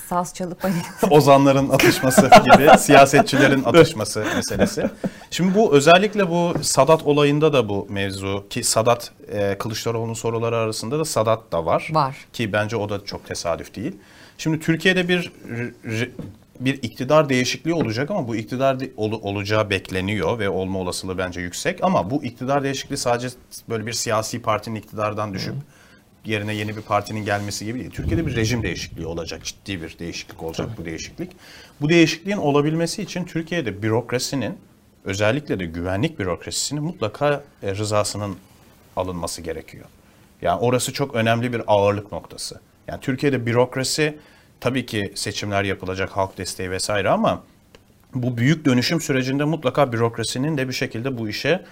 Saz 0.08 0.34
çalıp 0.34 0.64
hani 0.64 0.74
ozanların 1.10 1.68
atışması 1.68 2.30
gibi 2.44 2.78
siyasetçilerin 2.78 3.64
atışması 3.64 4.24
meselesi. 4.36 4.90
Şimdi 5.30 5.54
bu 5.54 5.74
özellikle 5.74 6.30
bu 6.30 6.54
Sadat 6.62 7.02
olayında 7.02 7.52
da 7.52 7.68
bu 7.68 7.86
mevzu 7.90 8.46
ki 8.50 8.64
Sadat 8.64 9.12
e, 9.32 9.58
Kılıçdaroğlu'nun 9.58 10.14
soruları 10.14 10.56
arasında 10.56 10.98
da 10.98 11.04
Sadat 11.04 11.52
da 11.52 11.66
var. 11.66 11.88
Var. 11.92 12.16
Ki 12.32 12.52
bence 12.52 12.76
o 12.76 12.88
da 12.88 13.04
çok 13.04 13.26
tesadüf 13.26 13.74
değil. 13.74 13.96
Şimdi 14.38 14.60
Türkiye'de 14.60 15.08
bir 15.08 15.32
bir 16.61 16.82
iktidar 16.82 17.28
değişikliği 17.28 17.74
olacak 17.74 18.11
ama 18.11 18.28
bu 18.28 18.36
iktidar 18.36 18.80
de- 18.80 18.90
ol- 18.96 19.20
olacağı 19.22 19.70
bekleniyor 19.70 20.38
ve 20.38 20.48
olma 20.48 20.78
olasılığı 20.78 21.18
bence 21.18 21.40
yüksek. 21.40 21.84
Ama 21.84 22.11
bu 22.11 22.24
iktidar 22.24 22.62
değişikliği 22.64 22.96
sadece 22.96 23.28
böyle 23.68 23.86
bir 23.86 23.92
siyasi 23.92 24.42
partinin 24.42 24.74
iktidardan 24.80 25.34
düşüp 25.34 25.54
yerine 26.24 26.54
yeni 26.54 26.76
bir 26.76 26.82
partinin 26.82 27.24
gelmesi 27.24 27.64
gibi 27.64 27.78
değil. 27.78 27.90
Türkiye'de 27.90 28.26
bir 28.26 28.36
rejim 28.36 28.62
değişikliği 28.62 29.06
olacak. 29.06 29.44
Ciddi 29.44 29.82
bir 29.82 29.98
değişiklik 29.98 30.42
olacak 30.42 30.68
bu 30.78 30.84
değişiklik. 30.84 31.30
Bu 31.80 31.88
değişikliğin 31.88 32.36
olabilmesi 32.36 33.02
için 33.02 33.24
Türkiye'de 33.24 33.82
bürokrasinin 33.82 34.54
özellikle 35.04 35.59
de 35.61 35.64
güvenlik 35.66 36.18
bürokrasisinin 36.18 36.82
mutlaka 36.82 37.44
e, 37.62 37.74
rızasının 37.74 38.36
alınması 38.96 39.42
gerekiyor. 39.42 39.84
Yani 40.42 40.61
orası 40.61 40.92
çok 40.92 41.14
önemli 41.14 41.52
bir 41.52 41.62
ağırlık 41.66 42.12
noktası. 42.12 42.61
Yani 42.88 43.00
Türkiye'de 43.00 43.46
bürokrasi 43.46 44.18
tabii 44.61 44.86
ki 44.86 45.12
seçimler 45.14 45.64
yapılacak, 45.64 46.11
halk 46.11 46.38
desteği 46.38 46.70
vesaire 46.70 47.11
ama 47.11 47.42
bu 48.14 48.36
büyük 48.36 48.64
dönüşüm 48.64 49.00
sürecinde 49.00 49.44
mutlaka 49.44 49.92
bürokrasinin 49.92 50.59
de 50.59 50.68
bir 50.68 50.72
şekilde 50.72 51.18
bu 51.18 51.28
işe 51.28 51.64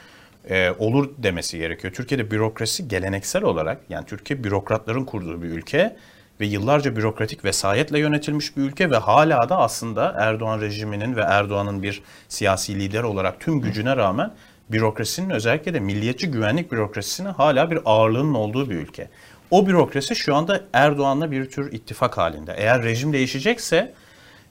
e, 0.51 0.71
olur 0.79 1.11
demesi 1.19 1.59
gerekiyor. 1.59 1.93
Türkiye'de 1.95 2.31
bürokrasi 2.31 2.89
geleneksel 2.89 3.43
olarak 3.43 3.81
yani 3.89 4.07
Türkiye 4.07 4.45
bürokratların 4.45 5.05
kurduğu 5.05 5.43
bir 5.43 5.49
ülke 5.49 5.97
ve 6.41 6.47
yıllarca 6.47 6.97
bürokratik 6.97 7.45
vesayetle 7.45 7.99
yönetilmiş 7.99 8.57
bir 8.57 8.63
ülke 8.63 8.91
ve 8.91 8.97
hala 8.97 9.49
da 9.49 9.59
aslında 9.59 10.15
Erdoğan 10.19 10.61
rejiminin 10.61 11.17
ve 11.17 11.21
Erdoğan'ın 11.21 11.83
bir 11.83 12.03
siyasi 12.29 12.81
lider 12.81 13.03
olarak 13.03 13.41
tüm 13.41 13.61
gücüne 13.61 13.97
rağmen 13.97 14.33
bürokrasinin 14.71 15.31
özellikle 15.31 15.75
de 15.75 15.81
milliyetçi 15.81 16.31
güvenlik 16.31 16.73
bürokrasisinin 16.73 17.29
hala 17.29 17.71
bir 17.71 17.79
ağırlığının 17.85 18.35
olduğu 18.35 18.71
bir 18.71 18.75
ülke. 18.75 19.09
O 19.51 19.67
bürokrasi 19.67 20.17
şu 20.17 20.35
anda 20.35 20.61
Erdoğan'la 20.73 21.31
bir 21.31 21.51
tür 21.51 21.73
ittifak 21.73 22.19
halinde. 22.19 22.55
Eğer 22.59 22.83
rejim 22.83 23.13
değişecekse 23.13 23.93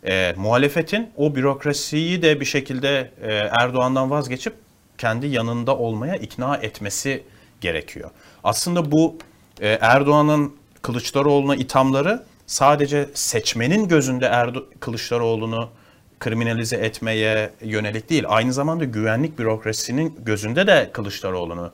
e, 0.08 0.34
muhalefetin 0.38 1.10
o 1.18 1.36
bürokrasiyi 1.36 2.22
de 2.22 2.40
bir 2.40 2.46
şekilde 2.46 3.12
e, 3.22 3.34
Erdoğan'dan 3.34 4.10
vazgeçip 4.10 4.54
kendi 4.98 5.28
yanında 5.28 5.78
olmaya 5.78 6.16
ikna 6.16 6.58
etmesi 6.58 7.24
gerekiyor. 7.62 8.10
Aslında 8.44 8.92
bu 8.92 9.18
e, 9.62 9.68
Erdoğan'ın 9.82 10.56
Kılıçdaroğlu'na 10.82 11.56
ithamları 11.56 12.24
sadece 12.48 13.10
seçmenin 13.14 13.88
gözünde 13.88 14.26
Erdo- 14.26 14.66
Kılıçdaroğlu'nu 14.80 15.70
kriminalize 16.20 16.76
etmeye 16.76 17.52
yönelik 17.62 18.10
değil. 18.10 18.24
Aynı 18.28 18.54
zamanda 18.54 18.84
güvenlik 18.86 19.40
bürokrasisinin 19.40 20.20
gözünde 20.26 20.68
de 20.68 20.90
Kılıçdaroğlu'nu 20.94 21.72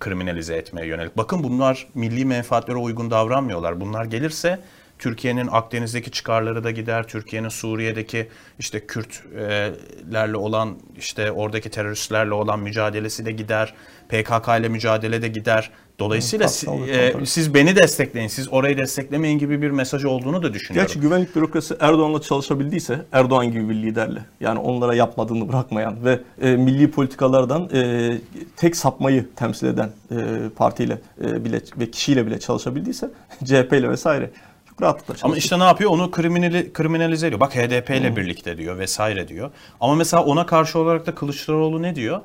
kriminalize 0.00 0.54
etmeye 0.54 0.86
yönelik. 0.86 1.16
Bakın 1.16 1.42
bunlar 1.42 1.86
milli 1.94 2.24
menfaatlere 2.24 2.78
uygun 2.78 3.10
davranmıyorlar. 3.10 3.80
Bunlar 3.80 4.04
gelirse 4.04 4.60
Türkiye'nin 4.98 5.48
Akdeniz'deki 5.52 6.10
çıkarları 6.10 6.64
da 6.64 6.70
gider. 6.70 7.08
Türkiye'nin 7.08 7.48
Suriye'deki 7.48 8.28
işte 8.58 8.86
Kürtlerle 8.86 10.36
olan 10.36 10.78
işte 10.98 11.32
oradaki 11.32 11.70
teröristlerle 11.70 12.34
olan 12.34 12.60
mücadelesi 12.60 13.24
de 13.26 13.32
gider. 13.32 13.74
PKK 14.08 14.48
ile 14.60 14.68
mücadele 14.68 15.22
de 15.22 15.28
gider. 15.28 15.70
Dolayısıyla 16.00 16.46
tabii, 16.64 16.90
e, 16.90 17.26
siz 17.26 17.54
beni 17.54 17.76
destekleyin, 17.76 18.28
siz 18.28 18.52
orayı 18.52 18.78
desteklemeyin 18.78 19.38
gibi 19.38 19.62
bir 19.62 19.70
mesaj 19.70 20.04
olduğunu 20.04 20.42
da 20.42 20.54
düşünüyorum. 20.54 20.88
Gerçi 20.88 21.00
güvenlik 21.00 21.36
bürokrasi 21.36 21.76
Erdoğan'la 21.80 22.20
çalışabildiyse 22.20 23.04
Erdoğan 23.12 23.52
gibi 23.52 23.68
bir 23.68 23.74
liderle 23.74 24.24
yani 24.40 24.58
onlara 24.58 24.94
yapmadığını 24.94 25.48
bırakmayan 25.48 26.04
ve 26.04 26.20
e, 26.42 26.50
milli 26.56 26.90
politikalardan 26.90 27.68
e, 27.74 28.10
tek 28.56 28.76
sapmayı 28.76 29.26
temsil 29.36 29.66
eden 29.66 29.90
e, 30.10 30.16
partiyle 30.56 30.98
e, 31.24 31.44
bile 31.44 31.60
ve 31.76 31.90
kişiyle 31.90 32.26
bile 32.26 32.40
çalışabildiyse 32.40 33.10
CHP 33.44 33.72
ile 33.72 33.90
vesaire 33.90 34.30
çok 34.68 34.82
rahatlıkla 34.82 35.14
çalışır. 35.14 35.24
Ama 35.24 35.36
işte 35.36 35.58
ne 35.58 35.64
yapıyor? 35.64 35.90
Onu 35.90 36.10
kriminali, 36.10 36.72
kriminalize 36.72 37.26
ediyor. 37.26 37.40
Bak 37.40 37.56
HDP 37.56 37.90
ile 37.90 38.16
birlikte 38.16 38.58
diyor 38.58 38.78
vesaire 38.78 39.28
diyor. 39.28 39.50
Ama 39.80 39.94
mesela 39.94 40.24
ona 40.24 40.46
karşı 40.46 40.78
olarak 40.78 41.06
da 41.06 41.14
Kılıçdaroğlu 41.14 41.82
ne 41.82 41.94
diyor? 41.94 42.20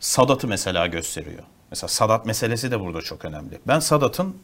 Sadat'ı 0.00 0.48
mesela 0.48 0.86
gösteriyor. 0.86 1.42
Mesela 1.70 1.88
Sadat 1.88 2.26
meselesi 2.26 2.70
de 2.70 2.80
burada 2.80 3.02
çok 3.02 3.24
önemli. 3.24 3.58
Ben 3.68 3.78
Sadat'ın 3.78 4.36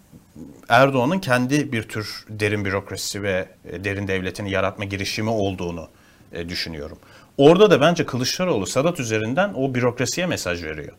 Erdoğan'ın 0.69 1.19
kendi 1.19 1.73
bir 1.73 1.83
tür 1.83 2.25
derin 2.29 2.65
bürokrasi 2.65 3.23
ve 3.23 3.49
e, 3.73 3.85
derin 3.85 4.09
devletini 4.09 4.51
yaratma 4.51 4.85
girişimi 4.85 5.31
olduğunu 5.31 5.89
e, 6.33 6.49
düşünüyorum. 6.49 6.99
Orada 7.39 7.71
da 7.71 7.81
bence 7.81 8.07
Kılıçdaroğlu 8.07 8.67
Sadat 8.67 9.01
üzerinden 9.01 9.53
o 9.55 9.75
bürokrasiye 9.75 10.27
mesaj 10.27 10.63
veriyor. 10.65 10.93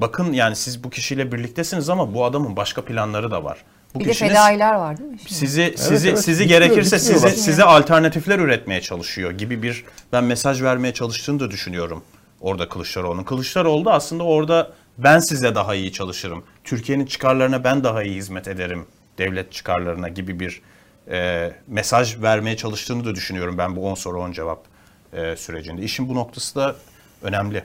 Bakın 0.00 0.32
yani 0.32 0.56
siz 0.56 0.84
bu 0.84 0.90
kişiyle 0.90 1.32
birliktesiniz 1.32 1.88
ama 1.90 2.14
bu 2.14 2.24
adamın 2.24 2.56
başka 2.56 2.84
planları 2.84 3.30
da 3.30 3.44
var. 3.44 3.58
Bu 3.94 4.00
Bir 4.00 4.04
de 4.04 4.10
kişinin- 4.10 4.28
fedailer 4.28 4.74
var 4.74 4.98
değil 4.98 5.10
mi? 5.10 5.18
Şimdi? 5.18 5.34
sizi 5.34 5.74
sizi 5.76 6.08
evet. 6.08 6.18
sizi 6.24 6.44
Bitmiyor, 6.44 6.60
gerekirse 6.62 6.96
bitmiyorlar. 6.96 7.28
size 7.28 7.42
size 7.42 7.64
alternatifler 7.64 8.38
üretmeye 8.38 8.80
çalışıyor 8.80 9.30
gibi 9.30 9.62
bir 9.62 9.84
ben 10.12 10.24
mesaj 10.24 10.62
vermeye 10.62 10.94
çalıştığını 10.94 11.40
da 11.40 11.50
düşünüyorum 11.50 12.02
orada 12.40 12.68
Kılıçdaroğlu'nun. 12.68 13.24
Kılıçdaroğlu 13.24 13.84
da 13.84 13.92
aslında 13.92 14.24
orada 14.24 14.70
ben 14.98 15.18
size 15.18 15.54
daha 15.54 15.74
iyi 15.74 15.92
çalışırım. 15.92 16.44
Türkiye'nin 16.64 17.06
çıkarlarına 17.06 17.64
ben 17.64 17.84
daha 17.84 18.02
iyi 18.02 18.16
hizmet 18.16 18.48
ederim. 18.48 18.86
Devlet 19.18 19.52
çıkarlarına 19.52 20.08
gibi 20.08 20.40
bir 20.40 20.62
e, 21.10 21.52
mesaj 21.66 22.22
vermeye 22.22 22.56
çalıştığını 22.56 23.04
da 23.04 23.14
düşünüyorum 23.14 23.58
ben 23.58 23.76
bu 23.76 23.90
10 23.90 23.94
soru 23.94 24.20
10 24.20 24.32
cevap 24.32 24.64
e, 25.12 25.36
sürecinde. 25.36 25.82
İşin 25.82 26.08
bu 26.08 26.14
noktası 26.14 26.54
da 26.56 26.76
önemli. 27.22 27.64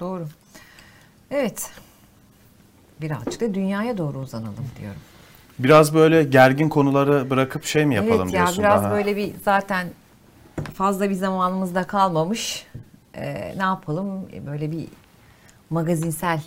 Doğru. 0.00 0.26
Evet. 1.30 1.70
Birazcık 3.00 3.40
da 3.40 3.54
dünyaya 3.54 3.98
doğru 3.98 4.18
uzanalım 4.18 4.66
diyorum. 4.80 5.00
Biraz 5.58 5.94
böyle 5.94 6.24
gergin 6.24 6.68
konuları 6.68 7.30
bırakıp 7.30 7.64
şey 7.64 7.86
mi 7.86 7.94
yapalım 7.94 8.22
evet 8.22 8.34
ya 8.34 8.38
diyorsun 8.40 8.64
biraz 8.64 8.82
daha? 8.82 8.92
böyle 8.92 9.16
bir 9.16 9.32
zaten 9.44 9.88
fazla 10.74 11.10
bir 11.10 11.14
zamanımız 11.14 11.74
da 11.74 11.84
kalmamış. 11.86 12.66
Ee, 13.14 13.54
ne 13.56 13.62
yapalım? 13.62 14.28
E, 14.32 14.46
Böyle 14.46 14.72
bir 14.72 14.86
magazinsel 15.70 16.40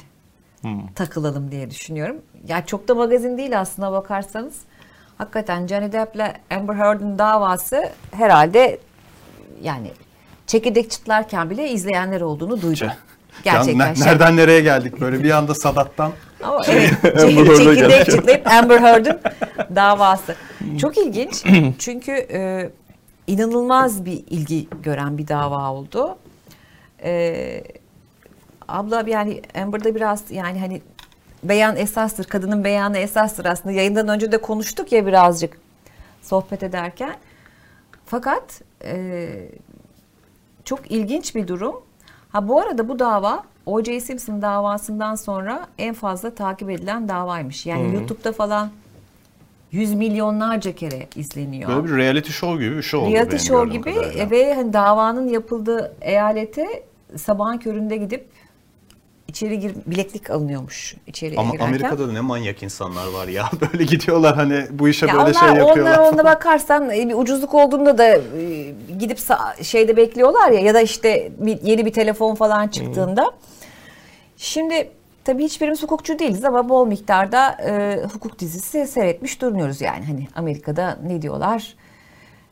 takılalım 0.96 1.52
diye 1.52 1.70
düşünüyorum. 1.72 2.16
Ya 2.48 2.66
çok 2.66 2.88
da 2.88 2.96
magazin 2.96 3.38
değil 3.38 3.60
aslında 3.60 3.92
bakarsanız. 3.92 4.54
Hakikaten 5.18 5.68
Johnny 5.68 5.92
Depp'le 5.92 6.36
Amber 6.56 6.76
Heard'ın 6.76 7.18
davası 7.18 7.90
herhalde 8.12 8.80
yani 9.64 9.92
çekirdek 10.48 10.92
çıtlarken 10.92 11.50
bile 11.50 11.70
izleyenler 11.70 12.22
olduğunu 12.22 12.62
duydum. 12.62 12.88
Gerçekten 13.44 13.92
ne- 13.92 13.96
şey. 13.96 14.06
nereden 14.08 14.38
nereye 14.38 14.62
geldik 14.62 15.02
böyle 15.02 15.24
bir 15.24 15.32
anda 15.32 15.56
Sadat'tan 15.56 16.12
Ama 16.44 16.62
evet, 16.68 16.92
çek- 17.04 17.38
Heard'a 17.38 17.56
çekirdek 17.58 18.06
çıtlayıp 18.06 18.48
Amber 18.48 18.80
Heard'ın 18.82 19.20
davası. 19.76 20.36
Çok 20.82 20.98
ilginç. 21.06 21.44
Çünkü 21.80 22.12
e, 22.12 22.70
inanılmaz 23.28 24.06
bir 24.06 24.24
ilgi 24.30 24.68
gören 24.84 25.18
bir 25.18 25.28
dava 25.28 25.72
oldu. 25.72 26.18
E, 27.04 27.64
abla 28.72 29.04
yani 29.08 29.42
Amber'da 29.56 29.96
biraz 29.96 30.32
yani 30.32 30.60
hani 30.60 30.82
beyan 31.44 31.76
esastır, 31.76 32.24
kadının 32.24 32.64
beyanı 32.64 32.98
esastır 32.98 33.46
aslında. 33.46 33.76
Yayından 33.76 34.08
önce 34.08 34.32
de 34.32 34.38
konuştuk 34.38 34.92
ya 34.92 35.06
birazcık 35.06 35.58
sohbet 36.22 36.64
ederken. 36.64 37.16
Fakat 38.06 38.62
e, 38.84 39.30
çok 40.66 40.92
ilginç 40.92 41.36
bir 41.36 41.48
durum. 41.48 41.76
Ha 42.30 42.48
bu 42.48 42.60
arada 42.60 42.90
bu 42.90 43.00
dava 43.00 43.44
O.J. 43.66 44.00
Simpson 44.00 44.42
davasından 44.42 45.16
sonra 45.16 45.68
en 45.78 45.94
fazla 45.94 46.36
takip 46.36 46.70
edilen 46.70 47.08
davaymış. 47.08 47.66
Yani 47.66 47.94
YouTube'da 47.94 48.32
falan 48.32 48.72
yüz 49.72 49.94
milyonlarca 49.94 50.76
kere 50.76 51.08
izleniyor. 51.16 51.70
böyle 51.70 51.84
bir 51.84 51.98
reality 51.98 52.32
show 52.32 52.64
gibi 52.64 52.78
bir 52.78 52.82
şey 52.82 53.00
oldu. 53.00 53.12
Reality 53.12 53.38
show 53.38 53.78
gibi 53.78 53.94
kadarıyla. 53.94 54.32
ve 54.32 54.54
hani 54.54 54.74
davanın 54.74 55.28
yapıldığı 55.28 55.96
eyalete 56.02 56.84
sabahın 57.18 57.58
köründe 57.58 57.98
gidip 57.98 58.26
içeri 59.32 59.60
gir 59.60 59.74
bileklik 59.86 60.30
alınıyormuş 60.30 60.96
içeriye 61.08 61.40
Ama 61.40 61.52
girerken. 61.52 61.68
Amerika'da 61.68 62.08
da 62.08 62.12
ne 62.12 62.22
manyak 62.22 62.64
insanlar 62.64 63.08
var 63.08 63.28
ya. 63.28 63.50
Böyle 63.62 63.84
gidiyorlar 63.84 64.36
hani 64.36 64.66
bu 64.72 64.90
işe 64.90 65.06
Ya 65.06 65.14
böyle 65.14 65.24
onlar, 65.24 65.34
şey 65.34 65.48
yapıyorlar. 65.48 65.98
Onlara 65.98 66.10
ona 66.10 66.26
bakarsan 66.26 66.90
e, 66.90 67.10
bir 67.10 67.14
ucuzluk 67.14 67.54
olduğunda 67.54 67.98
da 67.98 68.08
e, 68.16 68.74
gidip 69.00 69.20
şeyde 69.62 69.98
bekliyorlar 69.98 70.52
ya 70.52 70.60
ya 70.60 70.74
da 70.74 70.82
işte 70.82 71.32
bir, 71.38 71.62
yeni 71.62 71.86
bir 71.86 71.94
telefon 71.94 72.36
falan 72.36 72.68
çıktığında. 72.68 73.32
Şimdi 74.38 74.92
tabii 75.24 75.44
hiçbirimiz 75.44 75.84
hukukçu 75.84 76.20
değiliz 76.20 76.46
ama 76.46 76.70
bol 76.70 76.88
miktarda 76.88 77.58
e, 77.66 78.02
hukuk 78.14 78.40
dizisi 78.40 78.88
seyretmiş 78.88 79.42
durmuyoruz 79.42 79.82
yani. 79.82 80.06
Hani 80.06 80.28
Amerika'da 80.36 81.00
ne 81.04 81.22
diyorlar? 81.22 81.76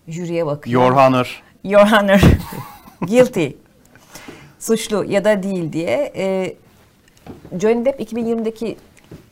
Jüriye 0.08 0.46
bakıyor. 0.46 0.82
Your 0.82 0.92
Honor. 0.92 1.44
Your 1.64 1.88
Honor. 1.88 2.22
Guilty. 3.02 3.48
Suçlu 4.60 5.06
ya 5.06 5.26
da 5.26 5.44
değil 5.44 5.74
diye. 5.74 6.14
E, 6.16 6.56
Johnny 7.60 7.86
Depp 7.86 8.02
2020'deki 8.02 8.78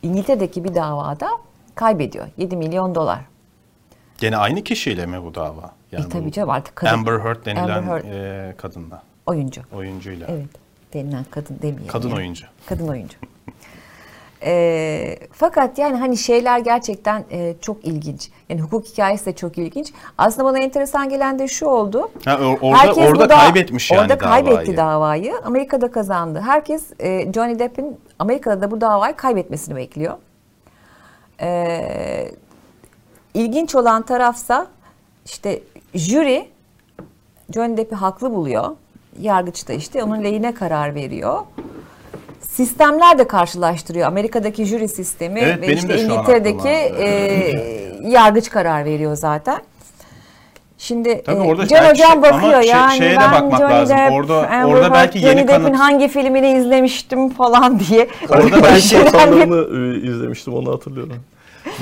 İngiltere'deki 0.03 0.63
bir 0.63 0.75
davada 0.75 1.29
kaybediyor. 1.75 2.27
7 2.37 2.57
milyon 2.57 2.95
dolar. 2.95 3.19
Gene 4.17 4.37
aynı 4.37 4.63
kişiyle 4.63 5.05
mi 5.05 5.23
bu 5.23 5.35
dava? 5.35 5.71
Yani 5.91 6.05
e 6.05 6.09
tabii 6.09 6.31
canım 6.31 6.49
artık 6.49 6.75
kadın 6.75 6.93
Amber 6.93 7.19
Heard 7.19 7.45
denilen 7.45 7.77
Amber 7.77 7.81
Heard. 7.81 8.03
e, 8.05 8.55
kadınla, 8.57 9.03
oyuncu. 9.25 9.61
oyuncuyla. 9.71 10.27
Evet. 10.29 10.47
Denilen 10.93 11.25
kadın 11.31 11.59
demeyelim. 11.61 11.87
Kadın 11.87 12.09
yani. 12.09 12.17
oyuncu. 12.17 12.45
Kadın 12.65 12.87
oyuncu. 12.87 13.17
E, 14.43 15.17
fakat 15.31 15.77
yani 15.77 15.97
hani 15.97 16.17
şeyler 16.17 16.59
gerçekten 16.59 17.23
e, 17.31 17.55
çok 17.61 17.85
ilginç. 17.85 18.29
Yani 18.49 18.61
hukuk 18.61 18.85
hikayesi 18.85 19.25
de 19.25 19.35
çok 19.35 19.57
ilginç. 19.57 19.93
Aslında 20.17 20.45
bana 20.45 20.59
enteresan 20.59 21.09
gelen 21.09 21.39
de 21.39 21.47
şu 21.47 21.65
oldu. 21.65 22.09
Ha, 22.25 22.31
or- 22.33 22.59
orada 22.61 22.77
Herkes 22.77 23.09
orada 23.11 23.29
da- 23.29 23.37
kaybetmiş 23.37 23.91
yani 23.91 24.01
Orada 24.01 24.17
kaybetti 24.17 24.53
davayı. 24.55 24.77
davayı. 24.77 25.33
Amerika'da 25.45 25.91
kazandı. 25.91 26.41
Herkes 26.45 26.83
e, 26.99 27.33
Johnny 27.33 27.59
Depp'in 27.59 27.97
Amerika'da 28.19 28.61
da 28.61 28.71
bu 28.71 28.81
davayı 28.81 29.15
kaybetmesini 29.15 29.75
bekliyor. 29.75 30.13
E, 31.41 32.31
ilginç 33.33 33.75
olan 33.75 34.01
tarafsa 34.05 34.67
işte 35.25 35.61
jüri 35.93 36.47
Johnny 37.53 37.77
Depp'i 37.77 37.95
haklı 37.95 38.31
buluyor. 38.31 38.69
Yargıç 39.21 39.67
da 39.67 39.73
işte 39.73 40.03
onun 40.03 40.23
lehine 40.23 40.53
karar 40.53 40.95
veriyor. 40.95 41.39
Sistemler 42.57 43.17
de 43.17 43.27
karşılaştırıyor. 43.27 44.07
Amerika'daki 44.07 44.65
jüri 44.65 44.87
sistemi 44.87 45.39
Evet, 45.39 45.61
ve 45.61 45.73
işte 45.73 45.89
de 45.89 46.01
İngiltere'deki 46.01 46.67
e, 46.67 47.07
yargıç 48.03 48.49
karar 48.49 48.85
veriyor 48.85 49.15
zaten. 49.15 49.61
Şimdi 50.77 51.23
Tabii 51.23 51.37
e, 51.37 51.47
orada 51.47 51.67
Can 51.67 51.77
Hocam 51.89 51.95
şey- 51.95 52.05
ama 52.05 52.21
bakıyor 52.21 52.61
şey- 52.61 52.71
yani 52.71 52.97
şeye 52.97 53.11
de 53.15 53.17
ben 53.19 53.31
bakmak 53.31 53.59
Johnny 53.59 53.73
lazım. 53.73 53.97
Depp, 53.97 54.11
Orada- 54.11 54.47
Amber 54.49 54.63
orada 54.73 54.93
belki 54.93 55.19
Johnny 55.19 55.29
yeni 55.37 55.47
Depp'in 55.47 55.63
kanıt- 55.63 55.75
hangi 55.75 56.07
filmini 56.07 56.51
izlemiştim 56.51 57.29
falan 57.29 57.79
diye. 57.79 58.07
Orada 58.29 58.63
belki 58.63 58.87
sonlarını 58.87 59.57
e, 60.03 60.07
izlemiştim 60.07 60.53
onu 60.53 60.71
hatırlıyorum. 60.73 61.13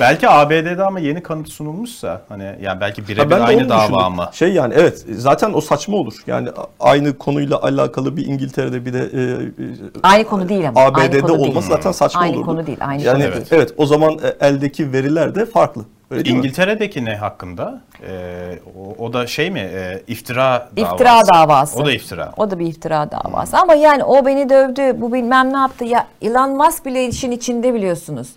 Belki 0.00 0.28
ABD'de 0.28 0.82
ama 0.84 1.00
yeni 1.00 1.22
kanıt 1.22 1.48
sunulmuşsa 1.48 2.22
hani 2.28 2.54
yani 2.60 2.80
belki 2.80 3.02
Ha, 3.02 3.08
birebir 3.08 3.30
de 3.30 3.34
aynı 3.36 3.68
dava 3.68 3.82
düşündüm. 3.82 3.98
ama. 4.04 4.30
Şey 4.32 4.52
yani 4.52 4.74
evet 4.76 5.04
zaten 5.10 5.52
o 5.54 5.60
saçma 5.60 5.96
olur. 5.96 6.14
Yani 6.26 6.48
aynı 6.80 7.18
konuyla 7.18 7.62
alakalı 7.62 8.16
bir 8.16 8.26
İngiltere'de 8.26 8.86
bir 8.86 8.92
de 8.92 8.98
e, 8.98 9.20
e, 9.22 9.70
Aynı 10.02 10.24
konu 10.24 10.48
değil 10.48 10.68
ama. 10.68 10.80
aynı 10.80 10.90
ABD'de 10.96 11.20
konu 11.20 11.38
değil. 11.38 11.48
olması 11.50 11.68
zaten 11.68 11.92
saçma 11.92 12.20
Aynı 12.20 12.36
olurdu. 12.36 12.46
konu 12.46 12.66
değil, 12.66 12.78
aynı 12.80 13.02
yani, 13.02 13.22
konu 13.22 13.32
değil. 13.34 13.46
Evet 13.50 13.74
o 13.76 13.86
zaman 13.86 14.18
e, 14.40 14.46
eldeki 14.46 14.92
veriler 14.92 15.34
de 15.34 15.46
farklı. 15.46 15.84
Öyle 16.10 16.24
değil? 16.24 16.36
İngiltere'deki 16.36 17.04
ne 17.04 17.16
hakkında? 17.16 17.80
Ee, 18.08 18.58
o, 18.78 19.04
o 19.04 19.12
da 19.12 19.26
şey 19.26 19.50
mi? 19.50 19.58
Ee, 19.60 20.02
iftira 20.06 20.68
davası. 20.76 20.92
İftira 20.92 21.20
davası. 21.34 21.78
O 21.82 21.86
da 21.86 21.92
iftira. 21.92 22.32
O 22.36 22.50
da 22.50 22.58
bir 22.58 22.66
iftira 22.66 23.10
davası. 23.10 23.56
Ama 23.58 23.74
yani 23.74 24.04
o 24.04 24.26
beni 24.26 24.48
dövdü, 24.48 25.00
bu 25.00 25.12
bilmem 25.12 25.52
ne 25.52 25.56
yaptı. 25.56 25.84
Ya 25.84 26.06
Elon 26.22 26.50
Musk 26.50 26.86
bile 26.86 27.06
işin 27.06 27.30
içinde 27.30 27.74
biliyorsunuz. 27.74 28.28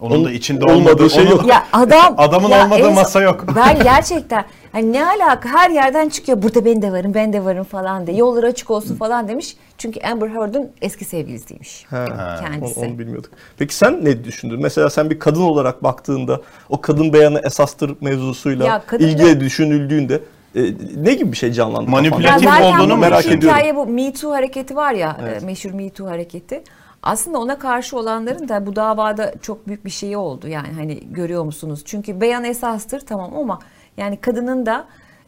Onun 0.00 0.14
Onun 0.14 0.24
da 0.24 0.30
içinde 0.30 0.64
olmadığı 0.64 0.78
olmadığı 0.78 1.10
şey 1.10 1.22
onun- 1.22 1.30
yok. 1.30 1.46
Ya 1.48 1.66
adam 1.72 2.14
Adamın 2.18 2.48
ya 2.48 2.64
olmadığı 2.64 2.88
en- 2.88 2.94
masa 2.94 3.22
yok. 3.22 3.44
Ben 3.56 3.82
gerçekten 3.82 4.44
hani 4.72 4.92
ne 4.92 5.06
alaka 5.06 5.48
her 5.48 5.70
yerden 5.70 6.08
çıkıyor. 6.08 6.42
Burada 6.42 6.64
ben 6.64 6.82
de 6.82 6.92
varım, 6.92 7.14
ben 7.14 7.32
de 7.32 7.44
varım 7.44 7.64
falan 7.64 8.06
diye. 8.06 8.16
Yollar 8.16 8.44
açık 8.44 8.70
olsun 8.70 8.96
falan 8.96 9.28
demiş. 9.28 9.56
Çünkü 9.78 10.00
Amber 10.00 10.28
Heard'ın 10.28 10.70
eski 10.82 11.04
sevgilisiymiş. 11.04 11.84
Ha, 11.90 12.04
Kendisi. 12.40 12.80
Onu, 12.80 12.86
onu 12.88 12.98
bilmiyorduk. 12.98 13.30
Peki 13.58 13.74
sen 13.74 14.04
ne 14.04 14.24
düşündün? 14.24 14.62
Mesela 14.62 14.90
sen 14.90 15.10
bir 15.10 15.18
kadın 15.18 15.42
olarak 15.42 15.82
baktığında 15.82 16.40
o 16.68 16.80
kadın 16.80 17.12
beyanı 17.12 17.40
esastır 17.44 17.96
mevzusuyla 18.00 18.82
ilgili 18.98 19.40
düşünüldüğünde 19.40 20.20
e, 20.56 20.62
ne 20.96 21.14
gibi 21.14 21.32
bir 21.32 21.36
şey 21.36 21.52
canlandı? 21.52 21.90
Manipülatif 21.90 22.48
olduğunu 22.62 22.96
merak 22.96 23.24
hikaye 23.24 23.36
ediyorum. 23.36 23.76
bu 23.76 23.86
Me 23.86 24.12
Too 24.12 24.32
hareketi 24.32 24.76
var 24.76 24.92
ya, 24.92 25.16
Evet. 25.22 25.42
e, 25.42 25.46
meşhur 25.46 25.70
Me 25.70 25.90
Too 25.90 26.06
hareketi. 26.10 26.62
Aslında 27.04 27.38
ona 27.38 27.58
karşı 27.58 27.98
olanların 27.98 28.48
da 28.48 28.66
bu 28.66 28.76
davada 28.76 29.34
çok 29.42 29.66
büyük 29.66 29.84
bir 29.84 29.90
şeyi 29.90 30.16
oldu. 30.16 30.48
Yani 30.48 30.68
hani 30.72 31.12
görüyor 31.12 31.44
musunuz? 31.44 31.82
Çünkü 31.84 32.20
beyan 32.20 32.44
esastır 32.44 33.00
tamam 33.00 33.36
ama 33.36 33.58
yani 33.96 34.16
kadının 34.16 34.66
da 34.66 34.86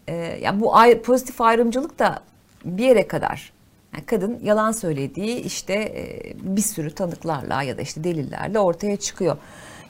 e, 0.08 0.14
ya 0.14 0.60
bu 0.60 0.76
ay- 0.76 1.02
pozitif 1.02 1.40
ayrımcılık 1.40 1.98
da 1.98 2.20
bir 2.64 2.84
yere 2.84 3.08
kadar. 3.08 3.52
Yani 3.94 4.06
kadın 4.06 4.38
yalan 4.42 4.72
söylediği 4.72 5.40
işte 5.40 5.74
e, 5.74 6.32
bir 6.56 6.62
sürü 6.62 6.94
tanıklarla 6.94 7.62
ya 7.62 7.78
da 7.78 7.82
işte 7.82 8.04
delillerle 8.04 8.58
ortaya 8.58 8.96
çıkıyor. 8.96 9.36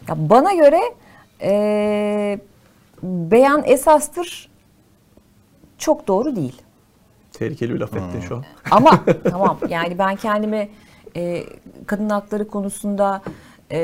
Ya 0.09 0.31
bana 0.31 0.53
göre 0.53 0.81
e, 1.43 2.39
beyan 3.03 3.63
esastır 3.65 4.49
çok 5.79 6.09
doğru 6.09 6.37
değil. 6.37 6.63
Tehlikeli 7.33 7.75
bir 7.75 7.81
laf 7.81 7.97
ettin 7.97 8.21
şu 8.21 8.37
an. 8.37 8.45
Ama 8.71 9.05
tamam 9.31 9.59
yani 9.69 9.99
ben 9.99 10.17
kendimi 10.17 10.69
e, 11.17 11.45
kadın 11.87 12.09
hakları 12.11 12.49
konusunda 12.49 13.23
e, 13.73 13.79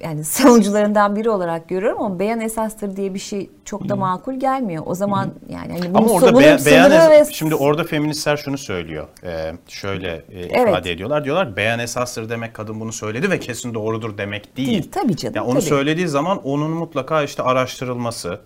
yani 0.00 0.24
savunucularından 0.24 1.16
biri 1.16 1.30
olarak 1.30 1.68
görüyorum 1.68 2.02
ama 2.02 2.18
beyan 2.18 2.40
esastır 2.40 2.96
diye 2.96 3.14
bir 3.14 3.18
şey 3.18 3.50
çok 3.64 3.88
da 3.88 3.96
makul 3.96 4.34
gelmiyor. 4.34 4.82
O 4.86 4.94
zaman 4.94 5.30
yani 5.48 5.72
hani 5.72 5.94
bunun, 5.94 6.04
Ama 6.04 6.12
orada 6.12 6.32
bunun 6.32 6.42
beyan, 6.66 7.10
ve 7.10 7.24
şimdi 7.32 7.54
orada 7.54 7.84
feministler 7.84 8.36
şunu 8.36 8.58
söylüyor. 8.58 9.06
Ee, 9.24 9.52
şöyle 9.68 10.08
e, 10.12 10.22
Evet. 10.30 10.68
ifade 10.68 10.92
ediyorlar. 10.92 11.24
Diyorlar 11.24 11.56
beyan 11.56 11.78
esastır 11.78 12.28
demek 12.28 12.54
kadın 12.54 12.80
bunu 12.80 12.92
söyledi 12.92 13.30
ve 13.30 13.40
kesin 13.40 13.74
doğrudur 13.74 14.18
demek 14.18 14.56
değil. 14.56 14.68
Değil, 14.68 14.90
tabii 14.92 15.16
canım, 15.16 15.36
Yani 15.36 15.46
onu 15.46 15.54
tabii. 15.54 15.68
söylediği 15.68 16.08
zaman 16.08 16.40
onun 16.44 16.70
mutlaka 16.70 17.22
işte 17.22 17.42
araştırılması, 17.42 18.40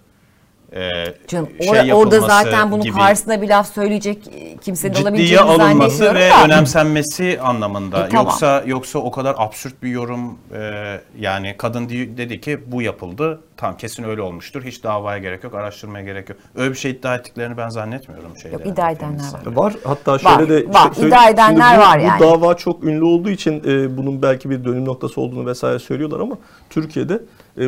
e, 0.73 0.91
Canım, 1.29 1.49
şey 1.61 1.69
or- 1.69 1.93
orada 1.93 2.21
zaten 2.21 2.71
bunun 2.71 2.83
gibi 2.83 2.97
karşısına 2.97 3.43
bir 3.43 3.49
laf 3.49 3.73
söyleyecek 3.75 4.19
kimsenin 4.63 4.93
ciddiye 4.93 5.09
olabileceğini 5.09 5.43
alınması 5.45 6.15
ve 6.15 6.31
da. 6.31 6.45
önemsenmesi 6.45 7.41
anlamında. 7.43 8.07
E, 8.07 8.09
tamam. 8.09 8.27
Yoksa 8.27 8.63
yoksa 8.67 8.99
o 8.99 9.11
kadar 9.11 9.35
absürt 9.39 9.83
bir 9.83 9.89
yorum 9.89 10.39
e, 10.55 11.01
yani 11.19 11.55
kadın 11.59 11.89
di- 11.89 12.17
dedi 12.17 12.41
ki 12.41 12.61
bu 12.67 12.83
yapıldı. 12.83 13.41
Tamam 13.57 13.77
kesin 13.77 14.05
öyle 14.05 14.23
olmuştur. 14.23 14.63
Hiç 14.65 14.85
davaya 14.85 15.19
gerek 15.19 15.45
yok, 15.45 15.55
araştırmaya 15.55 16.05
gerek 16.05 16.29
yok. 16.29 16.39
Öyle 16.57 16.71
bir 16.71 16.79
şey 16.79 16.91
iddia 16.91 17.15
ettiklerini 17.17 17.57
ben 17.57 17.69
zannetmiyorum 17.69 18.37
şeyde. 18.43 18.55
Yok, 18.55 18.67
iddia 18.67 18.91
edenler 18.91 19.25
var. 19.47 19.57
Var. 19.57 19.75
Hatta 19.85 20.19
şöyle 20.19 20.35
Var, 20.37 20.49
de 20.49 20.69
var. 20.69 20.91
söyle- 20.95 21.09
İddia 21.09 21.19
şimdi 21.23 21.33
edenler 21.35 21.77
bu, 21.79 21.81
var 21.81 21.99
bu 21.99 22.03
yani. 22.05 22.21
dava 22.21 22.55
çok 22.55 22.85
ünlü 22.85 23.05
olduğu 23.05 23.31
için 23.31 23.63
e, 23.67 23.97
bunun 23.97 24.23
belki 24.23 24.51
bir 24.51 24.65
dönüm 24.65 24.85
noktası 24.85 25.21
olduğunu 25.21 25.47
vesaire 25.47 25.79
söylüyorlar 25.79 26.21
ama 26.21 26.39
Türkiye'de 26.71 27.21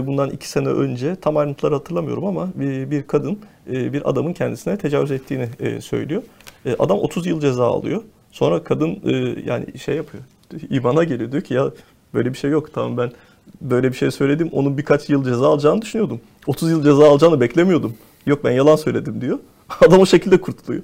bundan 0.07 0.31
iki 0.31 0.49
sene 0.49 0.69
önce 0.69 1.17
tam 1.17 1.37
ayrıntıları 1.37 1.75
hatırlamıyorum 1.75 2.25
ama 2.25 2.49
bir, 2.55 3.03
kadın 3.03 3.39
e, 3.73 3.93
bir 3.93 4.11
adamın 4.11 4.33
kendisine 4.33 4.79
tecavüz 4.79 5.11
ettiğini 5.11 5.49
e, 5.61 5.81
söylüyor. 5.81 6.23
E, 6.67 6.77
adam 6.79 6.99
30 6.99 7.27
yıl 7.27 7.41
ceza 7.41 7.67
alıyor. 7.67 8.03
Sonra 8.33 8.65
kadın 8.65 8.99
e, 9.05 9.13
yani 9.47 9.79
şey 9.79 9.97
yapıyor. 9.97 10.23
İBAN'a 10.71 11.05
geliyor 11.05 11.33
diyor 11.33 11.43
ki 11.43 11.55
ya 11.55 11.71
böyle 12.15 12.33
bir 12.33 12.39
şey 12.39 12.51
yok 12.51 12.75
tamam 12.75 12.97
ben 12.97 13.13
böyle 13.61 13.93
bir 13.93 13.97
şey 13.97 14.11
söyledim 14.11 14.49
onun 14.53 14.79
birkaç 14.79 15.11
yıl 15.11 15.25
ceza 15.25 15.49
alacağını 15.49 15.83
düşünüyordum. 15.83 16.21
30 16.47 16.71
yıl 16.71 16.85
ceza 16.85 17.11
alacağını 17.11 17.41
beklemiyordum. 17.41 17.95
Yok 18.27 18.45
ben 18.45 18.51
yalan 18.51 18.77
söyledim 18.77 19.21
diyor. 19.21 19.39
Adam 19.81 20.01
o 20.01 20.07
şekilde 20.07 20.41
kurtuluyor. 20.41 20.83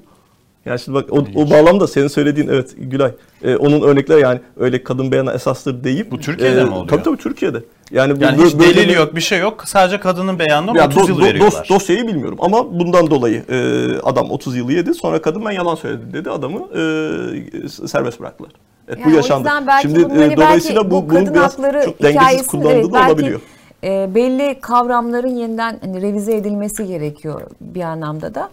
Yani 0.66 0.78
şimdi 0.80 0.98
bak 0.98 1.12
o, 1.12 1.24
o 1.34 1.50
bağlamda 1.50 1.86
senin 1.86 2.08
söylediğin 2.08 2.48
evet 2.48 2.74
Gülay. 2.78 3.10
e, 3.42 3.56
onun 3.56 3.80
örnekler 3.82 4.18
yani 4.18 4.40
öyle 4.56 4.84
kadın 4.84 5.12
beyana 5.12 5.32
esastır 5.32 5.84
deyip. 5.84 6.10
Bu 6.10 6.20
Türkiye'de 6.20 6.64
mi 6.64 6.70
oluyor? 6.70 6.88
Tabii 6.88 7.02
tabii 7.02 7.16
Türkiye'de. 7.16 7.62
Yani, 7.90 8.20
bu, 8.20 8.24
Yani 8.24 8.44
hiç 8.44 8.58
böyle 8.58 8.74
delili 8.76 8.88
bir- 8.88 8.96
yok, 8.96 9.16
bir 9.16 9.20
şey 9.20 9.38
yok. 9.40 9.62
Sadece 9.66 10.00
kadının 10.00 10.38
beyanına 10.38 10.78
Ya 10.78 10.86
30 10.86 11.02
do- 11.02 11.08
yıl 11.08 11.20
do- 11.20 11.24
veriyorlar. 11.24 11.60
dos- 11.60 11.68
dosyayı 11.68 12.06
bilmiyorum 12.08 12.38
ama 12.40 12.78
bundan 12.80 13.10
dolayı 13.10 13.42
e, 13.50 13.86
adam 14.02 14.30
30 14.30 14.56
yılı 14.56 14.72
yedi. 14.72 14.94
Sonra 14.94 15.22
kadın 15.22 15.44
ben 15.44 15.50
yalan 15.50 15.74
söyledim 15.74 16.12
dedi. 16.12 16.30
Adamı 16.30 16.58
e, 16.58 17.68
serbest 17.68 18.20
bıraktılar. 18.20 18.50
Evet, 18.88 18.98
Yani 19.00 19.12
bu 19.12 19.16
yaşandı. 19.16 19.48
Şimdi 19.82 20.04
bunun 20.04 20.20
hani 20.20 20.32
e, 20.32 20.36
dolayısıyla 20.36 20.80
belki 20.82 20.90
bu, 20.90 21.02
bu 21.02 21.10
bunun 21.10 21.20
kadın 21.20 21.34
biraz 21.34 21.58
hakları 21.58 21.84
çok 21.84 22.02
dengesiz 22.02 22.46
kullanıldığı 22.46 22.70
evet, 22.78 22.92
da 22.94 23.06
olabiliyor. 23.06 23.40
e, 23.84 24.14
belli 24.14 24.60
kavramların 24.60 25.36
yeniden 25.36 25.78
hani 25.80 26.02
revize 26.02 26.36
edilmesi 26.36 26.86
gerekiyor 26.86 27.40
bir 27.60 27.80
anlamda 27.80 28.34
da. 28.34 28.50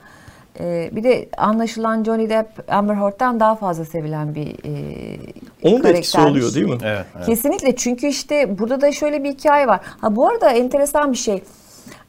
E, 0.60 0.90
bir 0.92 1.04
de 1.04 1.30
anlaşılan 1.38 2.04
Johnny 2.04 2.30
Depp 2.30 2.72
Amber 2.74 2.96
Heard'dan 2.96 3.40
daha 3.40 3.56
fazla 3.56 3.86
sevilen 3.86 4.36
bir 4.36 4.48
e, 4.48 5.18
Onun 5.64 5.84
da 5.84 5.90
etkisi 5.90 6.20
oluyor 6.20 6.54
değil 6.54 6.66
mi? 6.66 6.78
Evet, 6.84 7.06
evet. 7.16 7.26
Kesinlikle 7.26 7.76
çünkü 7.76 8.08
işte 8.08 8.60
burada 8.60 8.82
da 8.82 8.92
şöyle 8.92 9.24
bir 9.24 9.32
hikaye 9.32 9.68
var. 9.68 9.82
Ha 10.02 10.16
bu 10.16 10.28
arada 10.28 10.50
enteresan 10.50 11.12
bir 11.12 11.18
şey. 11.18 11.44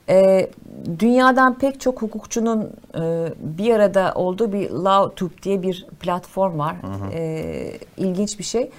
Ee, 0.09 0.51
dünyadan 0.99 1.59
pek 1.59 1.81
çok 1.81 2.03
hukukçunun 2.03 2.71
e, 2.95 3.29
bir 3.39 3.75
arada 3.75 4.13
olduğu 4.15 4.53
bir 4.53 4.71
LawTube 4.71 5.43
diye 5.43 5.63
bir 5.63 5.87
platform 6.01 6.59
var. 6.59 6.77
Ee, 7.15 7.71
ilginç 7.97 8.39
bir 8.39 8.45
şey 8.45 8.71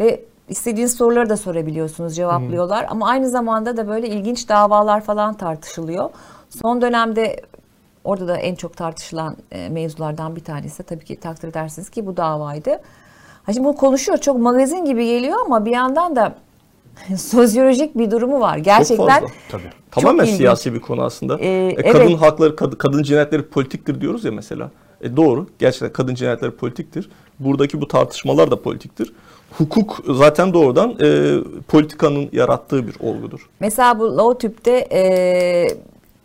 ve 0.00 0.20
istediğiniz 0.48 0.94
soruları 0.94 1.28
da 1.28 1.36
sorabiliyorsunuz, 1.36 2.16
cevaplıyorlar. 2.16 2.86
Ama 2.88 3.08
aynı 3.08 3.28
zamanda 3.28 3.76
da 3.76 3.88
böyle 3.88 4.08
ilginç 4.08 4.48
davalar 4.48 5.00
falan 5.00 5.34
tartışılıyor. 5.34 6.10
Son 6.62 6.82
dönemde 6.82 7.40
orada 8.04 8.28
da 8.28 8.36
en 8.36 8.54
çok 8.54 8.76
tartışılan 8.76 9.36
e, 9.52 9.68
mevzulardan 9.68 10.36
bir 10.36 10.44
tanesi 10.44 10.82
tabii 10.82 11.04
ki 11.04 11.16
takdir 11.20 11.48
edersiniz 11.48 11.90
ki 11.90 12.06
bu 12.06 12.16
davaydı. 12.16 12.70
Ha 13.42 13.52
şimdi 13.52 13.66
bunu 13.66 13.76
konuşuyor 13.76 14.18
çok 14.18 14.38
magazin 14.38 14.84
gibi 14.84 15.06
geliyor 15.06 15.36
ama 15.46 15.64
bir 15.64 15.70
yandan 15.70 16.16
da 16.16 16.34
sosyolojik 17.16 17.98
bir 17.98 18.10
durumu 18.10 18.40
var. 18.40 18.56
Gerçekten 18.58 18.96
Çok 18.96 19.08
fazla. 19.10 19.26
Tabii. 19.50 19.62
Tamamen 19.90 20.24
ilginç. 20.24 20.36
siyasi 20.36 20.74
bir 20.74 20.80
konu 20.80 21.02
aslında. 21.02 21.38
Ee, 21.40 21.74
E, 21.78 21.92
kadın 21.92 22.06
evet. 22.06 22.20
hakları, 22.20 22.54
kad- 22.54 22.76
kadın 22.78 23.02
cinayetleri 23.02 23.42
politiktir 23.42 24.00
diyoruz 24.00 24.24
ya 24.24 24.32
mesela. 24.32 24.70
E, 25.00 25.16
doğru. 25.16 25.46
Gerçekten 25.58 25.92
kadın 25.92 26.14
cinayetleri 26.14 26.50
politiktir. 26.50 27.10
Buradaki 27.38 27.80
bu 27.80 27.88
tartışmalar 27.88 28.50
da 28.50 28.62
politiktir. 28.62 29.12
Hukuk 29.58 30.00
zaten 30.08 30.52
doğrudan 30.54 30.96
e, 31.00 31.36
politikanın 31.68 32.28
yarattığı 32.32 32.86
bir 32.86 32.94
olgudur. 33.00 33.48
Mesela 33.60 33.98
bu 33.98 34.16
LawTube'de 34.16 34.78
e, 34.92 35.02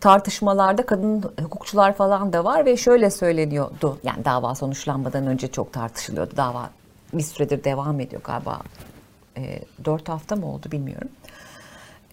tartışmalarda 0.00 0.86
kadın 0.86 1.22
hukukçular 1.42 1.94
falan 1.94 2.32
da 2.32 2.44
var 2.44 2.66
ve 2.66 2.76
şöyle 2.76 3.10
söyleniyordu. 3.10 3.98
Yani 4.02 4.24
dava 4.24 4.54
sonuçlanmadan 4.54 5.26
önce 5.26 5.48
çok 5.48 5.72
tartışılıyordu. 5.72 6.36
Dava 6.36 6.70
bir 7.12 7.22
süredir 7.22 7.64
devam 7.64 8.00
ediyor 8.00 8.22
galiba. 8.22 8.60
E, 9.36 9.60
4 9.84 10.08
hafta 10.08 10.36
mı 10.36 10.46
oldu 10.54 10.66
bilmiyorum. 10.72 11.08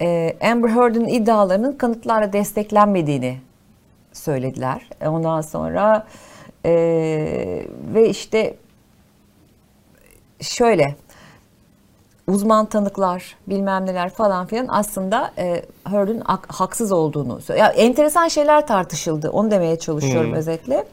E, 0.01 0.37
Amber 0.41 0.69
Heard'ın 0.69 1.07
iddialarının 1.07 1.71
kanıtlarla 1.71 2.33
desteklenmediğini 2.33 3.39
söylediler. 4.13 4.89
E, 5.01 5.07
Ondan 5.07 5.41
sonra 5.41 6.07
e, 6.65 6.71
ve 7.93 8.09
işte 8.09 8.55
şöyle 10.41 10.95
uzman 12.27 12.65
tanıklar 12.65 13.35
bilmem 13.47 13.85
neler 13.85 14.09
falan 14.09 14.45
filan 14.45 14.65
aslında 14.69 15.31
e, 15.37 15.61
Heard'ün 15.89 16.19
hak- 16.19 16.47
haksız 16.53 16.91
olduğunu 16.91 17.33
sö- 17.39 17.57
ya 17.57 17.67
enteresan 17.67 18.27
şeyler 18.27 18.67
tartışıldı 18.67 19.29
onu 19.29 19.51
demeye 19.51 19.79
çalışıyorum 19.79 20.33
özetle. 20.37 20.85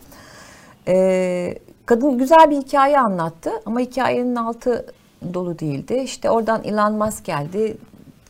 E, 0.89 1.55
kadın 1.87 2.19
güzel 2.19 2.51
bir 2.51 2.57
hikaye 2.57 2.99
anlattı 3.01 3.51
ama 3.67 3.81
hikayenin 3.81 4.37
altı 4.37 4.87
dolu 5.35 5.59
değildi. 5.59 5.95
İşte 5.95 6.31
oradan 6.31 6.65
Elon 6.65 6.93
Musk 6.93 7.25
geldi. 7.25 7.77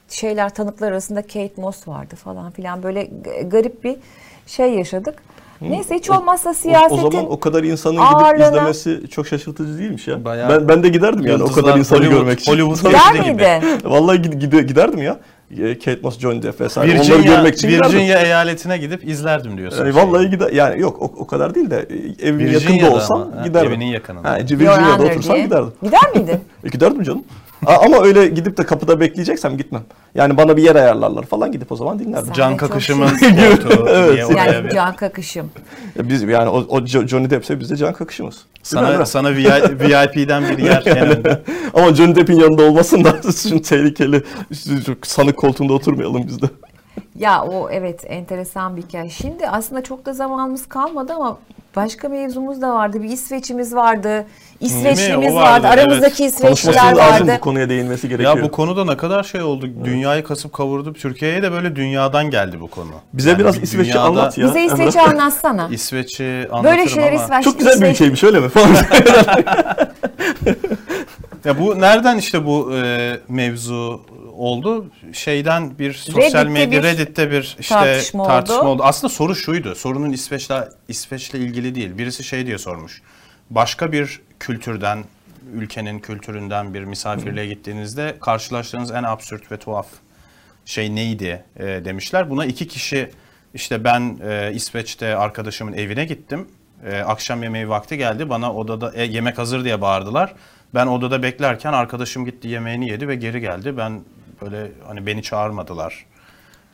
Şeyler 0.09 0.55
tanıklar 0.55 0.89
arasında 0.93 1.23
Kate 1.23 1.53
Moss 1.57 1.89
vardı 1.89 2.17
falan 2.17 2.51
filan 2.51 2.83
böyle 2.83 3.05
garip 3.47 3.85
bir 3.85 3.97
şey 4.47 4.75
yaşadık. 4.75 5.23
Neyse 5.71 5.95
hiç 5.95 6.11
olmazsa 6.11 6.51
O, 6.51 6.55
siyasetin 6.55 7.05
o 7.07 7.11
zaman 7.11 7.33
o 7.33 7.41
kadar 7.41 7.63
insanın 7.65 7.95
gidip 7.97 8.17
ağırlığına- 8.17 8.49
izlemesi 8.49 9.03
çok 9.11 9.27
şaşırtıcı 9.27 9.79
değilmiş 9.79 10.09
ya. 10.09 10.25
Bayağı- 10.25 10.49
ben, 10.51 10.69
ben 10.69 10.83
de 10.83 10.89
giderdim 10.89 11.27
yani 11.27 11.43
o 11.43 11.53
kadar 11.53 11.77
insanı 11.79 11.99
Hollywood- 11.99 12.11
görmek 12.11 12.41
için. 12.41 12.53
Hollywood 12.53 12.77
gider 12.89 13.13
miydin? 13.21 13.81
Vallahi 13.91 14.17
gid- 14.19 14.39
gide- 14.39 14.63
giderdim 14.67 15.03
ya. 15.03 15.21
E, 15.61 15.79
Kate 15.79 15.99
Moss, 16.03 16.19
Johnny 16.19 16.43
Depp 16.43 16.61
vesaire. 16.61 16.91
Onları 16.93 17.03
Virginia, 17.09 17.37
görmek 17.37 17.55
için 17.55 17.69
giderdim. 17.69 17.99
Virginia 17.99 18.19
eyaletine 18.21 18.79
gidip 18.79 19.09
izlerdim 19.09 19.59
diyorsun. 19.59 19.87
E, 19.87 19.95
vallahi 19.95 20.31
gider 20.31 20.51
yani 20.53 20.81
yok 20.81 21.03
o, 21.03 21.05
o 21.05 21.27
kadar 21.27 21.55
değil 21.55 21.71
de 21.71 21.87
e, 22.21 22.29
evimin 22.29 22.45
Virginia'da 22.47 22.73
yakında 22.75 22.97
olsam 22.97 23.23
ama, 23.23 23.41
ha, 23.41 23.47
giderdim. 23.47 23.73
evinin 23.73 23.85
yakınında. 23.87 24.31
Ha, 24.31 24.37
Virginia'da 24.39 25.03
otursam 25.03 25.37
giderdim. 25.37 25.73
Gider 25.83 26.11
miydin? 26.15 26.41
E, 26.65 26.69
giderdim 26.69 27.03
canım. 27.03 27.23
Ama 27.67 28.03
öyle 28.03 28.27
gidip 28.29 28.57
de 28.57 28.63
kapıda 28.67 29.01
bekleyeceksem 29.01 29.57
gitmem. 29.57 29.83
Yani 30.15 30.37
bana 30.37 30.57
bir 30.57 30.63
yer 30.63 30.77
ayarlarlar 30.77 31.23
falan 31.27 31.53
gidip 31.53 31.73
o 31.73 31.77
zaman 31.77 31.99
dinlerdim. 31.99 32.27
Sen- 32.27 32.33
Can 32.33 32.51
Evet, 32.51 32.61
kakışımın 32.61 33.09
koltuğu 33.09 33.37
diye 33.37 34.27
oraya 34.27 34.45
Yani 34.53 34.65
bir- 34.65 34.71
can 34.71 34.97
kakışım. 34.97 35.51
Ya 35.99 36.09
Biz 36.09 36.23
yani 36.23 36.49
o, 36.49 36.57
o 36.69 36.79
Jo- 36.81 37.09
Johnny 37.09 37.31
Depp'se 37.31 37.61
biz 37.61 37.71
de 37.71 37.77
can 37.77 37.93
kakışımız. 37.93 38.35
Değil 38.35 38.45
mi 38.53 38.59
Sana, 38.63 38.93
Emrah? 38.93 39.05
sana 39.07 39.31
VI 39.35 39.45
VIP'den 39.81 40.59
bir 40.59 40.63
yer 40.65 40.87
önde. 41.11 41.43
Ama 41.75 41.95
Johnny 41.95 42.15
Depp'in 42.15 42.41
yanında 42.41 42.63
olmasın 42.63 43.05
da 43.05 43.17
şimdi 43.43 43.63
tehlikeli 43.63 44.23
şu 44.87 44.97
sanık 45.03 45.37
koltuğunda 45.37 45.73
oturmayalım 45.73 46.27
biz 46.27 46.43
de. 46.43 46.47
Ya 47.19 47.43
o 47.43 47.71
evet 47.71 48.05
enteresan 48.09 48.77
bir 48.77 48.83
hikaye. 48.83 49.11
Şimdi 49.11 49.49
aslında 49.49 49.83
çok 49.83 50.07
da 50.07 50.13
zamanımız 50.13 50.67
kalmadı 50.69 51.13
ama 51.13 51.39
başka 51.77 52.09
mevzumuz 52.09 52.63
da 52.63 52.75
vardı. 52.75 53.03
Bir 53.03 53.09
İsveç'imiz 53.09 53.75
vardı. 53.75 54.27
İsveçlimiz 54.61 55.35
vardı. 55.35 55.65
vardı, 55.65 55.67
Aramızdaki 55.69 56.23
evet. 56.23 56.35
İsveçliler 56.35 56.93
vardı. 56.97 57.33
bu 57.37 57.41
konuya 57.41 57.69
değinmesi 57.69 58.09
gerekiyor. 58.09 58.37
Ya 58.37 58.43
bu 58.43 58.51
konuda 58.51 58.85
ne 58.85 58.97
kadar 58.97 59.23
şey 59.23 59.43
oldu. 59.43 59.69
Dünyayı 59.85 60.25
kasıp 60.25 60.53
kavurdu. 60.53 60.93
Türkiye'ye 60.93 61.43
de 61.43 61.53
böyle 61.53 61.77
dünyadan 61.77 62.31
geldi 62.31 62.61
bu 62.61 62.67
konu. 62.71 62.91
Bize 63.13 63.31
Yani 63.31 63.39
biraz 63.39 63.57
bir 63.57 63.63
İsveç'i 63.63 63.85
dünyada 63.85 64.03
anlat 64.03 64.39
ya. 64.39 64.47
Bize 64.49 64.65
İsveç'i 64.65 65.01
anlatsana. 65.01 65.69
İsveç'i 65.71 66.49
anlatırım 66.53 66.65
Böyle 66.65 66.89
şeyler 66.89 67.13
ama. 67.13 67.23
İsveç. 67.25 67.45
Çok 67.45 67.59
güzel 67.59 67.73
bir 67.73 67.87
İsveç- 67.87 67.95
ülkeymiş 67.95 68.25
öyle 68.25 68.41
mi? 68.41 68.49
Falan. 68.49 68.69
Ya 71.45 71.59
bu 71.59 71.81
nereden 71.81 72.19
işte 72.19 72.47
bu 72.47 72.73
e, 72.77 73.13
mevzu 73.29 74.01
oldu? 74.33 74.91
Şeyden 75.13 75.79
bir 75.79 75.93
sosyal 75.93 76.25
Reddit'te 76.25 76.45
medya 76.45 76.83
bir 76.83 76.89
Reddit'te 76.89 77.31
bir 77.31 77.57
işte 77.61 77.75
tartışma 77.75 78.27
tartışma, 78.27 78.61
oldu. 78.61 78.69
oldu. 78.69 78.83
Aslında 78.85 79.13
soru 79.13 79.35
şuydu. 79.35 79.75
Sorunun 79.75 80.13
İsveç'le 80.13 80.51
İsveç'le 80.89 81.35
ilgili 81.35 81.75
değil. 81.75 81.99
Birisi 81.99 82.25
şey 82.25 82.47
diye 82.47 82.59
sormuş. 82.59 83.03
Başka 83.51 83.93
bir 83.93 84.21
kültürden, 84.41 85.05
ülkenin 85.55 85.99
kültüründen 85.99 86.75
bir 86.75 86.85
misafirliğe 86.85 87.47
gittiğinizde 87.47 88.17
karşılaştığınız 88.21 88.91
en 88.91 89.03
absürt 89.03 89.53
ve 89.53 89.57
tuhaf 89.57 89.87
şey 90.65 90.95
neydi 90.95 91.45
e, 91.57 91.65
demişler. 91.65 92.31
Buna 92.31 92.45
iki 92.45 92.69
kişi 92.69 93.11
işte 93.55 93.85
ben 93.85 94.19
e, 94.25 94.53
İsveç'te 94.55 95.17
arkadaşımın 95.17 95.73
evine 95.73 96.05
gittim. 96.05 96.49
E, 96.87 97.01
akşam 97.01 97.43
yemeği 97.43 97.69
vakti 97.69 97.99
geldi. 97.99 98.29
Bana 98.29 98.55
odada 98.55 98.93
e, 98.95 99.05
yemek 99.05 99.39
hazır 99.39 99.65
diye 99.65 99.81
bağırdılar. 99.81 100.35
Ben 100.75 100.87
odada 100.87 101.23
beklerken 101.23 101.73
arkadaşım 101.73 102.25
gitti 102.25 102.49
yemeğini 102.49 102.89
yedi 102.89 103.09
ve 103.09 103.15
geri 103.15 103.41
geldi. 103.41 103.77
Ben 103.77 104.01
böyle 104.45 104.73
hani 104.87 105.07
beni 105.07 105.23
çağırmadılar 105.23 106.07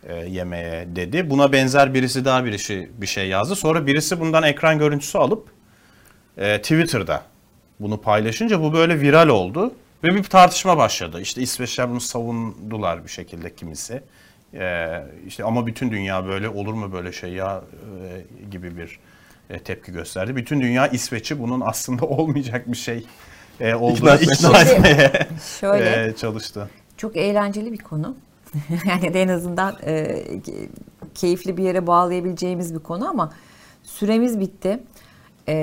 e, 0.06 0.14
yemeğe 0.14 0.96
dedi. 0.96 1.30
Buna 1.30 1.52
benzer 1.52 1.94
birisi 1.94 2.24
daha 2.24 2.44
birisi 2.44 2.90
bir 2.98 3.06
şey 3.06 3.28
yazdı. 3.28 3.56
Sonra 3.56 3.86
birisi 3.86 4.20
bundan 4.20 4.42
ekran 4.42 4.78
görüntüsü 4.78 5.18
alıp 5.18 5.48
e, 6.36 6.58
Twitter'da 6.62 7.22
bunu 7.80 8.00
paylaşınca 8.00 8.62
bu 8.62 8.72
böyle 8.72 9.00
viral 9.00 9.28
oldu 9.28 9.74
ve 10.04 10.08
bir 10.08 10.22
tartışma 10.22 10.76
başladı. 10.76 11.20
İşte 11.20 11.42
İsveçler 11.42 11.90
bunu 11.90 12.00
savundular 12.00 13.04
bir 13.04 13.10
şekilde 13.10 13.54
kimisi. 13.54 14.02
E, 14.54 15.02
işte 15.26 15.44
ama 15.44 15.66
bütün 15.66 15.90
dünya 15.90 16.26
böyle 16.26 16.48
olur 16.48 16.74
mu 16.74 16.92
böyle 16.92 17.12
şey 17.12 17.32
ya 17.32 17.62
e, 18.02 18.46
gibi 18.50 18.76
bir 18.76 18.98
e, 19.50 19.58
tepki 19.58 19.92
gösterdi. 19.92 20.36
Bütün 20.36 20.60
dünya 20.60 20.86
İsveç'i 20.86 21.40
bunun 21.40 21.60
aslında 21.60 22.06
olmayacak 22.06 22.72
bir 22.72 22.76
şey 22.76 23.06
e, 23.60 23.74
olduğunu 23.74 24.10
etmeye 24.10 24.34
ikna 24.34 24.62
etmeye 24.62 25.26
Şöyle 25.60 26.06
e, 26.06 26.16
çalıştı. 26.16 26.70
Çok 26.98 27.16
eğlenceli 27.16 27.72
bir 27.72 27.78
konu. 27.78 28.16
yani 28.86 29.06
en 29.06 29.28
azından 29.28 29.76
e, 29.82 29.92
ke- 30.46 30.68
keyifli 31.14 31.56
bir 31.56 31.62
yere 31.62 31.86
bağlayabileceğimiz 31.86 32.74
bir 32.74 32.78
konu 32.78 33.08
ama 33.08 33.32
süremiz 33.82 34.40
bitti. 34.40 34.80
E, 35.48 35.54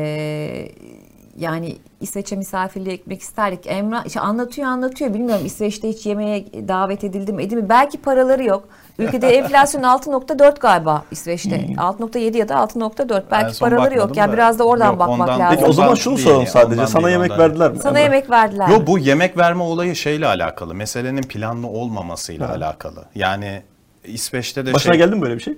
yani 1.38 1.78
İsveç'e 2.02 2.36
misafirliğe 2.36 2.96
gitmek 2.96 3.22
isterdik. 3.22 3.68
Emrah 3.68 4.06
işte 4.06 4.20
anlatıyor 4.20 4.68
anlatıyor. 4.68 5.14
Bilmiyorum 5.14 5.46
İsveç'te 5.46 5.90
hiç 5.90 6.06
yemeğe 6.06 6.68
davet 6.68 7.04
edildi 7.04 7.34
mi? 7.34 7.70
Belki 7.70 8.02
paraları 8.02 8.44
yok. 8.44 8.70
Ülkede 9.00 9.28
enflasyon 9.38 9.84
6.4 9.84 10.60
galiba 10.60 11.04
İsveç'te. 11.12 11.56
6.7 11.78 12.38
ya 12.38 12.50
da 12.50 12.54
6.4. 12.56 13.16
En 13.18 13.24
Belki 13.32 13.60
paraları 13.60 13.96
yok. 13.98 14.18
Yani 14.18 14.30
da. 14.30 14.34
biraz 14.34 14.60
da 14.60 14.64
oradan 14.64 14.88
Yok, 14.88 15.00
bakmak 15.00 15.20
ondan- 15.20 15.40
lazım. 15.40 15.56
Peki 15.58 15.70
o 15.70 15.74
zaman 15.74 15.96
şunu 15.96 16.18
soralım 16.18 16.48
sadece. 16.48 16.74
ondan 16.74 16.86
Sana 16.86 17.04
değil, 17.04 17.12
yemek 17.14 17.32
ondan 17.32 17.44
verdiler 17.50 17.72
mi? 17.72 17.78
Sana 17.80 18.00
Emrah? 18.00 18.14
yemek 18.14 18.30
verdiler. 18.30 18.68
Yo 18.68 18.88
bu 18.88 19.00
yemek 19.00 19.38
verme 19.38 19.64
olayı 19.64 19.96
şeyle 19.96 20.28
alakalı. 20.28 20.76
Meselenin 20.76 21.22
planlı 21.22 21.68
olmamasıyla 21.68 22.50
alakalı. 22.52 23.06
Yani 23.16 23.62
İsveç'te 24.06 24.66
de 24.66 24.74
Başına 24.74 24.94
şey, 24.94 25.02
geldi 25.02 25.16
mi 25.16 25.22
böyle 25.22 25.36
bir 25.36 25.40
şey? 25.44 25.58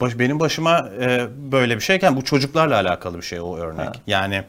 baş- 0.00 0.18
benim 0.18 0.40
başıma 0.40 0.88
e, 1.00 1.26
böyle 1.52 1.74
bir 1.76 1.80
şeyken 1.80 2.16
bu 2.16 2.24
çocuklarla 2.24 2.74
alakalı 2.74 3.16
bir 3.16 3.22
şey 3.22 3.40
o 3.40 3.56
örnek. 3.56 3.86
Ha. 3.86 3.92
Yani 4.06 4.42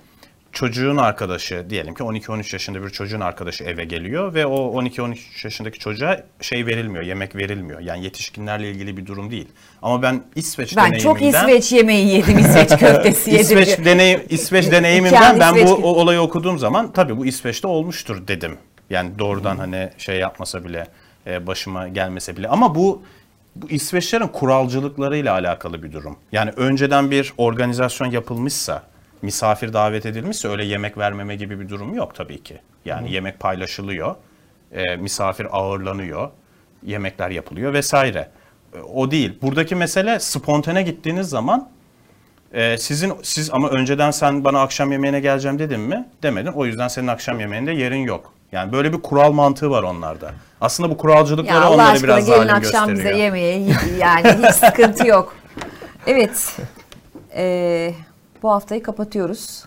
çocuğun 0.57 0.97
arkadaşı 0.97 1.65
diyelim 1.69 1.93
ki 1.93 2.03
12-13 2.03 2.55
yaşında 2.55 2.83
bir 2.83 2.89
çocuğun 2.89 3.19
arkadaşı 3.19 3.63
eve 3.63 3.85
geliyor 3.85 4.33
ve 4.33 4.45
o 4.45 4.83
12-13 4.83 5.17
yaşındaki 5.43 5.79
çocuğa 5.79 6.19
şey 6.41 6.65
verilmiyor, 6.65 7.03
yemek 7.03 7.35
verilmiyor. 7.35 7.79
Yani 7.79 8.03
yetişkinlerle 8.03 8.71
ilgili 8.71 8.97
bir 8.97 9.05
durum 9.05 9.31
değil. 9.31 9.47
Ama 9.81 10.01
ben 10.01 10.23
İsveç 10.35 10.77
ben 10.77 10.97
çok 10.97 11.17
deneyiminden- 11.19 11.43
İsveç 11.43 11.71
yemeği 11.71 12.07
yedim. 12.07 12.39
İsveç 12.39 12.69
köftesi 12.79 13.29
yedim. 13.31 13.41
İsveç 13.41 13.85
deneyim 13.85 14.21
İsveç 14.29 14.71
deneyimimden 14.71 15.21
Kendi 15.21 15.39
ben 15.39 15.53
İsveç- 15.53 15.67
bu 15.67 15.73
o 15.73 15.87
olayı 15.89 16.21
okuduğum 16.21 16.59
zaman 16.59 16.91
tabii 16.91 17.17
bu 17.17 17.25
İsveç'te 17.25 17.67
olmuştur 17.67 18.27
dedim. 18.27 18.57
Yani 18.89 19.19
doğrudan 19.19 19.57
hani 19.57 19.89
şey 19.97 20.17
yapmasa 20.19 20.65
bile 20.65 20.87
e, 21.27 21.47
başıma 21.47 21.87
gelmese 21.87 22.37
bile 22.37 22.47
ama 22.47 22.75
bu 22.75 23.01
bu 23.55 23.69
İsveçlerin 23.69 24.27
kuralcılıklarıyla 24.27 25.33
alakalı 25.33 25.83
bir 25.83 25.91
durum. 25.91 26.17
Yani 26.31 26.51
önceden 26.55 27.11
bir 27.11 27.33
organizasyon 27.37 28.11
yapılmışsa, 28.11 28.83
misafir 29.21 29.73
davet 29.73 30.05
edilmişse 30.05 30.47
öyle 30.47 30.65
yemek 30.65 30.97
vermeme 30.97 31.35
gibi 31.35 31.59
bir 31.59 31.69
durum 31.69 31.93
yok 31.93 32.15
tabii 32.15 32.43
ki. 32.43 32.57
Yani 32.85 33.11
yemek 33.11 33.39
paylaşılıyor, 33.39 34.15
e, 34.71 34.95
misafir 34.95 35.47
ağırlanıyor, 35.51 36.29
yemekler 36.83 37.29
yapılıyor 37.29 37.73
vesaire. 37.73 38.29
E, 38.73 38.79
O 38.79 39.11
değil. 39.11 39.39
Buradaki 39.41 39.75
mesele 39.75 40.19
spontane 40.19 40.83
gittiğiniz 40.83 41.29
zaman 41.29 41.69
ee, 42.53 42.77
sizin 42.77 43.13
siz 43.23 43.49
ama 43.53 43.69
önceden 43.69 44.11
sen 44.11 44.43
bana 44.43 44.61
akşam 44.61 44.91
yemeğine 44.91 45.19
geleceğim 45.19 45.59
dedin 45.59 45.79
mi? 45.79 46.09
Demedin. 46.23 46.51
O 46.51 46.65
yüzden 46.65 46.87
senin 46.87 47.07
akşam 47.07 47.39
yemeğinde 47.39 47.71
yerin 47.71 47.97
yok. 48.03 48.33
Yani 48.51 48.71
böyle 48.71 48.93
bir 48.93 49.01
kural 49.01 49.31
mantığı 49.31 49.69
var 49.69 49.83
onlarda. 49.83 50.31
Aslında 50.61 50.89
bu 50.89 50.97
kuralcılıkları 50.97 51.63
Ya 51.63 51.69
onları 51.69 52.03
biraz 52.03 52.25
zalim 52.25 52.55
akşam 52.55 52.89
gösteriyor. 52.89 53.13
bize 53.13 53.23
yemeğe 53.23 53.59
yani 53.99 54.27
hiç 54.27 54.55
sıkıntı 54.55 55.07
yok. 55.07 55.35
Evet. 56.07 56.57
Ee, 57.35 57.93
bu 58.47 58.51
haftayı 58.51 58.83
kapatıyoruz. 58.83 59.65